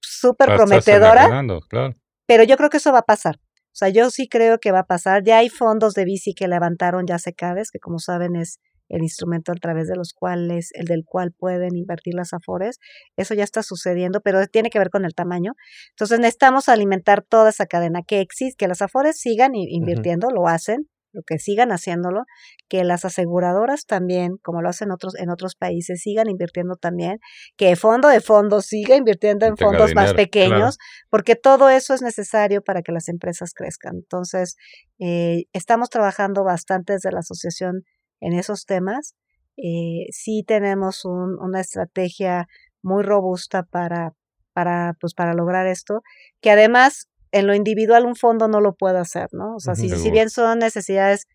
súper 0.00 0.54
prometedora, 0.54 1.28
claro. 1.68 1.94
pero 2.26 2.44
yo 2.44 2.56
creo 2.56 2.70
que 2.70 2.76
eso 2.76 2.92
va 2.92 3.00
a 3.00 3.06
pasar. 3.06 3.36
O 3.36 3.78
sea, 3.78 3.90
yo 3.90 4.08
sí 4.10 4.26
creo 4.26 4.58
que 4.58 4.72
va 4.72 4.80
a 4.80 4.86
pasar. 4.86 5.22
Ya 5.22 5.38
hay 5.38 5.50
fondos 5.50 5.92
de 5.92 6.06
bici 6.06 6.32
que 6.32 6.48
levantaron 6.48 7.04
ya 7.06 7.18
secades, 7.18 7.70
que 7.70 7.78
como 7.78 7.98
saben 7.98 8.34
es 8.34 8.58
el 8.88 9.02
instrumento 9.02 9.52
a 9.52 9.54
través 9.54 9.88
de 9.88 9.96
los 9.96 10.12
cuales, 10.12 10.70
el 10.74 10.86
del 10.86 11.04
cual 11.04 11.32
pueden 11.32 11.76
invertir 11.76 12.14
las 12.14 12.32
afores. 12.32 12.78
Eso 13.16 13.34
ya 13.34 13.44
está 13.44 13.62
sucediendo, 13.62 14.20
pero 14.20 14.46
tiene 14.46 14.70
que 14.70 14.78
ver 14.78 14.90
con 14.90 15.04
el 15.04 15.14
tamaño. 15.14 15.52
Entonces 15.90 16.18
necesitamos 16.18 16.68
alimentar 16.68 17.22
toda 17.22 17.50
esa 17.50 17.66
cadena 17.66 18.02
que 18.06 18.20
existe, 18.20 18.56
que 18.56 18.68
las 18.68 18.82
afores 18.82 19.18
sigan 19.18 19.54
invirtiendo, 19.54 20.30
lo 20.30 20.48
hacen, 20.48 20.88
lo 21.16 21.22
que 21.22 21.38
sigan 21.38 21.72
haciéndolo, 21.72 22.24
que 22.68 22.84
las 22.84 23.04
aseguradoras 23.04 23.86
también, 23.86 24.36
como 24.42 24.60
lo 24.60 24.68
hacen 24.68 24.90
otros 24.90 25.14
en 25.16 25.30
otros 25.30 25.56
países, 25.56 26.02
sigan 26.02 26.28
invirtiendo 26.28 26.76
también, 26.76 27.18
que 27.56 27.74
fondo 27.74 28.08
de 28.08 28.20
fondos 28.20 28.66
siga 28.66 28.96
invirtiendo 28.96 29.46
en 29.46 29.54
tenga 29.54 29.70
fondos 29.70 29.94
más 29.94 30.12
pequeños, 30.12 30.76
porque 31.08 31.34
todo 31.34 31.70
eso 31.70 31.94
es 31.94 32.02
necesario 32.02 32.62
para 32.62 32.82
que 32.82 32.92
las 32.92 33.08
empresas 33.08 33.52
crezcan. 33.54 33.96
Entonces, 33.96 34.56
eh, 34.98 35.44
estamos 35.54 35.88
trabajando 35.88 36.44
bastante 36.44 36.92
desde 36.92 37.10
la 37.10 37.20
asociación 37.20 37.82
en 38.20 38.32
esos 38.32 38.64
temas. 38.66 39.14
Eh, 39.56 40.06
sí 40.10 40.44
tenemos 40.46 41.04
un- 41.04 41.38
una 41.40 41.60
estrategia 41.60 42.46
muy 42.82 43.02
robusta 43.02 43.62
para, 43.64 44.12
para, 44.52 44.94
pues, 45.00 45.14
para 45.14 45.34
lograr 45.34 45.66
esto, 45.66 46.02
que 46.40 46.50
además 46.50 47.08
en 47.32 47.46
lo 47.46 47.54
individual 47.54 48.06
un 48.06 48.16
fondo 48.16 48.48
no 48.48 48.60
lo 48.60 48.74
puede 48.74 48.98
hacer, 48.98 49.28
¿no? 49.32 49.56
O 49.56 49.60
sea, 49.60 49.74
si, 49.74 49.88
si 49.98 50.10
bien 50.10 50.30
son 50.30 50.58
necesidades 50.58 51.26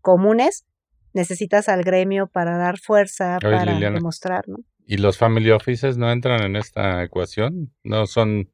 comunes, 0.00 0.64
necesitas 1.14 1.68
al 1.68 1.82
gremio 1.82 2.26
para 2.28 2.56
dar 2.58 2.78
fuerza, 2.78 3.38
Oye, 3.42 3.56
para 3.56 3.72
Liliana. 3.72 3.96
demostrar, 3.96 4.46
¿no? 4.48 4.58
¿Y 4.86 4.98
los 4.98 5.18
family 5.18 5.50
offices 5.50 5.96
no 5.98 6.10
entran 6.10 6.42
en 6.42 6.56
esta 6.56 7.02
ecuación? 7.02 7.74
¿No 7.82 8.06
son, 8.06 8.52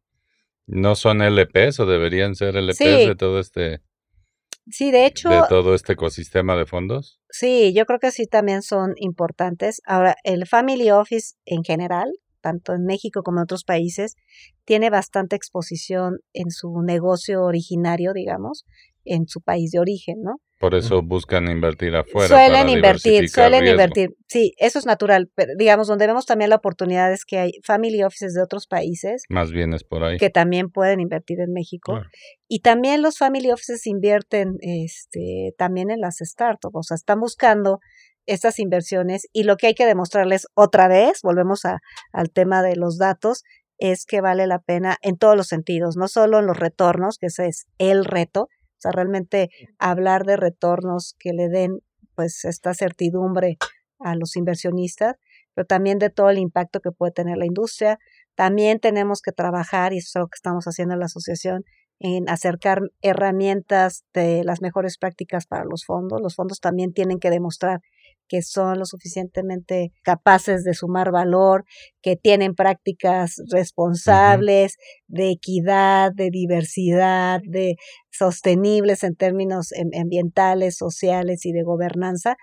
no 0.67 0.95
son 0.95 1.21
LPs 1.23 1.81
o 1.81 1.87
deberían 1.87 2.35
ser 2.35 2.57
LPs 2.57 2.77
Sí. 2.77 3.07
de 3.07 3.15
todo 3.17 3.39
este, 3.39 3.83
Sí, 4.71 4.91
de 4.91 5.07
hecho, 5.07 5.29
de 5.29 5.43
todo 5.49 5.75
este 5.75 5.93
ecosistema 5.93 6.57
de 6.57 6.67
fondos? 6.67 7.21
Sí, 7.31 7.73
yo 7.75 7.85
creo 7.85 7.99
que 7.99 8.11
sí 8.11 8.27
también 8.27 8.63
son 8.63 8.95
importantes. 8.97 9.83
Ahora, 9.85 10.17
el 10.25 10.47
Family 10.47 10.91
Office 10.91 11.35
en 11.45 11.65
general, 11.65 12.11
tanto 12.41 12.73
en 12.73 12.85
México 12.85 13.23
como 13.23 13.39
en 13.39 13.45
otros 13.45 13.65
países, 13.65 14.17
tiene 14.65 14.91
bastante 14.91 15.37
exposición 15.37 16.19
en 16.33 16.51
su 16.51 16.83
negocio 16.83 17.43
originario, 17.43 18.13
digamos, 18.15 18.65
en 19.05 19.27
su 19.27 19.41
país 19.41 19.71
de 19.71 19.81
origen, 19.81 20.23
¿no? 20.23 20.37
Por 20.65 20.75
eso 20.75 21.03
buscan 21.03 21.51
invertir 21.51 21.95
afuera. 21.95 22.29
suelen 22.29 22.71
invertir, 22.71 23.29
suelen 23.29 23.61
riesgo. 23.61 23.75
invertir. 23.75 24.17
Sí, 24.29 24.55
eso 24.57 24.79
es 24.79 24.87
natural, 24.87 25.31
pero 25.35 25.53
digamos, 25.59 25.89
donde 25.89 26.07
vemos 26.07 26.25
también 26.25 26.49
la 26.49 26.57
oportunidad 26.57 27.13
es 27.13 27.27
que 27.27 27.39
hay 27.39 27.53
family 27.63 28.03
offices 28.03 28.33
de 28.33 28.43
otros 28.43 28.67
países 28.67 29.25
Más 29.29 29.53
bien 29.53 29.75
es 29.75 29.85
por 29.85 30.03
ahí. 30.05 30.17
que 30.17 30.31
también 30.31 30.71
pueden 30.71 31.01
invertir 31.01 31.41
en 31.41 31.53
México. 31.53 31.93
Claro. 31.93 32.09
Y 32.49 32.61
también 32.61 33.03
los 33.03 33.19
family 33.19 33.51
offices 33.51 33.87
invierten 33.87 34.57
este, 34.63 35.53
también 35.59 35.91
en 35.91 36.01
las 36.01 36.17
startups, 36.19 36.75
o 36.75 36.83
sea, 36.83 36.95
están 36.95 37.21
buscando 37.21 37.81
estas 38.25 38.59
inversiones 38.59 39.27
y 39.35 39.43
lo 39.43 39.59
que 39.59 39.67
hay 39.67 39.75
que 39.75 39.85
demostrarles 39.85 40.47
otra 40.55 40.89
vez, 40.89 41.21
volvemos 41.23 41.67
a, 41.67 41.81
al 42.11 42.31
tema 42.31 42.63
de 42.63 42.77
los 42.77 42.97
datos, 42.97 43.43
es 43.77 44.07
que 44.07 44.23
vale 44.23 44.47
la 44.47 44.61
pena 44.61 44.97
en 45.03 45.19
todos 45.19 45.37
los 45.37 45.49
sentidos, 45.49 45.99
no 45.99 46.09
solo 46.09 46.39
en 46.39 46.47
los 46.47 46.57
retornos, 46.57 47.19
que 47.19 47.27
ese 47.27 47.49
es 47.49 47.67
el 47.77 48.07
reto, 48.07 48.49
o 48.79 48.81
sea, 48.81 48.93
realmente 48.93 49.51
hablar 49.79 50.25
de 50.25 50.37
retornos 50.37 51.15
que 51.19 51.33
le 51.33 51.49
den 51.49 51.81
pues 52.15 52.45
esta 52.45 52.75
certidumbre 52.75 53.57
a 53.99 54.15
los 54.15 54.37
inversionistas, 54.37 55.17
pero 55.55 55.67
también 55.67 55.99
de 55.99 56.11
todo 56.11 56.31
el 56.31 56.39
impacto 56.39 56.81
que 56.81 56.91
puede 56.93 57.13
tener 57.13 57.39
la 57.39 57.47
industria. 57.47 57.99
También 58.35 58.81
tenemos 58.81 59.23
que 59.23 59.33
trabajar, 59.33 59.93
y 59.93 59.99
eso 59.99 60.19
es 60.19 60.21
lo 60.23 60.29
que 60.29 60.37
estamos 60.37 60.65
haciendo 60.67 60.95
en 60.95 61.01
la 61.01 61.07
asociación, 61.07 61.65
en 62.01 62.29
acercar 62.29 62.81
herramientas 63.03 64.05
de 64.13 64.43
las 64.45 64.61
mejores 64.61 64.99
prácticas 64.99 65.47
para 65.47 65.65
los 65.65 65.85
fondos. 65.85 66.21
Los 66.21 66.35
fondos 66.35 66.61
también 66.61 66.93
tienen 66.93 67.19
que 67.19 67.31
demostrar 67.31 67.81
que 68.29 68.43
son 68.43 68.79
lo 68.79 68.85
suficientemente 68.85 69.93
capaces 70.03 70.65
de 70.65 70.75
sumar 70.75 71.11
valor, 71.11 71.65
que 72.03 72.17
tienen 72.17 72.55
prácticas 72.55 73.37
responsables, 73.51 74.77
de 75.07 75.31
equidad, 75.31 76.13
de 76.15 76.31
diversidad, 76.31 77.41
de 77.45 77.77
sostenibles 78.11 79.03
en 79.05 79.17
términos 79.17 79.73
em- 79.73 79.91
ambientales, 80.01 80.77
sociales 80.77 81.45
y 81.47 81.53
de 81.53 81.63
gobernanza. 81.63 82.37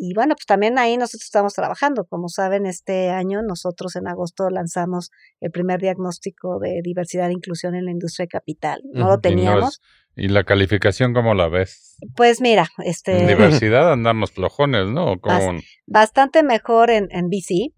Y 0.00 0.14
bueno, 0.14 0.36
pues 0.36 0.46
también 0.46 0.78
ahí 0.78 0.96
nosotros 0.96 1.24
estamos 1.24 1.54
trabajando. 1.54 2.04
Como 2.04 2.28
saben, 2.28 2.66
este 2.66 3.10
año 3.10 3.42
nosotros 3.42 3.96
en 3.96 4.06
agosto 4.06 4.48
lanzamos 4.48 5.10
el 5.40 5.50
primer 5.50 5.80
diagnóstico 5.80 6.60
de 6.60 6.80
diversidad 6.84 7.30
e 7.30 7.32
inclusión 7.32 7.74
en 7.74 7.84
la 7.84 7.90
industria 7.90 8.24
de 8.24 8.28
capital. 8.28 8.80
No 8.92 9.08
lo 9.08 9.18
teníamos. 9.18 9.80
¿Y 10.18 10.28
la 10.28 10.44
calificación 10.44 11.14
cómo 11.14 11.34
la 11.34 11.48
ves? 11.48 11.96
Pues 12.16 12.40
mira, 12.40 12.68
En 12.78 12.86
este 12.88 13.12
diversidad 13.26 13.92
andamos 13.92 14.32
flojones, 14.32 14.86
¿no? 14.88 15.18
Bastante 15.86 16.42
mejor 16.42 16.90
en, 16.90 17.08
en 17.10 17.28
BC. 17.28 17.72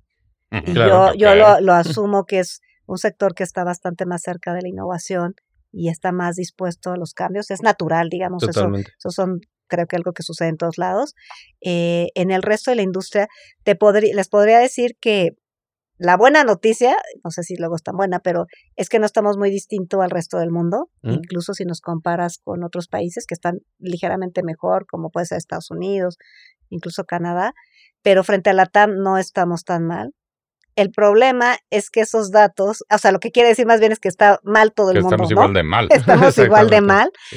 Claro. 0.73 1.13
yo, 1.15 1.15
yo 1.15 1.35
lo, 1.37 1.61
lo 1.61 1.73
asumo 1.75 2.25
que 2.25 2.41
es 2.41 2.61
un 2.87 2.99
sector 2.99 3.35
que 3.35 3.45
está 3.45 3.63
bastante 3.63 4.05
más 4.07 4.23
cerca 4.23 4.53
de 4.53 4.63
la 4.63 4.69
innovación 4.69 5.35
y 5.73 5.89
está 5.89 6.11
más 6.11 6.35
dispuesto 6.35 6.91
a 6.93 6.97
los 6.97 7.15
cambios. 7.15 7.51
Es 7.53 7.63
natural, 7.63 8.09
digamos, 8.09 8.43
eso, 8.43 8.53
Totalmente. 8.53 8.91
eso 8.99 9.11
son 9.11 9.41
creo 9.69 9.87
que 9.87 9.95
algo 9.95 10.13
que 10.13 10.25
sucede 10.25 10.49
en 10.49 10.57
todos 10.57 10.79
lados. 10.79 11.15
Eh, 11.61 12.09
en 12.17 12.33
el 12.33 12.43
resto 12.43 12.73
de 12.73 12.75
la 12.77 12.83
industria, 12.83 13.29
te 13.63 13.79
podrí- 13.79 14.13
les 14.13 14.29
podría 14.29 14.59
decir 14.59 14.97
que 15.01 15.37
la 16.03 16.17
buena 16.17 16.45
noticia, 16.45 16.97
no 17.23 17.31
sé 17.31 17.43
si 17.43 17.57
luego 17.57 17.77
es 17.77 17.83
tan 17.83 17.95
buena, 17.97 18.21
pero 18.21 18.47
es 18.77 18.89
que 18.89 18.99
no 18.99 19.05
estamos 19.07 19.37
muy 19.37 19.51
distinto 19.51 20.01
al 20.01 20.11
resto 20.11 20.39
del 20.39 20.51
mundo, 20.51 20.89
Mm. 21.03 21.13
incluso 21.13 21.53
si 21.53 21.65
nos 21.65 21.81
comparas 21.81 22.39
con 22.43 22.65
otros 22.65 22.89
países 22.89 23.27
que 23.27 23.35
están 23.35 23.59
ligeramente 23.79 24.43
mejor, 24.43 24.87
como 24.87 25.11
puede 25.11 25.27
ser 25.27 25.37
Estados 25.39 25.71
Unidos, 25.71 26.17
incluso 26.71 27.05
Canadá, 27.05 27.53
pero 28.03 28.25
frente 28.25 28.49
a 28.51 28.55
la 28.55 28.65
TAM 28.67 28.95
no 29.03 29.19
estamos 29.19 29.65
tan 29.65 29.87
mal. 29.87 30.15
El 30.75 30.91
problema 30.91 31.59
es 31.69 31.91
que 31.91 32.01
esos 32.01 32.31
datos, 32.31 32.83
o 32.91 32.97
sea, 32.99 33.13
lo 33.13 33.19
que 33.19 33.31
quiere 33.31 33.51
decir 33.51 33.67
más 33.67 33.81
bien 33.81 33.93
es 33.93 33.99
que 34.01 34.09
está 34.09 34.41
mal 34.43 34.73
todo 34.73 34.91
el 34.93 34.97
Que 34.99 35.03
mundo, 35.03 35.17
estamos 35.17 35.31
¿no? 35.31 35.35
igual 35.35 35.53
de 35.53 35.63
mal. 35.65 35.89
Estamos 36.31 36.39
igual 36.39 36.71
de 36.71 36.81
mal, 36.81 37.11
Sí. 37.29 37.37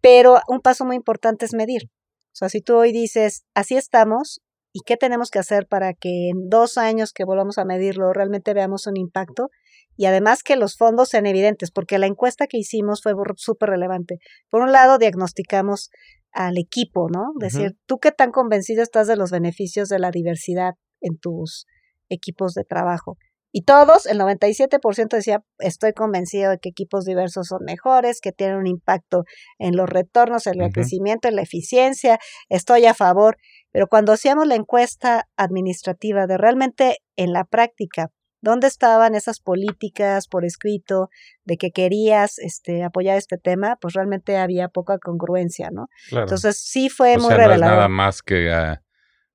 pero 0.00 0.40
un 0.46 0.60
paso 0.60 0.84
muy 0.84 0.94
importante 0.94 1.44
es 1.46 1.52
medir. 1.54 1.84
O 2.32 2.36
sea, 2.36 2.48
si 2.48 2.60
tú 2.60 2.76
hoy 2.76 2.92
dices, 2.92 3.44
así 3.54 3.76
estamos, 3.76 4.40
¿y 4.74 4.80
qué 4.84 4.96
tenemos 4.96 5.30
que 5.30 5.38
hacer 5.38 5.66
para 5.68 5.94
que 5.94 6.30
en 6.30 6.48
dos 6.50 6.78
años 6.78 7.12
que 7.12 7.24
volvamos 7.24 7.58
a 7.58 7.64
medirlo 7.64 8.12
realmente 8.12 8.52
veamos 8.54 8.88
un 8.88 8.96
impacto? 8.96 9.50
Y 9.96 10.06
además 10.06 10.42
que 10.42 10.56
los 10.56 10.76
fondos 10.76 11.10
sean 11.10 11.26
evidentes, 11.26 11.70
porque 11.70 11.98
la 11.98 12.06
encuesta 12.06 12.48
que 12.48 12.58
hicimos 12.58 13.00
fue 13.00 13.12
súper 13.36 13.70
relevante. 13.70 14.18
Por 14.50 14.62
un 14.62 14.72
lado, 14.72 14.98
diagnosticamos 14.98 15.90
al 16.32 16.58
equipo, 16.58 17.08
¿no? 17.08 17.26
Decir, 17.38 17.76
¿tú 17.86 17.98
qué 17.98 18.10
tan 18.10 18.32
convencido 18.32 18.82
estás 18.82 19.06
de 19.06 19.14
los 19.14 19.30
beneficios 19.30 19.88
de 19.88 20.00
la 20.00 20.10
diversidad 20.10 20.72
en 21.00 21.18
tus 21.18 21.66
equipos 22.08 22.54
de 22.54 22.64
trabajo? 22.64 23.16
Y 23.56 23.62
todos, 23.62 24.06
el 24.06 24.18
97% 24.18 25.10
decía, 25.10 25.44
estoy 25.60 25.92
convencido 25.92 26.50
de 26.50 26.58
que 26.58 26.70
equipos 26.70 27.04
diversos 27.04 27.46
son 27.46 27.60
mejores, 27.64 28.20
que 28.20 28.32
tienen 28.32 28.56
un 28.56 28.66
impacto 28.66 29.22
en 29.60 29.76
los 29.76 29.88
retornos, 29.88 30.48
en 30.48 30.60
el 30.60 30.72
crecimiento, 30.72 31.28
en 31.28 31.36
la 31.36 31.42
eficiencia, 31.42 32.18
estoy 32.48 32.86
a 32.86 32.94
favor. 32.94 33.36
Pero 33.74 33.88
cuando 33.88 34.12
hacíamos 34.12 34.46
la 34.46 34.54
encuesta 34.54 35.28
administrativa 35.36 36.26
de 36.26 36.38
realmente 36.38 37.00
en 37.16 37.32
la 37.32 37.44
práctica 37.44 38.12
¿Dónde 38.44 38.66
estaban 38.66 39.14
esas 39.14 39.40
políticas 39.40 40.28
por 40.28 40.44
escrito 40.44 41.08
de 41.44 41.56
que 41.56 41.70
querías 41.70 42.38
este, 42.38 42.84
apoyar 42.84 43.16
este 43.16 43.38
tema? 43.38 43.78
Pues 43.80 43.94
realmente 43.94 44.36
había 44.36 44.68
poca 44.68 44.98
congruencia, 44.98 45.70
¿no? 45.72 45.88
Entonces 46.10 46.58
sí 46.58 46.90
fue 46.90 47.16
muy 47.16 47.34
sea, 47.34 47.56
nada 47.56 47.88
más 47.88 48.20
que, 48.20 48.52
ah, 48.52 48.82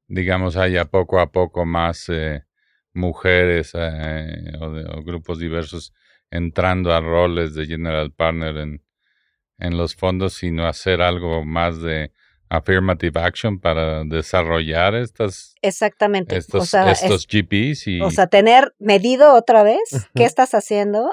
digamos, 0.07 0.57
haya 0.57 0.85
poco 0.85 1.19
a 1.19 1.31
poco 1.31 1.65
más 1.65 2.07
eh, 2.09 2.43
mujeres 2.93 3.71
eh, 3.73 4.51
o, 4.61 5.03
grupos 5.03 5.39
diversos 5.39 5.91
entrando 6.29 6.93
a 6.93 7.01
roles 7.01 7.55
de 7.55 7.65
general 7.65 8.11
partner 8.11 8.57
en, 8.57 8.83
en 9.57 9.75
los 9.75 9.95
fondos, 9.95 10.33
sino 10.33 10.67
hacer 10.67 11.01
algo 11.01 11.43
más 11.43 11.81
de 11.81 12.11
affirmative 12.49 13.19
action 13.19 13.59
para 13.59 14.03
desarrollar 14.03 14.95
estas 14.95 15.55
exactamente. 15.61 16.37
Estos, 16.37 16.73
estos 16.73 17.27
GPs 17.27 17.87
y 17.87 18.01
o 18.01 18.09
sea 18.11 18.27
tener 18.27 18.73
medido 18.79 19.35
otra 19.35 19.63
vez 19.63 20.09
qué 20.15 20.25
estás 20.25 20.53
haciendo 20.53 21.11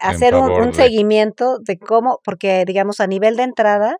hacer 0.00 0.34
un, 0.34 0.74
seguimiento 0.74 1.58
de 1.60 1.78
cómo 1.78 2.20
porque 2.24 2.64
digamos 2.66 3.00
a 3.00 3.06
nivel 3.06 3.36
de 3.36 3.44
entrada 3.44 3.98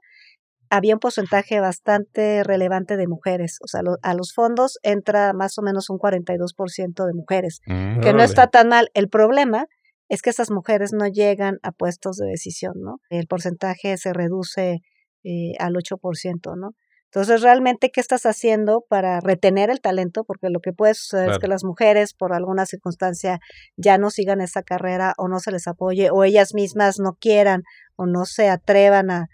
había 0.71 0.95
un 0.95 1.01
porcentaje 1.01 1.61
bastante 1.61 2.45
relevante 2.45 2.97
de 2.97 3.07
mujeres. 3.07 3.59
O 3.62 3.69
sea 3.69 3.81
a 4.03 4.14
los 4.14 4.33
fondos 4.35 4.79
entra 4.83 5.33
más 5.33 5.57
o 5.59 5.62
menos 5.62 5.89
un 5.89 5.99
42% 5.99 7.07
de 7.07 7.14
mujeres 7.14 7.61
mm, 7.66 8.01
que 8.01 8.12
no 8.12 8.23
está 8.23 8.49
tan 8.49 8.69
mal. 8.69 8.91
El 8.95 9.09
problema 9.09 9.66
es 10.09 10.21
que 10.21 10.31
esas 10.31 10.51
mujeres 10.51 10.93
no 10.93 11.07
llegan 11.07 11.59
a 11.62 11.73
puestos 11.73 12.16
de 12.16 12.27
decisión 12.27 12.75
no 12.77 12.99
el 13.11 13.27
porcentaje 13.27 13.97
se 13.97 14.12
reduce 14.12 14.81
eh, 15.25 15.53
al 15.59 15.75
8%, 15.75 16.57
¿no? 16.57 16.73
Entonces, 17.11 17.41
realmente, 17.41 17.91
¿qué 17.91 18.01
estás 18.01 18.27
haciendo 18.27 18.85
para 18.87 19.21
retener 19.21 19.71
el 19.71 19.81
talento? 19.81 20.25
Porque 20.25 20.51
lo 20.51 20.61
que 20.61 20.75
puede 20.75 20.93
suceder 20.93 21.31
es 21.31 21.39
que 21.39 21.49
las 21.49 21.64
mujeres, 21.64 22.12
por 22.12 22.35
alguna 22.35 22.66
circunstancia, 22.66 23.39
ya 23.77 23.97
no 23.97 24.11
sigan 24.11 24.43
esa 24.43 24.62
carrera 24.62 25.14
o 25.16 25.27
no 25.27 25.41
se 25.41 25.51
les 25.51 25.66
apoye 25.66 26.11
o 26.11 26.23
ellas 26.25 26.53
mismas 26.53 26.99
no 26.99 27.14
quieran 27.19 27.62
o 27.97 28.05
no 28.05 28.27
se 28.27 28.51
atrevan 28.51 29.11
a, 29.11 29.29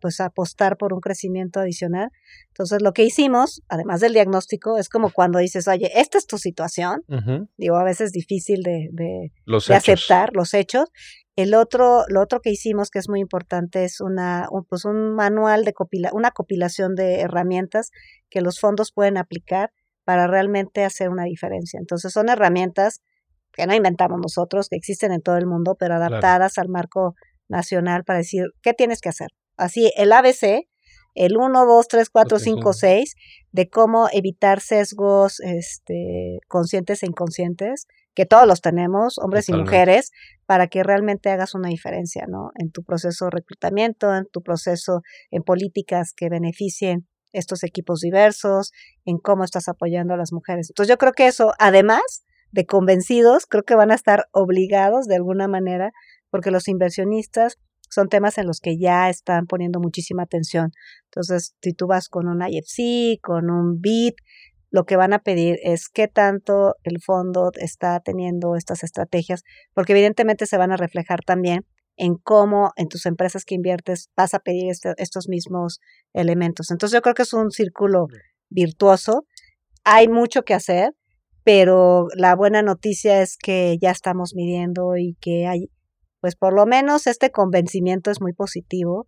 pues, 0.00 0.20
apostar 0.20 0.76
por 0.76 0.92
un 0.92 1.00
crecimiento 1.00 1.60
adicional. 1.60 2.10
Entonces, 2.48 2.82
lo 2.82 2.92
que 2.92 3.04
hicimos, 3.04 3.62
además 3.68 4.00
del 4.00 4.12
diagnóstico, 4.12 4.78
es 4.78 4.88
como 4.88 5.10
cuando 5.10 5.38
dices, 5.38 5.68
oye, 5.68 5.90
esta 5.94 6.18
es 6.18 6.26
tu 6.26 6.38
situación. 6.38 7.02
Digo, 7.56 7.76
a 7.76 7.84
veces 7.84 8.06
es 8.06 8.12
difícil 8.12 8.62
de, 8.62 8.88
de, 8.92 9.32
de 9.46 9.74
aceptar 9.74 10.30
los 10.34 10.54
hechos. 10.54 10.90
El 11.36 11.54
otro, 11.54 12.04
lo 12.08 12.22
otro 12.22 12.40
que 12.40 12.50
hicimos 12.50 12.90
que 12.90 12.98
es 12.98 13.10
muy 13.10 13.20
importante 13.20 13.84
es 13.84 14.00
una, 14.00 14.48
un, 14.50 14.64
pues 14.64 14.86
un 14.86 15.14
manual 15.14 15.64
de 15.64 15.74
copila, 15.74 16.10
una 16.14 16.30
compilación 16.30 16.94
de 16.94 17.20
herramientas 17.20 17.90
que 18.30 18.40
los 18.40 18.58
fondos 18.58 18.90
pueden 18.90 19.18
aplicar 19.18 19.70
para 20.04 20.26
realmente 20.28 20.82
hacer 20.82 21.10
una 21.10 21.24
diferencia. 21.24 21.78
Entonces 21.78 22.12
son 22.12 22.30
herramientas 22.30 23.02
que 23.52 23.66
no 23.66 23.74
inventamos 23.74 24.18
nosotros, 24.20 24.68
que 24.68 24.76
existen 24.76 25.12
en 25.12 25.20
todo 25.20 25.36
el 25.36 25.46
mundo, 25.46 25.76
pero 25.78 25.94
adaptadas 25.94 26.56
al 26.58 26.68
marco 26.68 27.14
nacional 27.48 28.04
para 28.04 28.20
decir 28.20 28.44
qué 28.62 28.72
tienes 28.72 29.00
que 29.00 29.08
hacer. 29.08 29.28
Así, 29.56 29.90
el 29.96 30.12
ABC, 30.12 30.68
el 31.14 31.36
1, 31.36 31.66
2, 31.66 31.88
3, 31.88 32.10
4, 32.10 32.38
5, 32.38 32.72
6, 32.72 33.14
de 33.52 33.68
cómo 33.68 34.08
evitar 34.12 34.60
sesgos 34.60 35.40
este, 35.40 36.38
conscientes 36.46 37.02
e 37.02 37.06
inconscientes, 37.06 37.86
que 38.14 38.26
todos 38.26 38.46
los 38.46 38.60
tenemos, 38.60 39.18
hombres 39.18 39.48
y 39.48 39.52
mujeres, 39.52 40.10
para 40.46 40.68
que 40.68 40.82
realmente 40.82 41.30
hagas 41.30 41.54
una 41.54 41.68
diferencia, 41.68 42.24
¿no? 42.28 42.50
En 42.58 42.70
tu 42.70 42.82
proceso 42.82 43.26
de 43.26 43.30
reclutamiento, 43.32 44.14
en 44.14 44.26
tu 44.30 44.42
proceso 44.42 45.02
en 45.30 45.42
políticas 45.42 46.12
que 46.14 46.28
beneficien 46.30 47.06
estos 47.32 47.62
equipos 47.62 48.00
diversos, 48.00 48.72
en 49.04 49.18
cómo 49.18 49.44
estás 49.44 49.68
apoyando 49.68 50.14
a 50.14 50.16
las 50.16 50.32
mujeres. 50.32 50.70
Entonces 50.70 50.88
yo 50.88 50.96
creo 50.96 51.12
que 51.12 51.26
eso, 51.26 51.52
además 51.58 52.24
de 52.52 52.64
convencidos, 52.64 53.44
creo 53.46 53.64
que 53.64 53.74
van 53.74 53.90
a 53.90 53.94
estar 53.94 54.24
obligados 54.32 55.06
de 55.06 55.16
alguna 55.16 55.46
manera, 55.46 55.92
porque 56.30 56.50
los 56.50 56.68
inversionistas 56.68 57.58
son 57.96 58.08
temas 58.10 58.36
en 58.36 58.46
los 58.46 58.60
que 58.60 58.76
ya 58.78 59.08
están 59.08 59.46
poniendo 59.46 59.80
muchísima 59.80 60.24
atención. 60.24 60.70
Entonces, 61.06 61.54
si 61.62 61.72
tú 61.72 61.86
vas 61.86 62.10
con 62.10 62.28
un 62.28 62.46
IFC, 62.46 63.18
con 63.22 63.50
un 63.50 63.80
BIT, 63.80 64.16
lo 64.70 64.84
que 64.84 64.96
van 64.96 65.14
a 65.14 65.20
pedir 65.20 65.56
es 65.62 65.88
qué 65.88 66.06
tanto 66.06 66.74
el 66.82 67.00
fondo 67.00 67.52
está 67.54 67.98
teniendo 68.00 68.54
estas 68.54 68.82
estrategias, 68.82 69.44
porque 69.72 69.94
evidentemente 69.94 70.44
se 70.44 70.58
van 70.58 70.72
a 70.72 70.76
reflejar 70.76 71.20
también 71.24 71.64
en 71.96 72.16
cómo 72.16 72.72
en 72.76 72.88
tus 72.88 73.06
empresas 73.06 73.46
que 73.46 73.54
inviertes 73.54 74.10
vas 74.14 74.34
a 74.34 74.40
pedir 74.40 74.70
este, 74.70 74.92
estos 74.98 75.26
mismos 75.30 75.80
elementos. 76.12 76.70
Entonces 76.70 76.94
yo 76.94 77.00
creo 77.00 77.14
que 77.14 77.22
es 77.22 77.32
un 77.32 77.50
círculo 77.50 78.08
virtuoso. 78.50 79.24
Hay 79.84 80.08
mucho 80.08 80.42
que 80.42 80.52
hacer, 80.52 80.90
pero 81.44 82.08
la 82.14 82.36
buena 82.36 82.60
noticia 82.60 83.22
es 83.22 83.38
que 83.38 83.78
ya 83.80 83.90
estamos 83.90 84.34
midiendo 84.34 84.98
y 84.98 85.16
que 85.18 85.46
hay, 85.46 85.70
pues 86.26 86.34
por 86.34 86.52
lo 86.52 86.66
menos 86.66 87.06
este 87.06 87.30
convencimiento 87.30 88.10
es 88.10 88.20
muy 88.20 88.32
positivo 88.32 89.06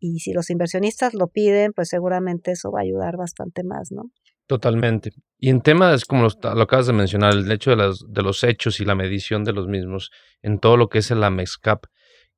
y 0.00 0.20
si 0.20 0.32
los 0.32 0.48
inversionistas 0.48 1.12
lo 1.12 1.26
piden, 1.26 1.74
pues 1.74 1.90
seguramente 1.90 2.52
eso 2.52 2.70
va 2.72 2.78
a 2.80 2.84
ayudar 2.84 3.18
bastante 3.18 3.62
más, 3.64 3.92
¿no? 3.92 4.04
Totalmente. 4.46 5.10
Y 5.36 5.50
en 5.50 5.60
temas, 5.60 6.06
como 6.06 6.22
lo, 6.22 6.62
acabas 6.62 6.86
de 6.86 6.94
mencionar, 6.94 7.34
el 7.34 7.52
hecho 7.52 7.68
de, 7.68 7.76
las, 7.76 7.98
de 8.08 8.22
los 8.22 8.42
hechos 8.44 8.80
y 8.80 8.86
la 8.86 8.94
medición 8.94 9.44
de 9.44 9.52
los 9.52 9.68
mismos, 9.68 10.10
en 10.40 10.58
todo 10.58 10.78
lo 10.78 10.88
que 10.88 11.00
es 11.00 11.10
el 11.10 11.22
AMEXCAP, 11.22 11.84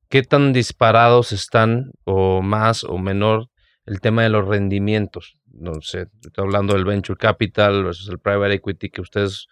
¿qué 0.09 0.22
tan 0.22 0.53
disparados 0.53 1.31
están 1.31 1.93
o 2.03 2.43
más 2.43 2.83
o 2.83 2.99
menor 2.99 3.47
el 3.85 4.01
tema 4.01 4.24
de 4.24 4.31
los 4.31 4.45
rendimientos? 4.45 5.37
No 5.53 5.74
sé, 5.83 6.07
estoy 6.20 6.43
hablando 6.45 6.74
del 6.74 6.85
venture 6.85 7.16
capital 7.16 7.87
el 7.87 8.18
private 8.18 8.55
equity, 8.55 8.91
que 8.91 9.03
ustedes 9.03 9.47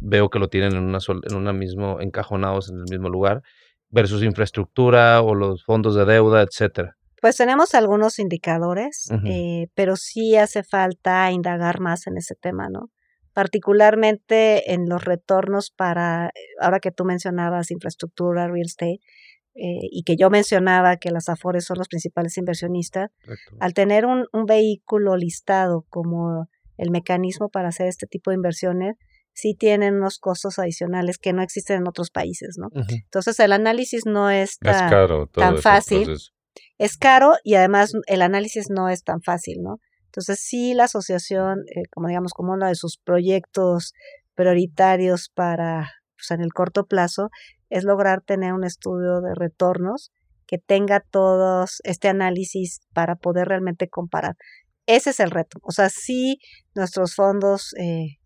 veo 0.00 0.30
que 0.30 0.38
lo 0.38 0.48
tienen 0.48 0.72
en 0.72 0.84
una, 0.84 1.00
en 1.06 1.36
una 1.36 1.52
mismo, 1.52 2.00
encajonados 2.00 2.70
en 2.70 2.78
el 2.78 2.86
mismo 2.90 3.10
lugar, 3.10 3.42
versus 3.90 4.22
infraestructura 4.22 5.22
o 5.22 5.34
los 5.34 5.64
fondos 5.64 5.94
de 5.94 6.04
deuda, 6.04 6.42
etcétera. 6.42 6.96
Pues 7.20 7.36
tenemos 7.36 7.74
algunos 7.74 8.18
indicadores, 8.18 9.08
eh, 9.24 9.68
pero 9.74 9.96
sí 9.96 10.36
hace 10.36 10.62
falta 10.62 11.30
indagar 11.32 11.80
más 11.80 12.06
en 12.06 12.18
ese 12.18 12.34
tema, 12.34 12.68
¿no? 12.68 12.90
Particularmente 13.32 14.72
en 14.72 14.88
los 14.88 15.04
retornos 15.04 15.70
para, 15.70 16.30
ahora 16.60 16.78
que 16.78 16.90
tú 16.90 17.04
mencionabas 17.04 17.70
infraestructura, 17.70 18.48
real 18.48 18.66
estate, 18.66 19.00
eh, 19.54 19.88
y 19.90 20.02
que 20.04 20.16
yo 20.16 20.28
mencionaba 20.28 20.98
que 20.98 21.10
las 21.10 21.30
AFORES 21.30 21.64
son 21.64 21.78
los 21.78 21.88
principales 21.88 22.36
inversionistas, 22.36 23.10
al 23.58 23.72
tener 23.72 24.04
un, 24.04 24.26
un, 24.32 24.44
vehículo 24.44 25.16
listado 25.16 25.86
como 25.88 26.48
el 26.76 26.90
mecanismo 26.90 27.48
para 27.48 27.68
hacer 27.68 27.88
este 27.88 28.06
tipo 28.06 28.30
de 28.30 28.36
inversiones, 28.36 28.96
sí 29.36 29.54
tienen 29.54 29.96
unos 29.96 30.18
costos 30.18 30.58
adicionales 30.58 31.18
que 31.18 31.32
no 31.32 31.42
existen 31.42 31.76
en 31.76 31.88
otros 31.88 32.10
países, 32.10 32.56
¿no? 32.58 32.70
Entonces 32.88 33.38
el 33.38 33.52
análisis 33.52 34.06
no 34.06 34.30
es 34.30 34.58
tan, 34.58 34.90
tan 35.30 35.58
fácil 35.58 36.08
es 36.78 36.96
caro 36.96 37.34
y 37.42 37.54
además 37.54 37.92
el 38.06 38.22
análisis 38.22 38.70
no 38.70 38.88
es 38.88 39.02
tan 39.02 39.22
fácil, 39.22 39.62
¿no? 39.62 39.78
Entonces 40.06 40.40
sí 40.40 40.74
la 40.74 40.84
asociación, 40.84 41.60
eh, 41.74 41.82
como 41.92 42.08
digamos, 42.08 42.32
como 42.32 42.52
uno 42.52 42.66
de 42.66 42.74
sus 42.74 42.98
proyectos 42.98 43.92
prioritarios 44.34 45.30
para, 45.34 45.90
pues 46.16 46.30
en 46.30 46.40
el 46.42 46.52
corto 46.52 46.86
plazo, 46.86 47.30
es 47.70 47.84
lograr 47.84 48.22
tener 48.22 48.52
un 48.52 48.64
estudio 48.64 49.20
de 49.20 49.34
retornos 49.34 50.12
que 50.46 50.58
tenga 50.58 51.00
todos 51.00 51.80
este 51.84 52.08
análisis 52.08 52.80
para 52.92 53.16
poder 53.16 53.48
realmente 53.48 53.88
comparar. 53.88 54.36
Ese 54.86 55.10
es 55.10 55.20
el 55.20 55.30
reto. 55.30 55.58
O 55.62 55.72
sea, 55.72 55.88
sí 55.88 56.38
nuestros 56.74 57.14
fondos 57.14 57.74
eh, 57.78 58.18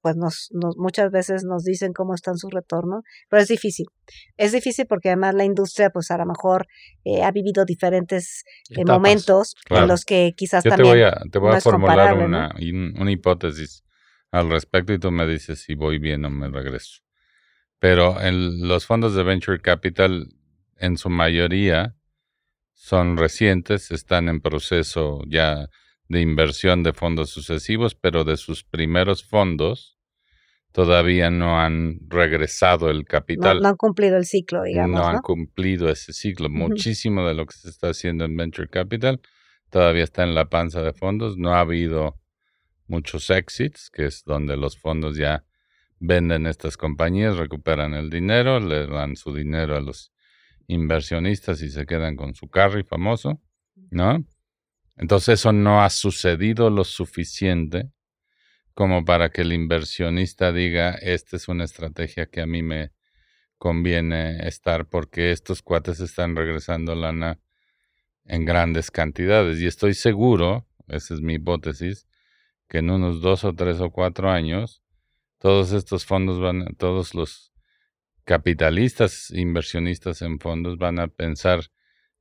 pues 0.00 0.16
nos, 0.16 0.48
nos, 0.52 0.76
muchas 0.76 1.10
veces 1.10 1.44
nos 1.44 1.64
dicen 1.64 1.92
cómo 1.92 2.14
están 2.14 2.36
sus 2.36 2.50
retornos, 2.52 3.02
pero 3.28 3.42
es 3.42 3.48
difícil. 3.48 3.86
Es 4.36 4.52
difícil 4.52 4.86
porque 4.86 5.08
además 5.08 5.34
la 5.34 5.44
industria 5.44 5.90
pues 5.90 6.10
a 6.10 6.18
lo 6.18 6.26
mejor 6.26 6.66
eh, 7.04 7.22
ha 7.22 7.30
vivido 7.30 7.64
diferentes 7.64 8.44
eh, 8.70 8.84
momentos 8.84 9.54
en 9.70 9.88
los 9.88 10.04
que 10.04 10.34
quizás 10.36 10.64
Yo 10.64 10.70
también 10.70 10.94
te 10.94 10.98
voy 10.98 11.02
a, 11.02 11.20
te 11.30 11.38
voy 11.38 11.54
a 11.54 11.60
formular 11.60 12.14
una, 12.18 12.54
una 13.00 13.10
hipótesis 13.10 13.84
al 14.30 14.50
respecto 14.50 14.92
y 14.92 14.98
tú 14.98 15.10
me 15.10 15.26
dices 15.26 15.60
si 15.60 15.74
voy 15.74 15.98
bien 15.98 16.24
o 16.24 16.30
me 16.30 16.48
regreso. 16.48 17.02
Pero 17.78 18.20
en 18.20 18.66
los 18.66 18.86
fondos 18.86 19.14
de 19.14 19.22
venture 19.22 19.60
capital 19.60 20.28
en 20.76 20.96
su 20.96 21.10
mayoría 21.10 21.94
son 22.74 23.16
recientes, 23.16 23.90
están 23.90 24.28
en 24.28 24.40
proceso 24.40 25.22
ya 25.28 25.68
de 26.08 26.20
inversión 26.20 26.82
de 26.82 26.92
fondos 26.92 27.30
sucesivos, 27.30 27.94
pero 27.94 28.24
de 28.24 28.36
sus 28.36 28.64
primeros 28.64 29.24
fondos 29.24 29.98
todavía 30.72 31.30
no 31.30 31.60
han 31.60 31.98
regresado 32.08 32.90
el 32.90 33.04
capital. 33.04 33.60
No, 33.60 33.68
han 33.68 33.76
cumplido 33.76 34.16
el 34.16 34.24
ciclo, 34.24 34.62
digamos. 34.62 35.00
No, 35.00 35.06
han 35.06 35.20
cumplido 35.20 35.88
ese 35.88 36.12
ciclo. 36.12 36.48
Muchísimo 36.48 37.26
de 37.26 37.34
lo 37.34 37.46
que 37.46 37.54
se 37.54 37.68
está 37.68 37.88
haciendo 37.88 38.24
en 38.24 38.36
Venture 38.36 38.68
Capital 38.68 39.20
todavía 39.70 40.04
está 40.04 40.24
en 40.24 40.34
la 40.34 40.48
panza 40.48 40.82
de 40.82 40.92
fondos. 40.92 41.36
No 41.36 41.54
ha 41.54 41.60
habido 41.60 42.18
muchos 42.86 43.30
exits, 43.30 43.90
que 43.90 44.06
es 44.06 44.24
donde 44.24 44.56
los 44.56 44.78
fondos 44.78 45.16
ya 45.16 45.44
venden 46.00 46.46
estas 46.46 46.76
compañías, 46.76 47.36
recuperan 47.36 47.94
el 47.94 48.08
dinero, 48.08 48.60
le 48.60 48.86
dan 48.86 49.16
su 49.16 49.34
dinero 49.34 49.76
a 49.76 49.80
los 49.80 50.12
inversionistas 50.68 51.60
y 51.62 51.70
se 51.70 51.86
quedan 51.86 52.16
con 52.16 52.34
su 52.34 52.48
carry 52.48 52.84
famoso, 52.84 53.40
¿no? 53.90 54.24
Entonces 54.98 55.40
eso 55.40 55.52
no 55.52 55.82
ha 55.82 55.90
sucedido 55.90 56.70
lo 56.70 56.84
suficiente 56.84 57.90
como 58.74 59.04
para 59.04 59.30
que 59.30 59.42
el 59.42 59.52
inversionista 59.52 60.52
diga, 60.52 60.90
esta 60.90 61.36
es 61.36 61.48
una 61.48 61.64
estrategia 61.64 62.26
que 62.26 62.40
a 62.40 62.46
mí 62.46 62.62
me 62.62 62.92
conviene 63.58 64.46
estar 64.46 64.86
porque 64.86 65.32
estos 65.32 65.62
cuates 65.62 66.00
están 66.00 66.36
regresando 66.36 66.94
lana 66.94 67.40
en 68.24 68.44
grandes 68.44 68.90
cantidades. 68.90 69.60
Y 69.60 69.66
estoy 69.66 69.94
seguro, 69.94 70.66
esa 70.88 71.14
es 71.14 71.20
mi 71.20 71.34
hipótesis, 71.34 72.06
que 72.68 72.78
en 72.78 72.90
unos 72.90 73.20
dos 73.20 73.44
o 73.44 73.54
tres 73.54 73.80
o 73.80 73.90
cuatro 73.90 74.30
años, 74.30 74.82
todos 75.38 75.72
estos 75.72 76.04
fondos 76.04 76.40
van, 76.40 76.74
todos 76.76 77.14
los 77.14 77.52
capitalistas, 78.24 79.30
inversionistas 79.30 80.22
en 80.22 80.38
fondos 80.38 80.76
van 80.76 80.98
a 80.98 81.08
pensar 81.08 81.60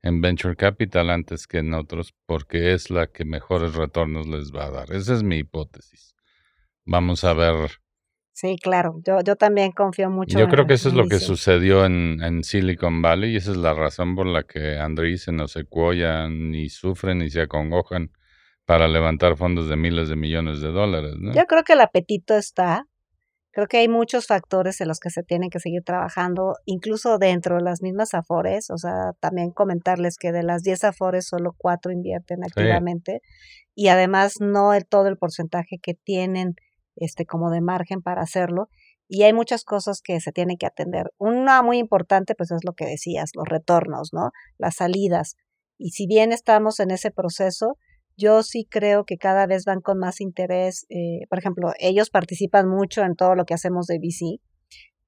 en 0.08 0.22
venture 0.22 0.56
capital 0.56 1.10
antes 1.10 1.48
que 1.48 1.60
en 1.60 1.74
otros 1.74 2.14
porque 2.26 2.74
es 2.74 2.90
la 2.90 3.08
que 3.08 3.26
mejores 3.26 3.76
retornos 3.76 4.28
les 4.28 4.52
va 4.52 4.66
a 4.66 4.72
dar. 4.72 4.92
Esa 4.92 5.14
es 5.14 5.24
mi 5.24 5.38
hipótesis. 5.38 6.16
Vamos 6.86 7.24
a 7.24 7.34
ver. 7.34 7.72
Sí, 8.32 8.56
claro, 8.62 9.02
yo, 9.04 9.20
yo 9.26 9.36
también 9.36 9.72
confío 9.72 10.10
mucho. 10.10 10.38
Yo 10.38 10.48
creo 10.48 10.68
que 10.68 10.76
eso 10.76 10.90
es 10.90 10.96
lo 10.96 11.08
que 11.08 11.20
sucedió 11.20 11.86
en, 11.86 12.22
en, 12.22 12.44
Silicon 12.44 13.02
Valley 13.02 13.34
y 13.34 13.38
esa 13.38 13.52
es 13.52 13.58
la 13.58 13.74
razón 13.74 14.16
por 14.16 14.28
la 14.28 14.44
que 14.44 14.78
Andreessen 14.78 15.40
o 15.42 15.48
Sequoia 15.48 16.30
ni 16.30 16.70
sufren 16.70 17.18
ni 17.18 17.30
se 17.30 17.42
acongojan 17.42 18.12
para 18.66 18.88
levantar 18.88 19.38
fondos 19.38 19.70
de 19.70 19.76
miles 19.76 20.08
de 20.08 20.16
millones 20.16 20.62
de 20.62 20.68
dólares. 20.68 21.16
¿no? 21.18 21.34
Yo 21.34 21.46
creo 21.46 21.64
que 21.64 21.74
el 21.74 21.82
apetito 21.82 22.38
está, 22.38 22.86
Creo 23.58 23.68
que 23.68 23.78
hay 23.78 23.88
muchos 23.88 24.28
factores 24.28 24.82
en 24.82 24.88
los 24.88 25.00
que 25.00 25.10
se 25.10 25.24
tienen 25.24 25.50
que 25.50 25.60
seguir 25.60 25.82
trabajando, 25.84 26.58
incluso 26.66 27.18
dentro 27.18 27.56
de 27.56 27.64
las 27.64 27.82
mismas 27.82 28.14
Afores, 28.14 28.70
o 28.70 28.78
sea, 28.78 29.14
también 29.20 29.50
comentarles 29.50 30.18
que 30.20 30.32
de 30.32 30.44
las 30.44 30.62
10 30.62 30.84
Afores 30.84 31.26
solo 31.26 31.56
4 31.58 31.92
invierten 31.92 32.44
activamente 32.44 33.24
y 33.74 33.88
además 33.88 34.36
no 34.42 34.76
el, 34.76 34.86
todo 34.86 35.08
el 35.08 35.18
porcentaje 35.18 35.80
que 35.82 35.96
tienen 35.96 36.54
este 36.98 37.26
como 37.26 37.50
de 37.50 37.62
margen 37.62 38.04
para 38.04 38.22
hacerlo 38.22 38.70
y 39.08 39.24
hay 39.24 39.34
muchas 39.34 39.64
cosas 39.64 40.02
que 40.04 40.20
se 40.20 40.32
tienen 40.32 40.58
que 40.58 40.68
atender. 40.68 41.12
Una 41.18 41.64
muy 41.64 41.80
importante 41.80 42.36
pues 42.36 42.52
es 42.52 42.64
lo 42.64 42.74
que 42.74 42.86
decías, 42.86 43.32
los 43.34 43.48
retornos, 43.50 44.14
¿no? 44.14 44.34
Las 44.60 44.76
salidas. 44.76 45.36
Y 45.80 45.94
si 45.94 46.06
bien 46.06 46.32
estamos 46.32 46.80
en 46.80 46.92
ese 46.92 47.10
proceso, 47.10 47.80
yo 48.18 48.44
sí 48.44 48.68
creo 48.70 49.06
que 49.06 49.18
cada 49.18 49.46
vez 49.46 49.64
van 49.66 49.82
con 49.82 50.00
más 50.00 50.20
interés. 50.22 50.86
Eh, 50.90 51.26
por 51.30 51.40
ejemplo, 51.40 51.72
ellos 51.80 52.10
participan 52.10 52.68
mucho 52.68 53.04
en 53.04 53.16
todo 53.16 53.36
lo 53.36 53.46
que 53.46 53.54
hacemos 53.54 53.86
de 53.88 54.00
VC, 54.00 54.42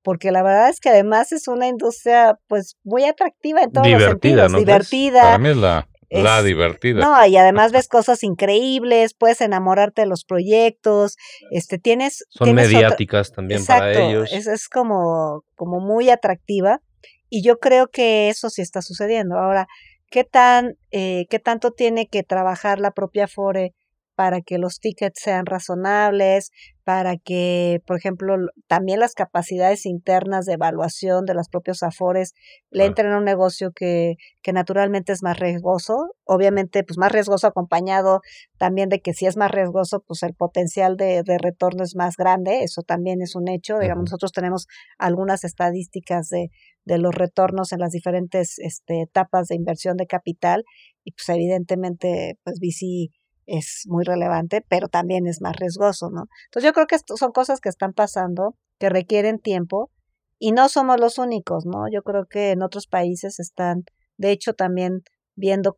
porque 0.03 0.32
la 0.32 0.43
verdad 0.43 0.70
es 0.70 0.80
que 0.80 0.89
además 0.89 1.32
es 1.32 1.47
una 1.47 1.68
industria 1.68 2.39
pues 2.47 2.78
muy 2.84 3.03
atractiva 3.05 3.64
en 3.64 3.72
todos 3.72 3.88
los 3.88 4.03
sentidos, 4.03 4.55
divertida. 4.55 5.22
Para 5.22 5.38
mí 5.39 5.49
es 5.49 5.57
la, 5.57 5.89
la 6.10 6.43
divertida. 6.43 7.01
No, 7.01 7.26
y 7.26 7.36
además 7.36 7.72
ves 7.72 7.88
cosas 7.88 8.24
increíbles, 8.24 9.14
puedes 9.14 9.41
enamorarte 9.41 10.01
de 10.01 10.07
los 10.07 10.24
proyectos, 10.24 11.18
este 11.51 11.80
tienes 11.80 12.26
son 12.30 12.53
mediáticas 12.53 13.32
también 13.32 13.66
para 13.66 13.91
ellos. 13.91 14.32
Es, 14.32 14.47
es 14.47 14.70
como 14.70 15.43
como 15.55 15.80
muy 15.80 16.10
atractiva 16.10 16.82
y 17.30 17.43
yo 17.43 17.60
creo 17.60 17.88
que 17.88 18.30
eso 18.30 18.49
sí 18.49 18.62
está 18.62 18.82
sucediendo. 18.82 19.38
Ahora, 19.38 19.68
¿Qué, 20.12 20.24
tan, 20.24 20.76
eh, 20.91 21.28
¿Qué 21.30 21.38
tanto 21.39 21.72
tiene 21.72 22.07
que 22.07 22.24
trabajar 22.24 22.80
la 22.80 22.91
propia 22.91 23.28
FORE 23.28 23.74
para 24.20 24.41
que 24.41 24.57
los 24.57 24.82
tickets 24.82 25.22
sean 25.24 25.45
razonables, 25.45 26.51
para 26.84 27.15
que, 27.15 27.82
por 27.88 27.95
ejemplo, 27.95 28.36
también 28.67 28.99
las 28.99 29.13
capacidades 29.13 29.86
internas 29.86 30.43
de 30.43 30.55
evaluación 30.55 31.24
de 31.24 31.34
los 31.34 31.47
propios 31.47 31.84
afores 31.84 32.34
le 32.70 32.84
entren 32.84 33.13
a 33.13 33.17
un 33.20 33.24
negocio 33.24 33.72
que, 33.74 34.15
que 34.41 34.51
naturalmente 34.51 35.13
es 35.13 35.24
más 35.24 35.39
riesgoso, 35.39 36.15
obviamente 36.26 36.84
pues 36.84 36.97
más 36.97 37.13
riesgoso 37.13 37.47
acompañado 37.47 38.20
también 38.57 38.89
de 38.89 38.99
que 38.99 39.13
si 39.13 39.26
es 39.26 39.38
más 39.38 39.51
riesgoso, 39.51 40.03
pues 40.05 40.22
el 40.24 40.34
potencial 40.34 40.97
de, 40.97 41.24
de 41.24 41.38
retorno 41.38 41.86
es 41.86 41.95
más 41.95 42.17
grande, 42.17 42.63
eso 42.63 42.82
también 42.82 43.22
es 43.22 43.36
un 43.36 43.47
hecho, 43.47 43.80
digamos, 43.80 44.03
nosotros 44.03 44.34
tenemos 44.34 44.67
algunas 44.97 45.45
estadísticas 45.45 46.28
de, 46.28 46.49
de 46.84 46.97
los 46.97 47.15
retornos 47.15 47.72
en 47.72 47.80
las 47.80 47.91
diferentes 47.91 48.59
este, 48.59 49.03
etapas 49.03 49.47
de 49.47 49.55
inversión 49.55 49.95
de 49.95 50.07
capital 50.07 50.65
y 51.05 51.13
pues 51.13 51.30
evidentemente 51.30 52.38
pues 52.43 52.59
VC 52.59 53.13
es 53.49 53.83
muy 53.87 54.03
relevante, 54.03 54.63
pero 54.67 54.87
también 54.87 55.27
es 55.27 55.41
más 55.41 55.55
riesgoso, 55.57 56.09
¿no? 56.09 56.25
Entonces 56.45 56.69
yo 56.69 56.73
creo 56.73 56.87
que 56.87 56.97
son 57.15 57.31
cosas 57.31 57.59
que 57.59 57.69
están 57.69 57.93
pasando, 57.93 58.55
que 58.79 58.89
requieren 58.89 59.39
tiempo 59.39 59.91
y 60.37 60.51
no 60.51 60.69
somos 60.69 60.99
los 60.99 61.17
únicos, 61.17 61.65
¿no? 61.65 61.89
Yo 61.91 62.01
creo 62.03 62.25
que 62.25 62.51
en 62.51 62.61
otros 62.61 62.87
países 62.87 63.39
están, 63.39 63.83
de 64.17 64.31
hecho, 64.31 64.53
también 64.53 65.01
viendo 65.35 65.75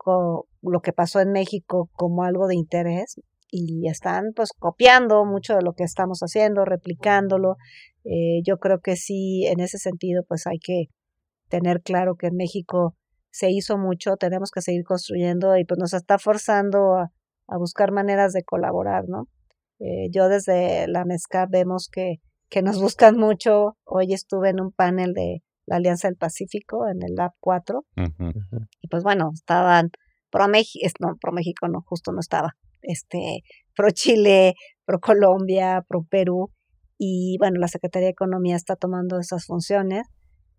lo 0.61 0.81
que 0.81 0.93
pasó 0.93 1.19
en 1.19 1.31
México 1.31 1.89
como 1.93 2.23
algo 2.23 2.47
de 2.47 2.55
interés 2.55 3.15
y 3.49 3.87
están 3.89 4.31
pues 4.35 4.51
copiando 4.57 5.25
mucho 5.25 5.55
de 5.55 5.61
lo 5.61 5.73
que 5.73 5.83
estamos 5.83 6.19
haciendo, 6.21 6.65
replicándolo. 6.65 7.57
Eh, 8.03 8.41
yo 8.45 8.57
creo 8.57 8.79
que 8.79 8.95
sí, 8.95 9.45
en 9.47 9.59
ese 9.59 9.77
sentido, 9.77 10.23
pues 10.27 10.47
hay 10.47 10.59
que 10.59 10.85
tener 11.49 11.81
claro 11.81 12.15
que 12.15 12.27
en 12.27 12.35
México 12.35 12.95
se 13.29 13.49
hizo 13.51 13.77
mucho, 13.77 14.15
tenemos 14.17 14.51
que 14.51 14.61
seguir 14.61 14.83
construyendo 14.83 15.57
y 15.57 15.65
pues 15.65 15.79
nos 15.79 15.93
está 15.93 16.17
forzando 16.17 16.95
a, 16.95 17.11
a 17.51 17.57
buscar 17.57 17.91
maneras 17.91 18.33
de 18.33 18.43
colaborar, 18.43 19.03
¿no? 19.07 19.27
Eh, 19.79 20.09
yo 20.11 20.29
desde 20.29 20.87
la 20.87 21.05
MESCA 21.05 21.47
vemos 21.49 21.89
que, 21.91 22.15
que 22.49 22.61
nos 22.61 22.79
buscan 22.81 23.17
mucho. 23.17 23.77
Hoy 23.83 24.13
estuve 24.13 24.49
en 24.49 24.61
un 24.61 24.71
panel 24.71 25.13
de 25.13 25.43
la 25.65 25.75
Alianza 25.75 26.07
del 26.07 26.17
Pacífico 26.17 26.87
en 26.87 27.03
el 27.03 27.15
Lab 27.15 27.31
4 27.39 27.85
y 28.81 28.87
pues 28.87 29.03
bueno, 29.03 29.29
estaban 29.33 29.91
pro 30.31 30.47
México, 30.47 30.87
no, 30.99 31.15
pro 31.21 31.31
México 31.31 31.67
no, 31.67 31.81
justo 31.85 32.11
no 32.11 32.19
estaba, 32.19 32.55
este, 32.81 33.41
pro 33.75 33.91
Chile, 33.91 34.55
pro 34.85 34.99
Colombia, 34.99 35.83
pro 35.87 36.03
Perú. 36.09 36.51
Y 36.97 37.37
bueno, 37.39 37.59
la 37.59 37.67
Secretaría 37.67 38.07
de 38.07 38.13
Economía 38.13 38.55
está 38.55 38.75
tomando 38.75 39.19
esas 39.19 39.45
funciones 39.45 40.07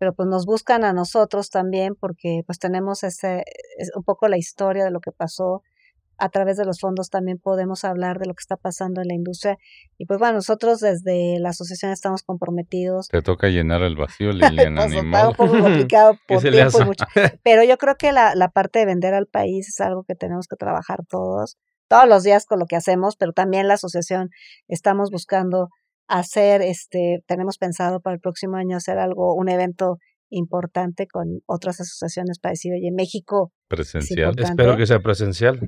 pero 0.03 0.13
pues 0.13 0.27
nos 0.27 0.45
buscan 0.45 0.83
a 0.83 0.91
nosotros 0.91 1.49
también 1.49 1.95
porque 1.97 2.41
pues 2.45 2.59
tenemos 2.59 3.03
ese, 3.03 3.45
un 3.95 4.03
poco 4.03 4.27
la 4.27 4.37
historia 4.37 4.83
de 4.83 4.91
lo 4.91 4.99
que 4.99 5.13
pasó 5.13 5.61
a 6.17 6.29
través 6.29 6.57
de 6.57 6.65
los 6.65 6.79
fondos 6.79 7.09
también 7.09 7.37
podemos 7.37 7.83
hablar 7.83 8.19
de 8.19 8.27
lo 8.27 8.33
que 8.33 8.41
está 8.41 8.55
pasando 8.55 9.01
en 9.01 9.07
la 9.07 9.13
industria. 9.13 9.57
Y 9.97 10.05
pues 10.05 10.19
bueno, 10.19 10.35
nosotros 10.35 10.79
desde 10.79 11.39
la 11.39 11.49
asociación 11.49 11.91
estamos 11.91 12.23
comprometidos. 12.23 13.07
Te 13.07 13.21
toca 13.21 13.47
llenar 13.47 13.81
el 13.81 13.95
vacío, 13.95 14.31
Liliana. 14.33 14.85
pues, 14.85 14.93
está 14.93 15.29
un 15.29 15.35
poco 15.35 15.59
complicado 15.59 16.17
por 16.27 16.41
tiempo 16.41 16.81
y 16.81 16.85
mucho. 16.85 17.05
Pero 17.43 17.63
yo 17.63 17.77
creo 17.77 17.95
que 17.97 18.11
la, 18.11 18.35
la 18.35 18.49
parte 18.49 18.79
de 18.79 18.85
vender 18.85 19.13
al 19.13 19.27
país 19.27 19.67
es 19.69 19.79
algo 19.81 20.03
que 20.03 20.15
tenemos 20.15 20.47
que 20.47 20.55
trabajar 20.55 20.99
todos, 21.07 21.57
todos 21.87 22.07
los 22.07 22.23
días 22.23 22.45
con 22.45 22.59
lo 22.59 22.65
que 22.65 22.75
hacemos, 22.75 23.15
pero 23.15 23.33
también 23.33 23.67
la 23.67 23.75
asociación 23.75 24.29
estamos 24.67 25.09
buscando 25.11 25.69
hacer, 26.07 26.61
este, 26.61 27.23
tenemos 27.27 27.57
pensado 27.57 28.01
para 28.01 28.15
el 28.15 28.19
próximo 28.19 28.57
año 28.57 28.77
hacer 28.77 28.97
algo, 28.97 29.33
un 29.35 29.49
evento 29.49 29.97
importante 30.33 31.07
con 31.07 31.41
otras 31.45 31.79
asociaciones 31.79 32.39
parecidas. 32.39 32.79
Y 32.81 32.87
en 32.87 32.95
México. 32.95 33.51
Presencial. 33.67 34.35
Espero 34.37 34.77
que 34.77 34.85
sea 34.85 34.99
presencial. 34.99 35.59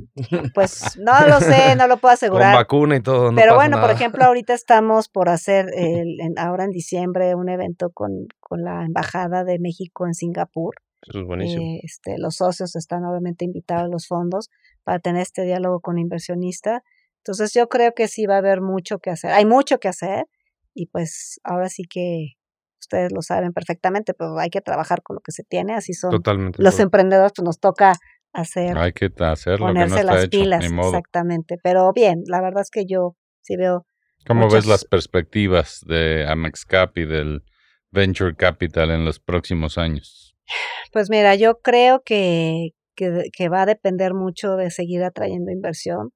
Pues 0.54 0.98
no 1.00 1.28
lo 1.28 1.40
sé, 1.40 1.76
no 1.76 1.88
lo 1.88 1.98
puedo 1.98 2.14
asegurar. 2.14 2.54
Con 2.54 2.62
vacuna 2.62 2.96
y 2.98 3.02
todo. 3.02 3.34
Pero 3.36 3.56
bueno, 3.56 3.80
por 3.80 3.92
ejemplo, 3.92 4.24
ahorita 4.26 4.54
estamos 4.56 5.10
por 5.10 5.30
hacer, 5.30 5.68
el, 5.76 6.18
ahora 6.38 6.66
en 6.66 6.72
diciembre, 6.72 7.36
un 7.36 7.50
evento 7.50 7.90
con, 7.92 8.28
con 8.40 8.64
la 8.64 8.84
Embajada 8.86 9.44
de 9.44 9.60
México 9.60 10.06
en 10.06 10.14
Singapur. 10.14 10.76
Eso 11.08 11.20
es 11.20 11.26
buenísimo. 11.26 11.64
Eh, 11.64 11.80
este, 11.84 12.16
los 12.18 12.36
socios 12.36 12.76
están 12.76 13.06
obviamente 13.06 13.46
invitados 13.46 13.86
a 13.86 13.88
los 13.88 14.08
fondos 14.08 14.50
para 14.84 15.00
tener 15.00 15.22
este 15.22 15.44
diálogo 15.44 15.80
con 15.80 15.98
inversionista. 15.98 16.84
Entonces 17.18 17.54
yo 17.54 17.68
creo 17.70 17.94
que 17.96 18.08
sí 18.08 18.26
va 18.26 18.36
a 18.36 18.40
haber 18.40 18.62
mucho 18.62 19.00
que 19.00 19.10
hacer. 19.10 19.32
Hay 19.32 19.46
mucho 19.46 19.80
que 19.80 19.88
hacer 19.88 20.26
y 20.74 20.88
pues 20.88 21.40
ahora 21.44 21.70
sí 21.70 21.84
que 21.90 22.34
ustedes 22.86 23.12
lo 23.12 23.22
saben 23.22 23.52
perfectamente, 23.54 24.14
pero 24.14 24.38
hay 24.40 24.50
que 24.50 24.62
trabajar 24.62 25.02
con 25.02 25.16
lo 25.16 25.22
que 25.22 25.32
se 25.32 25.44
tiene, 25.44 25.74
así 25.74 25.94
son 25.94 26.12
los 26.58 26.80
emprendedores, 26.80 27.34
pues 27.36 27.46
nos 27.46 27.60
toca 27.60 27.94
hacer, 28.34 28.78
hay 28.78 28.94
que 28.94 29.12
hacer 29.20 29.60
ponerse 29.60 30.04
las 30.04 30.28
pilas, 30.28 30.66
exactamente, 30.66 31.58
pero 31.64 31.92
bien, 31.94 32.24
la 32.28 32.42
verdad 32.42 32.62
es 32.62 32.70
que 32.70 32.86
yo 32.86 33.16
sí 33.42 33.56
veo. 33.58 33.86
¿Cómo 34.28 34.50
ves 34.50 34.66
las 34.66 34.86
perspectivas 34.86 35.82
de 35.86 36.26
Amex 36.28 36.66
Cap 36.66 36.98
y 36.98 37.06
del 37.06 37.44
Venture 37.92 38.36
Capital 38.36 38.90
en 38.90 39.06
los 39.06 39.20
próximos 39.20 39.78
años? 39.78 40.36
Pues 40.92 41.10
mira, 41.10 41.36
yo 41.36 41.60
creo 41.62 42.02
que, 42.04 42.70
que, 42.96 43.50
va 43.50 43.64
a 43.64 43.66
depender 43.66 44.14
mucho 44.14 44.56
de 44.56 44.72
seguir 44.72 45.04
atrayendo 45.04 45.52
inversión. 45.52 46.12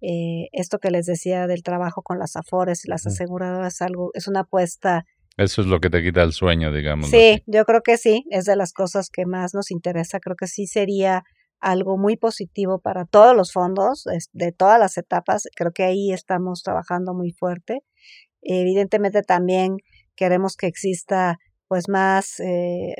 Eh, 0.00 0.48
esto 0.52 0.78
que 0.78 0.90
les 0.90 1.06
decía 1.06 1.46
del 1.46 1.62
trabajo 1.62 2.02
con 2.02 2.18
las 2.18 2.36
afores 2.36 2.84
y 2.84 2.88
las 2.88 3.06
aseguradoras 3.06 3.82
algo, 3.82 4.12
es 4.14 4.28
una 4.28 4.40
apuesta 4.40 5.04
eso 5.40 5.62
es 5.62 5.66
lo 5.66 5.80
que 5.80 5.88
te 5.88 6.02
quita 6.02 6.22
el 6.22 6.32
sueño, 6.32 6.72
digamos. 6.72 7.08
Sí, 7.08 7.42
yo 7.46 7.64
creo 7.64 7.80
que 7.80 7.96
sí, 7.96 8.24
es 8.30 8.44
de 8.44 8.56
las 8.56 8.72
cosas 8.72 9.08
que 9.10 9.24
más 9.24 9.54
nos 9.54 9.70
interesa. 9.70 10.20
Creo 10.20 10.36
que 10.36 10.46
sí 10.46 10.66
sería 10.66 11.22
algo 11.60 11.96
muy 11.96 12.16
positivo 12.16 12.78
para 12.78 13.06
todos 13.06 13.34
los 13.34 13.52
fondos, 13.52 14.04
de 14.32 14.52
todas 14.52 14.78
las 14.78 14.98
etapas. 14.98 15.44
Creo 15.56 15.72
que 15.72 15.84
ahí 15.84 16.12
estamos 16.12 16.62
trabajando 16.62 17.14
muy 17.14 17.32
fuerte. 17.32 17.80
Evidentemente 18.42 19.22
también 19.22 19.76
queremos 20.14 20.56
que 20.56 20.66
exista 20.66 21.38
pues 21.68 21.88
más 21.88 22.40
eh, 22.40 22.96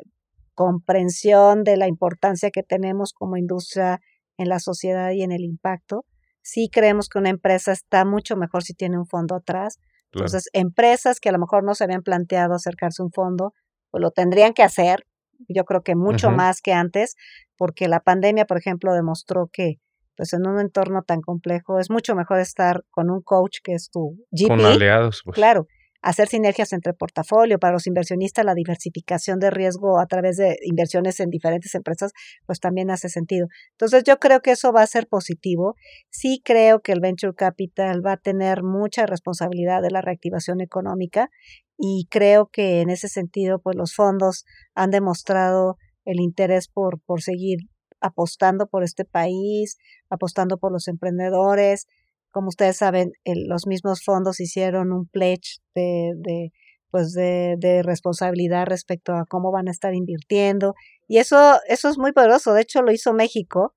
comprensión 0.55 1.64
de 1.64 1.76
la 1.76 1.88
importancia 1.88 2.51
que 2.51 2.62
tenemos 2.62 3.12
como 3.12 3.36
industria 3.36 4.01
en 4.38 4.49
la 4.49 4.61
sociedad 4.61 5.11
y 5.11 5.22
en 5.22 5.32
el 5.32 5.43
impacto. 5.43 6.05
sí 6.43 6.70
creemos 6.72 7.09
que 7.11 7.18
una 7.18 7.28
empresa 7.28 7.72
está 7.72 8.07
mucho 8.07 8.34
mejor 8.36 8.62
si 8.62 8.72
tiene 8.72 8.99
un 8.99 9.07
fondo 9.07 9.34
atrás. 9.34 9.78
Entonces, 10.12 10.48
empresas 10.52 11.20
que 11.20 11.28
a 11.28 11.32
lo 11.32 11.38
mejor 11.38 11.64
no 11.64 11.74
se 11.74 11.84
habían 11.84 12.02
planteado 12.02 12.54
acercarse 12.54 13.02
a 13.02 13.04
un 13.04 13.12
fondo, 13.12 13.54
pues 13.90 14.02
lo 14.02 14.11
tendrían 14.11 14.52
que 14.52 14.62
hacer, 14.62 15.06
yo 15.48 15.64
creo 15.64 15.82
que 15.82 15.94
mucho 15.94 16.30
más 16.30 16.61
que 16.61 16.72
antes, 16.72 17.16
porque 17.56 17.88
la 17.88 18.00
pandemia, 18.00 18.44
por 18.44 18.58
ejemplo, 18.58 18.92
demostró 18.94 19.48
que 19.52 19.78
pues 20.16 20.34
en 20.34 20.46
un 20.46 20.61
entorno 20.61 21.02
tan 21.02 21.22
complejo 21.22 21.78
es 21.78 21.90
mucho 21.90 22.14
mejor 22.14 22.40
estar 22.40 22.84
con 22.90 23.08
un 23.08 23.22
coach 23.22 23.58
que 23.64 23.72
es 23.72 23.88
tu 23.90 24.18
GP. 24.30 24.48
Con 24.48 24.61
aliados, 24.61 25.22
pues. 25.24 25.34
Claro, 25.34 25.66
hacer 26.03 26.28
sinergias 26.28 26.72
entre 26.72 26.94
portafolio 26.94 27.59
para 27.59 27.72
los 27.74 27.86
inversionistas, 27.86 28.44
la 28.44 28.55
diversificación 28.55 29.38
de 29.38 29.51
riesgo 29.51 30.01
a 30.01 30.07
través 30.07 30.36
de 30.36 30.57
inversiones 30.62 31.20
en 31.20 31.30
diferentes 31.30 31.74
empresas, 31.74 32.12
pues 32.46 32.61
también 32.61 32.90
hace 32.90 33.09
sentido. 33.09 33.48
Entonces 33.72 34.05
yo 34.05 34.18
creo 34.18 34.40
que 34.40 34.53
eso 34.53 34.72
va 34.72 34.82
a 34.82 34.86
ser 34.86 35.07
positivo. 35.07 35.74
Sí 36.11 36.40
creo 36.44 36.80
que 36.80 36.92
el 36.92 37.01
venture 37.01 37.34
capital 37.34 38.05
va 38.05 38.12
a 38.12 38.16
tener 38.16 38.62
mucha 38.62 39.07
responsabilidad 39.07 39.82
de 39.82 39.90
la 39.90 40.01
reactivación 40.01 40.61
económica 40.61 41.30
y 41.76 42.07
creo 42.11 42.46
que 42.46 42.80
en 42.80 42.90
ese 42.90 43.09
sentido, 43.09 43.59
pues 43.59 43.76
los 43.76 43.94
fondos 43.94 44.44
han 44.74 44.90
demostrado 44.90 45.76
el 46.05 46.20
interés 46.20 46.68
por, 46.68 47.01
por 47.01 47.22
seguir 47.22 47.61
apostando 48.01 48.66
por 48.66 48.82
este 48.82 49.05
país, 49.05 49.78
apostando 50.09 50.59
por 50.59 50.72
los 50.72 50.88
emprendedores, 50.88 51.86
como 52.31 52.49
ustedes 52.49 52.76
saben, 52.76 53.12
los 53.24 53.66
mismos 53.66 54.03
fondos 54.05 54.41
hicieron 54.41 54.93
un 54.93 55.07
pledge 55.07 55.59
de, 55.74 56.12
de 56.16 56.53
pues 56.91 57.12
de, 57.12 57.55
de, 57.59 57.83
responsabilidad 57.83 58.66
respecto 58.66 59.14
a 59.14 59.24
cómo 59.24 59.53
van 59.53 59.68
a 59.68 59.70
estar 59.70 59.95
invirtiendo. 59.95 60.74
Y 61.07 61.18
eso, 61.18 61.59
eso 61.68 61.89
es 61.89 61.99
muy 61.99 62.12
poderoso. 62.12 62.53
De 62.53 62.62
hecho, 62.62 62.83
lo 62.83 62.93
hizo 62.93 63.12
México 63.12 63.74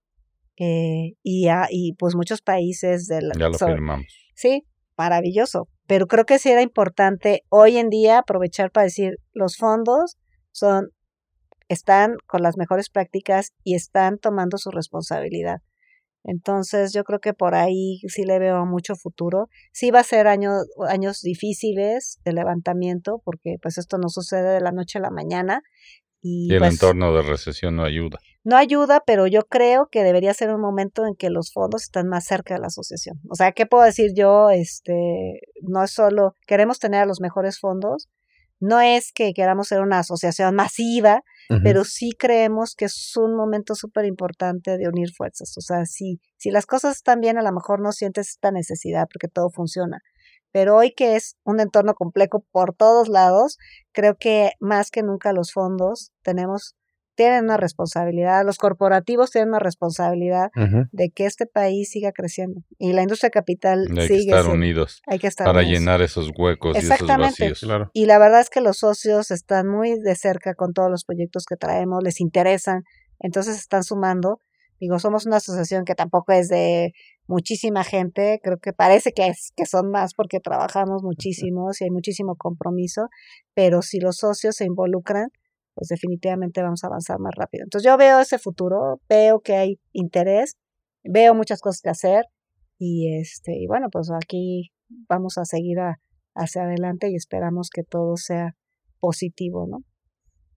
eh, 0.58 1.14
y, 1.22 1.48
y 1.70 1.94
pues 1.94 2.16
muchos 2.16 2.42
países 2.42 3.08
del... 3.08 3.32
Ya 3.38 3.50
lo 3.50 3.58
firmamos. 3.58 4.08
Sí, 4.36 4.64
maravilloso. 4.98 5.68
Pero 5.86 6.08
creo 6.08 6.26
que 6.26 6.40
sí 6.40 6.50
era 6.50 6.62
importante 6.62 7.44
hoy 7.50 7.78
en 7.78 7.90
día 7.90 8.20
aprovechar 8.20 8.72
para 8.72 8.86
decir, 8.86 9.18
los 9.34 9.58
fondos 9.58 10.18
son, 10.52 10.90
están 11.68 12.16
con 12.26 12.42
las 12.42 12.58
mejores 12.58 12.90
prácticas 12.90 13.52
y 13.64 13.76
están 13.76 14.18
tomando 14.18 14.58
su 14.58 14.72
responsabilidad. 14.72 15.62
Entonces 16.24 16.94
yo 16.94 17.04
creo 17.04 17.20
que 17.20 17.34
por 17.34 17.56
ahí 17.56 18.00
sí 18.08 18.24
le 18.24 18.40
veo 18.40 18.66
mucho 18.66 18.96
futuro. 18.96 19.50
Sí 19.72 19.92
va 19.92 20.00
a 20.00 20.04
ser 20.04 20.28
años, 20.28 20.66
años 20.88 21.22
difíciles 21.22 22.20
de 22.24 22.34
levantamiento 22.34 23.22
porque 23.24 23.58
pues 23.62 23.78
esto 23.78 23.98
no 23.98 24.10
sucede 24.10 24.54
de 24.54 24.62
la 24.62 24.72
noche 24.72 25.00
a 25.00 25.02
la 25.02 25.12
mañana. 25.12 25.62
Y, 26.22 26.54
el 26.54 26.60
pues 26.60 26.74
entorno 26.74 27.14
de 27.14 27.22
recesión 27.22 27.76
no 27.76 27.84
ayuda. 27.84 28.18
No 28.46 28.56
ayuda, 28.56 29.04
pero 29.06 29.28
yo 29.28 29.44
creo 29.44 29.90
que 29.92 30.04
debería 30.04 30.34
ser 30.34 30.54
un 30.54 30.62
momento 30.62 31.06
en 31.06 31.16
que 31.16 31.30
los 31.30 31.52
fondos 31.52 31.84
están 31.84 32.08
más 32.08 32.26
cerca 32.26 32.54
de 32.54 32.62
la 32.62 32.68
asociación. 32.68 33.20
O 33.30 33.36
sea, 33.36 33.52
¿qué 33.52 33.66
puedo 33.66 33.84
decir 33.84 34.12
yo? 34.16 34.50
Este, 34.50 35.42
no 35.62 35.84
es 35.84 35.92
solo 35.92 36.36
queremos 36.48 36.80
tener 36.80 37.02
a 37.02 37.06
los 37.06 37.20
mejores 37.20 37.60
fondos, 37.60 38.10
no 38.64 38.80
es 38.80 39.12
que 39.14 39.34
queramos 39.34 39.68
ser 39.68 39.82
una 39.82 40.00
asociación 40.00 40.56
masiva, 40.56 41.22
pero 41.64 41.84
sí 41.84 42.12
creemos 42.18 42.76
que 42.76 42.86
es 42.86 43.12
un 43.18 43.36
momento 43.36 43.76
súper 43.76 44.06
importante 44.06 44.78
de 44.78 44.88
unir 44.88 45.10
fuerzas. 45.14 45.54
O 45.58 45.62
sea, 45.62 45.86
si, 45.86 46.22
si 46.38 46.50
las 46.50 46.66
cosas 46.66 46.96
están 46.96 47.20
bien, 47.20 47.38
a 47.38 47.42
lo 47.42 47.52
mejor 47.52 47.82
no 47.82 47.92
sientes 47.92 48.30
esta 48.30 48.52
necesidad 48.52 49.08
porque 49.12 49.28
todo 49.28 49.50
funciona. 49.50 50.00
Pero 50.54 50.78
hoy 50.78 50.94
que 50.94 51.18
es 51.18 51.36
un 51.44 51.60
entorno 51.60 51.94
complejo 51.94 52.46
por 52.52 52.74
todos 52.74 53.10
lados, 53.10 53.58
creo 53.92 54.16
que 54.18 54.52
más 54.62 54.92
que 54.92 55.04
nunca 55.04 55.34
los 55.34 55.52
fondos 55.52 56.14
tenemos 56.22 56.78
tienen 57.16 57.46
una 57.46 57.58
responsabilidad, 57.58 58.46
los 58.46 58.58
corporativos 58.58 59.32
tienen 59.32 59.50
una 59.50 59.60
responsabilidad 59.60 60.50
de 60.92 61.10
que 61.10 61.26
este 61.26 61.46
país 61.46 61.90
siga 61.90 62.12
creciendo 62.12 62.62
y 62.78 62.94
la 62.94 63.04
industria 63.04 63.30
capital 63.30 63.88
hay 63.98 64.08
sigue 64.08 64.32
que 64.32 64.38
estar 64.38 64.48
unidos 64.48 65.02
hay 65.06 65.20
que 65.20 65.28
estar 65.28 65.46
para 65.46 65.60
unidos. 65.60 65.80
llenar 65.80 66.02
esos 66.02 66.32
huecos 66.38 66.76
y 66.76 66.86
esos 66.86 67.08
vacíos. 67.08 67.60
Claro. 67.62 67.90
Y 67.94 68.06
la 68.06 68.18
verdad 68.20 68.42
es 68.42 68.50
que 68.50 68.62
los 68.62 68.78
socios 68.78 69.32
están 69.32 69.68
muy 69.68 70.00
de 70.00 70.16
cerca 70.16 70.56
con 70.56 70.74
todos 70.74 70.90
los 70.90 71.06
proyectos 71.06 71.46
que 71.46 71.56
traemos, 71.56 72.04
les 72.04 72.20
interesan, 72.20 72.84
entonces 73.20 73.58
están 73.58 73.84
sumando. 73.84 74.40
Digo, 74.80 75.00
somos 75.00 75.26
una 75.26 75.38
asociación 75.38 75.86
que 75.86 75.96
tampoco 75.96 76.34
es 76.34 76.50
de 76.50 76.94
muchísima 77.28 77.84
gente, 77.84 78.40
creo 78.44 78.58
que 78.58 78.74
parece 78.74 79.14
que 79.14 79.28
es 79.28 79.54
que 79.56 79.66
son 79.66 79.90
más 79.92 80.14
porque 80.14 80.40
trabajamos 80.40 81.04
muchísimo 81.04 81.70
y 81.80 81.84
hay 81.84 81.90
muchísimo 81.90 82.36
compromiso, 82.36 83.08
pero 83.54 83.82
si 83.82 84.00
los 84.00 84.18
socios 84.18 84.56
se 84.56 84.66
involucran, 84.66 85.30
pues 85.76 85.88
definitivamente 85.90 86.62
vamos 86.62 86.84
a 86.84 86.88
avanzar 86.88 87.20
más 87.20 87.34
rápido. 87.36 87.64
Entonces 87.64 87.90
yo 87.90 87.98
veo 87.98 88.20
ese 88.20 88.38
futuro, 88.40 89.02
veo 89.10 89.40
que 89.42 89.56
hay 89.56 89.80
interés, 89.92 90.56
veo 91.04 91.34
muchas 91.36 91.60
cosas 91.62 91.82
que 91.82 91.90
hacer 91.90 92.26
y 92.78 93.16
este 93.20 93.54
y 93.58 93.68
bueno, 93.68 93.88
pues 93.92 94.10
aquí 94.12 94.72
vamos 95.10 95.38
a 95.38 95.46
seguir 95.46 95.80
a- 95.80 96.00
hacia 96.36 96.64
adelante 96.64 97.10
y 97.10 97.16
esperamos 97.16 97.70
que 97.70 97.84
todo 97.84 98.18
sea 98.18 98.56
positivo, 99.00 99.68
¿no? 99.68 99.80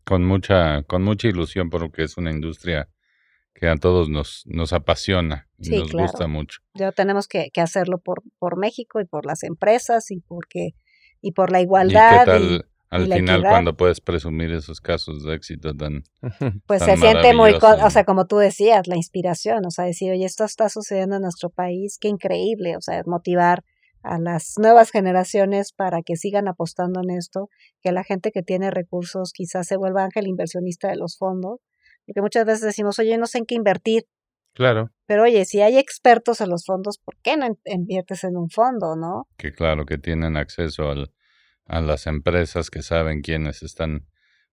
Con 0.05 0.25
mucha, 0.25 0.83
con 0.85 1.03
mucha 1.03 1.29
ilusión 1.29 1.69
porque 1.69 2.05
es 2.05 2.17
una 2.17 2.31
industria 2.31 2.89
que 3.55 3.69
a 3.69 3.77
todos 3.77 4.09
nos, 4.09 4.43
nos 4.47 4.73
apasiona 4.73 5.49
y 5.59 5.71
Sí, 5.71 5.77
nos 5.81 5.91
claro. 5.91 6.03
gusta 6.09 6.29
mucho. 6.29 6.61
Ya 6.75 6.93
tenemos 6.93 7.27
que, 7.27 7.51
que 7.53 7.61
hacerlo 7.61 7.99
por, 7.99 8.23
por 8.39 8.57
México 8.59 9.01
y 9.01 9.05
por 9.07 9.25
las 9.27 9.43
empresas 9.43 10.11
y 10.11 10.21
porque 10.21 10.71
y 11.23 11.33
por 11.33 11.51
la 11.51 11.59
¿Y 11.59 11.63
qué 11.63 11.67
igualdad 11.67 12.23
y, 12.23 12.27
tal 12.27 12.71
al 12.91 13.09
la 13.09 13.17
final 13.17 13.37
equidad. 13.37 13.51
cuando 13.51 13.77
puedes 13.77 14.01
presumir 14.01 14.53
esos 14.53 14.81
casos 14.81 15.25
de 15.25 15.35
éxito 15.35 15.75
tan... 15.75 16.03
pues 16.67 16.81
tan 16.81 16.91
se 16.91 16.97
siente 16.99 17.35
muy, 17.35 17.53
o 17.53 17.91
sea, 17.91 18.05
como 18.05 18.27
tú 18.27 18.37
decías, 18.39 18.87
la 18.87 18.97
inspiración, 18.97 19.65
o 19.67 19.71
sea, 19.71 19.85
decir, 19.85 20.13
oye, 20.13 20.25
esto 20.25 20.45
está 20.45 20.69
sucediendo 20.69 21.17
en 21.17 21.23
nuestro 21.23 21.51
país, 21.51 21.99
qué 22.01 22.09
increíble, 22.09 22.77
o 22.77 22.81
sea, 22.81 23.03
motivar 23.07 23.65
a 24.03 24.19
las 24.21 24.55
nuevas 24.59 24.91
generaciones 24.93 25.73
para 25.73 26.03
que 26.03 26.15
sigan 26.17 26.47
apostando 26.47 27.01
en 27.03 27.11
esto, 27.17 27.49
que 27.83 27.91
la 27.91 28.05
gente 28.05 28.31
que 28.31 28.43
tiene 28.43 28.71
recursos 28.71 29.33
quizás 29.33 29.67
se 29.67 29.77
vuelva 29.77 30.05
ángel 30.05 30.29
inversionista 30.29 30.89
de 30.89 30.97
los 30.97 31.17
fondos, 31.19 31.59
porque 32.07 32.21
muchas 32.23 32.45
veces 32.47 32.61
decimos, 32.63 32.99
oye, 33.01 33.19
no 33.19 33.27
sé 33.27 33.39
en 33.39 33.47
qué 33.47 33.57
invertir, 33.57 34.05
Claro. 34.55 34.91
pero 35.07 35.25
oye, 35.25 35.45
si 35.45 35.61
hay 35.61 35.77
expertos 35.77 36.41
en 36.41 36.49
los 36.51 36.65
fondos, 36.65 36.99
¿por 37.05 37.17
qué 37.23 37.37
no 37.37 37.47
in- 37.47 37.59
inviertes 37.65 38.23
en 38.25 38.37
un 38.37 38.49
fondo, 38.49 38.95
no? 38.97 39.27
que 39.37 39.53
claro, 39.53 39.85
que 39.85 39.99
tienen 39.99 40.37
acceso 40.37 40.89
al, 40.89 41.11
a 41.67 41.81
las 41.81 42.07
empresas, 42.07 42.71
que 42.71 42.83
saben 42.83 43.23
quiénes 43.23 43.63
están 43.63 44.07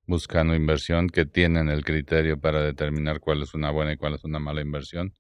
buscando 0.06 0.56
inversión, 0.56 1.10
que 1.10 1.26
tienen 1.26 1.70
el 1.70 1.84
criterio 1.84 2.40
para 2.40 2.62
determinar 2.62 3.20
cuál 3.20 3.42
es 3.44 3.54
una 3.54 3.72
buena 3.72 3.94
y 3.94 3.98
cuál 3.98 4.16
es 4.16 4.24
una 4.24 4.40
mala 4.40 4.62
inversión. 4.62 5.14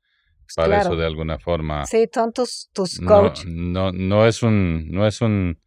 Pues 0.45 0.55
Para 0.55 0.67
claro. 0.67 0.89
eso 0.89 0.95
de 0.97 1.05
alguna 1.05 1.39
forma 1.39 1.85
Sí, 1.85 2.05
son 2.13 2.33
tus, 2.33 2.69
tus 2.73 2.99
no, 2.99 3.07
coach 3.07 3.45
no, 3.45 3.91
no 3.93 4.27
es 4.27 4.43
un, 4.43 4.89
no 4.91 5.07
es 5.07 5.21
un 5.21 5.57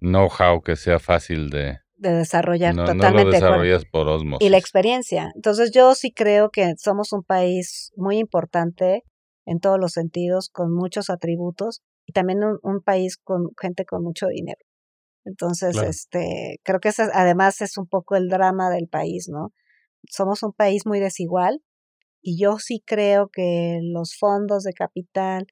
know-how 0.00 0.62
que 0.62 0.76
sea 0.76 1.00
fácil 1.00 1.50
de, 1.50 1.78
de 1.96 2.12
desarrollar 2.12 2.74
no, 2.74 2.82
no 2.82 2.92
totalmente 2.92 3.24
lo 3.24 3.30
desarrollas 3.32 3.84
por 3.84 4.06
y 4.40 4.48
la 4.48 4.58
experiencia. 4.58 5.32
Entonces 5.34 5.72
yo 5.72 5.94
sí 5.94 6.12
creo 6.12 6.50
que 6.50 6.74
somos 6.76 7.12
un 7.12 7.24
país 7.24 7.92
muy 7.96 8.18
importante 8.18 9.02
en 9.44 9.58
todos 9.58 9.78
los 9.80 9.92
sentidos, 9.92 10.50
con 10.50 10.72
muchos 10.72 11.10
atributos 11.10 11.80
y 12.06 12.12
también 12.12 12.44
un, 12.44 12.58
un 12.62 12.80
país 12.80 13.16
con 13.16 13.48
gente 13.60 13.84
con 13.84 14.02
mucho 14.02 14.28
dinero. 14.28 14.60
Entonces, 15.24 15.72
Claro. 15.72 15.90
este, 15.90 16.58
creo 16.64 16.80
que 16.80 16.88
ese, 16.90 17.04
además 17.14 17.60
es 17.60 17.78
un 17.78 17.86
poco 17.86 18.16
el 18.16 18.28
drama 18.28 18.70
del 18.70 18.88
país, 18.88 19.28
¿no? 19.30 19.52
Somos 20.08 20.42
un 20.42 20.52
país 20.52 20.86
muy 20.86 21.00
desigual 21.00 21.62
y 22.22 22.38
yo 22.40 22.58
sí 22.58 22.82
creo 22.86 23.28
que 23.32 23.80
los 23.82 24.16
fondos 24.18 24.64
de 24.64 24.72
capital 24.72 25.46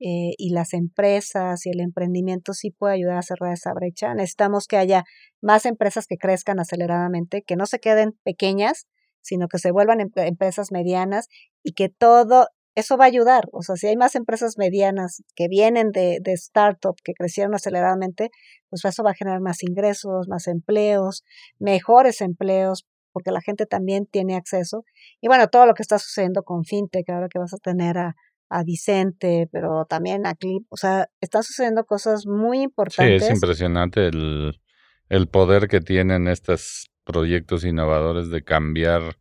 eh, 0.00 0.32
y 0.38 0.50
las 0.52 0.74
empresas 0.74 1.64
y 1.66 1.70
el 1.70 1.80
emprendimiento 1.80 2.52
sí 2.52 2.70
puede 2.70 2.94
ayudar 2.94 3.18
a 3.18 3.22
cerrar 3.22 3.52
esa 3.52 3.72
brecha. 3.74 4.14
Necesitamos 4.14 4.66
que 4.66 4.76
haya 4.76 5.04
más 5.40 5.64
empresas 5.66 6.06
que 6.06 6.18
crezcan 6.18 6.60
aceleradamente, 6.60 7.42
que 7.42 7.56
no 7.56 7.66
se 7.66 7.78
queden 7.80 8.12
pequeñas, 8.24 8.86
sino 9.22 9.48
que 9.48 9.58
se 9.58 9.70
vuelvan 9.72 10.00
em- 10.00 10.10
empresas 10.16 10.70
medianas 10.72 11.28
y 11.62 11.72
que 11.72 11.88
todo 11.88 12.48
eso 12.76 12.96
va 12.96 13.04
a 13.04 13.08
ayudar. 13.08 13.48
O 13.52 13.62
sea, 13.62 13.74
si 13.76 13.88
hay 13.88 13.96
más 13.96 14.14
empresas 14.14 14.54
medianas 14.58 15.22
que 15.34 15.48
vienen 15.48 15.90
de, 15.90 16.18
de 16.22 16.32
startup, 16.34 16.94
que 17.02 17.12
crecieron 17.14 17.54
aceleradamente, 17.54 18.30
pues 18.70 18.84
eso 18.84 19.02
va 19.02 19.10
a 19.10 19.14
generar 19.14 19.40
más 19.40 19.62
ingresos, 19.64 20.28
más 20.28 20.46
empleos, 20.46 21.24
mejores 21.58 22.20
empleos, 22.20 22.86
porque 23.12 23.32
la 23.32 23.40
gente 23.40 23.66
también 23.66 24.06
tiene 24.06 24.36
acceso. 24.36 24.84
Y 25.20 25.26
bueno, 25.28 25.48
todo 25.48 25.66
lo 25.66 25.74
que 25.74 25.82
está 25.82 25.98
sucediendo 25.98 26.42
con 26.44 26.64
FinTech, 26.64 27.08
ahora 27.10 27.28
que 27.28 27.38
vas 27.38 27.54
a 27.54 27.58
tener 27.58 27.98
a, 27.98 28.14
a 28.50 28.62
Vicente, 28.62 29.48
pero 29.50 29.86
también 29.86 30.26
a 30.26 30.34
Clip, 30.34 30.64
o 30.68 30.76
sea, 30.76 31.08
están 31.20 31.42
sucediendo 31.42 31.84
cosas 31.84 32.26
muy 32.26 32.58
Sí, 32.58 32.64
importantes. 32.64 33.22
es 33.22 33.30
impresionante 33.30 34.06
el, 34.06 34.60
el 35.08 35.28
poder 35.28 35.66
que 35.68 35.80
tienen 35.80 36.28
estos 36.28 36.90
proyectos 37.04 37.64
innovadores 37.64 38.28
de 38.30 38.44
cambiar 38.44 39.16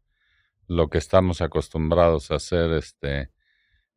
lo 0.67 0.89
que 0.89 0.97
estamos 0.97 1.41
acostumbrados 1.41 2.31
a 2.31 2.35
hacer 2.35 2.71
este 2.71 3.29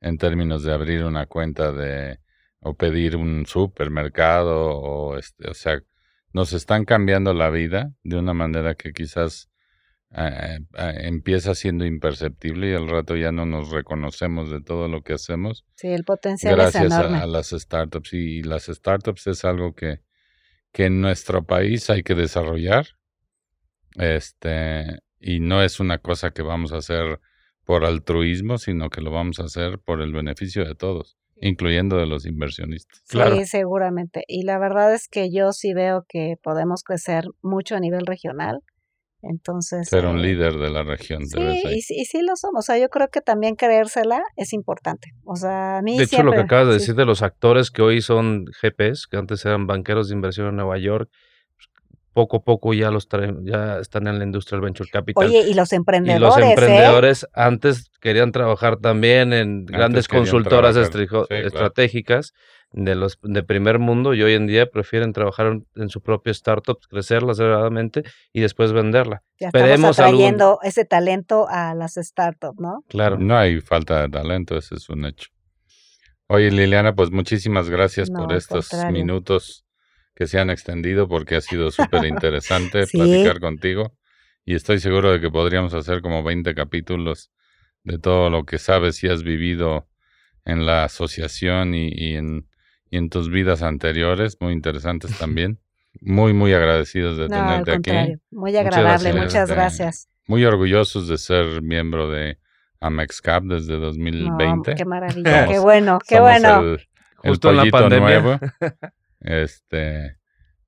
en 0.01 0.19
términos 0.19 0.63
de 0.63 0.73
abrir 0.73 1.05
una 1.05 1.27
cuenta 1.27 1.73
de 1.73 2.19
o 2.61 2.75
pedir 2.75 3.17
un 3.17 3.47
supermercado 3.47 4.77
o 4.77 5.17
este, 5.17 5.49
o 5.49 5.55
sea, 5.55 5.81
nos 6.33 6.53
están 6.53 6.85
cambiando 6.85 7.33
la 7.33 7.51
vida 7.51 7.93
de 8.03 8.17
una 8.17 8.35
manera 8.35 8.75
que 8.75 8.93
quizás 8.93 9.49
eh, 10.11 10.61
eh, 10.79 10.93
empieza 11.03 11.55
siendo 11.55 11.85
imperceptible 11.85 12.71
y 12.71 12.75
al 12.75 12.89
rato 12.89 13.15
ya 13.15 13.31
no 13.31 13.45
nos 13.45 13.71
reconocemos 13.71 14.51
de 14.51 14.63
todo 14.63 14.89
lo 14.89 15.03
que 15.03 15.13
hacemos. 15.13 15.67
Sí, 15.77 15.89
el 15.89 16.05
potencial 16.05 16.57
gracias 16.57 16.85
es 16.85 16.93
enorme. 16.93 17.19
A, 17.19 17.23
a, 17.23 17.27
las 17.27 17.51
startups. 17.51 18.13
Y, 18.15 18.43
las 18.43 18.67
startups 18.67 19.27
es 19.27 19.45
algo 19.45 19.75
que, 19.75 20.01
que 20.73 20.87
en 20.87 21.01
nuestro 21.01 21.45
país 21.45 21.91
hay 21.91 22.03
que 22.03 22.15
desarrollar. 22.15 22.87
Este, 23.97 24.99
y 25.21 25.41
no 25.41 25.63
es 25.63 25.79
una 25.79 25.99
cosa 25.99 26.31
que 26.31 26.43
vamos 26.43 26.73
a 26.73 26.79
hacer 26.79 27.21
por 27.69 27.85
altruismo, 27.85 28.57
sino 28.57 28.89
que 28.89 29.03
lo 29.03 29.11
vamos 29.11 29.41
a 29.41 29.43
hacer 29.43 29.79
por 29.79 30.01
el 30.01 30.11
beneficio 30.11 30.65
de 30.65 30.75
todos, 30.75 31.19
incluyendo 31.39 31.99
de 31.99 32.07
los 32.07 32.25
inversionistas. 32.25 33.03
Sí, 33.05 33.45
seguramente. 33.45 34.25
Y 34.27 34.45
la 34.45 34.59
verdad 34.59 34.95
es 34.95 35.07
que 35.07 35.31
yo 35.31 35.53
sí 35.53 35.75
veo 35.75 36.07
que 36.09 36.37
podemos 36.43 36.83
crecer 36.83 37.25
mucho 37.43 37.77
a 37.77 37.81
nivel 37.81 38.07
regional. 38.07 38.61
Entonces. 39.21 39.87
Ser 39.87 40.07
un 40.07 40.19
eh, 40.21 40.23
líder 40.23 40.55
de 40.55 40.71
la 40.71 40.83
región. 40.83 41.27
Sí, 41.27 41.39
y, 41.39 41.77
y, 41.77 42.05
sí 42.07 42.23
lo 42.23 42.37
somos. 42.37 42.61
O 42.61 42.63
sea, 42.63 42.79
yo 42.79 42.89
creo 42.89 43.09
que 43.09 43.21
también 43.21 43.55
creérsela 43.55 44.23
es 44.37 44.55
importante. 44.55 45.11
O 45.27 45.37
sea, 45.37 45.77
a 45.77 45.83
mí 45.83 45.99
De 45.99 46.05
hecho, 46.05 46.17
siempre, 46.17 46.37
lo 46.37 46.41
que 46.41 46.47
acabas 46.47 46.69
de 46.69 46.73
decir 46.73 46.95
de 46.95 47.05
los 47.05 47.21
actores 47.21 47.71
que 47.71 47.83
hoy 47.83 48.01
son 48.01 48.47
GPs, 48.47 49.09
que 49.09 49.19
antes 49.19 49.45
eran 49.45 49.67
banqueros 49.67 50.09
de 50.09 50.15
inversión 50.15 50.49
en 50.49 50.57
Nueva 50.57 50.79
York, 50.79 51.11
poco 52.19 52.39
a 52.39 52.41
poco 52.41 52.75
ya 52.75 52.91
los 52.91 53.07
traen, 53.07 53.47
ya 53.47 53.79
están 53.79 54.09
en 54.09 54.19
la 54.19 54.25
industria 54.25 54.57
del 54.57 54.65
venture 54.65 54.91
capital. 54.91 55.25
Oye, 55.25 55.43
y 55.49 55.55
los 55.55 55.73
y 55.73 55.77
emprendedores. 55.77 56.21
los 56.21 56.37
¿eh? 56.39 56.51
emprendedores 56.51 57.27
antes 57.33 57.91
querían 58.01 58.33
trabajar 58.33 58.79
también 58.79 59.33
en 59.33 59.65
grandes 59.67 60.09
consultoras 60.09 60.75
sí, 60.75 61.07
claro. 61.07 61.27
estratégicas 61.31 62.33
de 62.73 62.97
los 62.97 63.19
de 63.23 63.43
primer 63.45 63.79
mundo 63.79 64.15
y 64.15 64.23
hoy 64.25 64.35
en 64.35 64.49
día 64.49 64.67
prefieren 64.67 65.13
trabajar 65.13 65.47
en, 65.47 65.67
en 65.77 65.89
su 65.91 66.01
propio 66.03 66.33
startup, 66.33 66.79
crecerla 66.91 67.31
aceleradamente 67.33 68.03
y 68.33 68.41
después 68.41 68.73
venderla. 68.73 69.23
Ya 69.39 69.47
estamos 69.47 69.69
Esperemos 69.69 69.99
algún- 70.01 70.15
atrayendo 70.17 70.59
ese 70.65 70.85
talento 70.85 71.47
a 71.49 71.75
las 71.77 71.95
startups, 71.95 72.59
¿no? 72.59 72.83
Claro. 72.89 73.17
No 73.19 73.39
hay 73.39 73.61
falta 73.61 74.03
de 74.03 74.09
talento, 74.09 74.57
ese 74.57 74.75
es 74.75 74.89
un 74.89 75.05
hecho. 75.05 75.29
Oye, 76.27 76.51
Liliana, 76.51 76.95
pues 76.97 77.13
muchísimas 77.13 77.71
gracias 77.71 78.11
No, 78.11 78.19
por 78.25 78.33
estos 78.35 78.69
contrario. 78.69 78.99
minutos 78.99 79.65
que 80.19 80.27
se 80.27 80.41
han 80.41 80.51
extendido 80.51 81.07
porque 81.07 81.37
ha 81.37 81.41
sido 81.41 81.71
súper 81.71 82.05
interesante 82.05 82.87
Sí. 82.89 82.99
platicar 82.99 83.39
contigo 83.39 83.95
y 84.45 84.57
estoy 84.57 84.81
seguro 84.81 85.13
de 85.13 85.21
que 85.21 85.31
podríamos 85.31 85.75
hacer 85.75 86.03
como 86.03 86.25
20 86.25 86.57
capítulos 86.57 87.31
de 87.85 88.01
todo 88.01 88.29
lo 88.29 88.45
que 88.45 88.59
sabes 88.59 89.05
y 89.05 89.09
has 89.09 89.23
vivido 89.23 89.87
en 90.45 90.67
la 90.67 90.83
asociación 90.83 91.73
y, 91.77 91.91
y 91.95 92.17
en, 92.17 92.49
y 92.91 92.97
en 92.97 93.11
tus 93.11 93.31
vidas 93.31 93.63
anteriores, 93.63 94.39
muy 94.41 94.55
interesantes 94.55 95.17
también. 95.19 95.61
Muy, 96.01 96.33
muy 96.33 96.53
agradecidos 96.53 97.17
de 97.17 97.29
No, 97.29 97.37
al 97.37 97.65
tenerte 97.65 97.93
aquí. 97.93 98.21
Muy 98.33 98.51
Muchas 98.53 98.67
agradable, 98.67 99.13
gracias. 99.13 99.15
muchas 99.25 99.43
Este, 99.45 99.55
gracias. 99.55 100.09
Muy 100.27 100.45
orgullosos 100.45 101.07
de 101.07 101.17
ser 101.19 101.63
miembro 101.63 102.11
de 102.11 102.39
AmexCap 102.81 103.45
desde 103.45 103.75
No, 103.75 103.87
2020. 103.87 104.75
qué 104.75 104.85
maravilla, 104.85 105.47
qué 105.47 105.59
bueno, 105.61 105.99
qué 106.07 106.17
Somos 106.17 106.31
bueno. 106.31 106.61
El, 106.61 106.69
el 106.75 107.31
Justo 107.31 107.51
en 107.51 107.57
la 107.57 107.67
pandemia. 107.67 108.21
nuevo. 108.21 108.41
Este, 109.21 110.17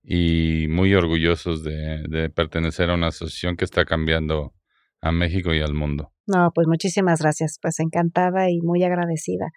y 0.03 0.67
muy 0.69 0.95
orgullosos 0.95 1.63
de, 1.63 2.05
de 2.09 2.31
pertenecer 2.31 2.91
a 2.91 2.95
una 2.95 3.09
asociación 3.09 3.57
que 3.57 3.65
está 3.65 3.85
cambiando 3.85 4.55
a 5.01 5.13
México 5.13 5.55
y 5.55 5.61
al 5.61 5.75
mundo. 5.75 6.13
No, 6.27 6.51
pues 6.55 6.67
muchísimas 6.67 7.21
gracias. 7.21 7.59
Pues 7.61 7.81
encantada 7.81 8.51
y 8.51 8.61
muy 8.61 8.83
agradecida. 8.85 9.51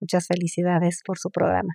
Muchas 0.00 0.26
felicidades 0.26 1.00
por 1.04 1.18
su 1.18 1.30
programa. 1.30 1.74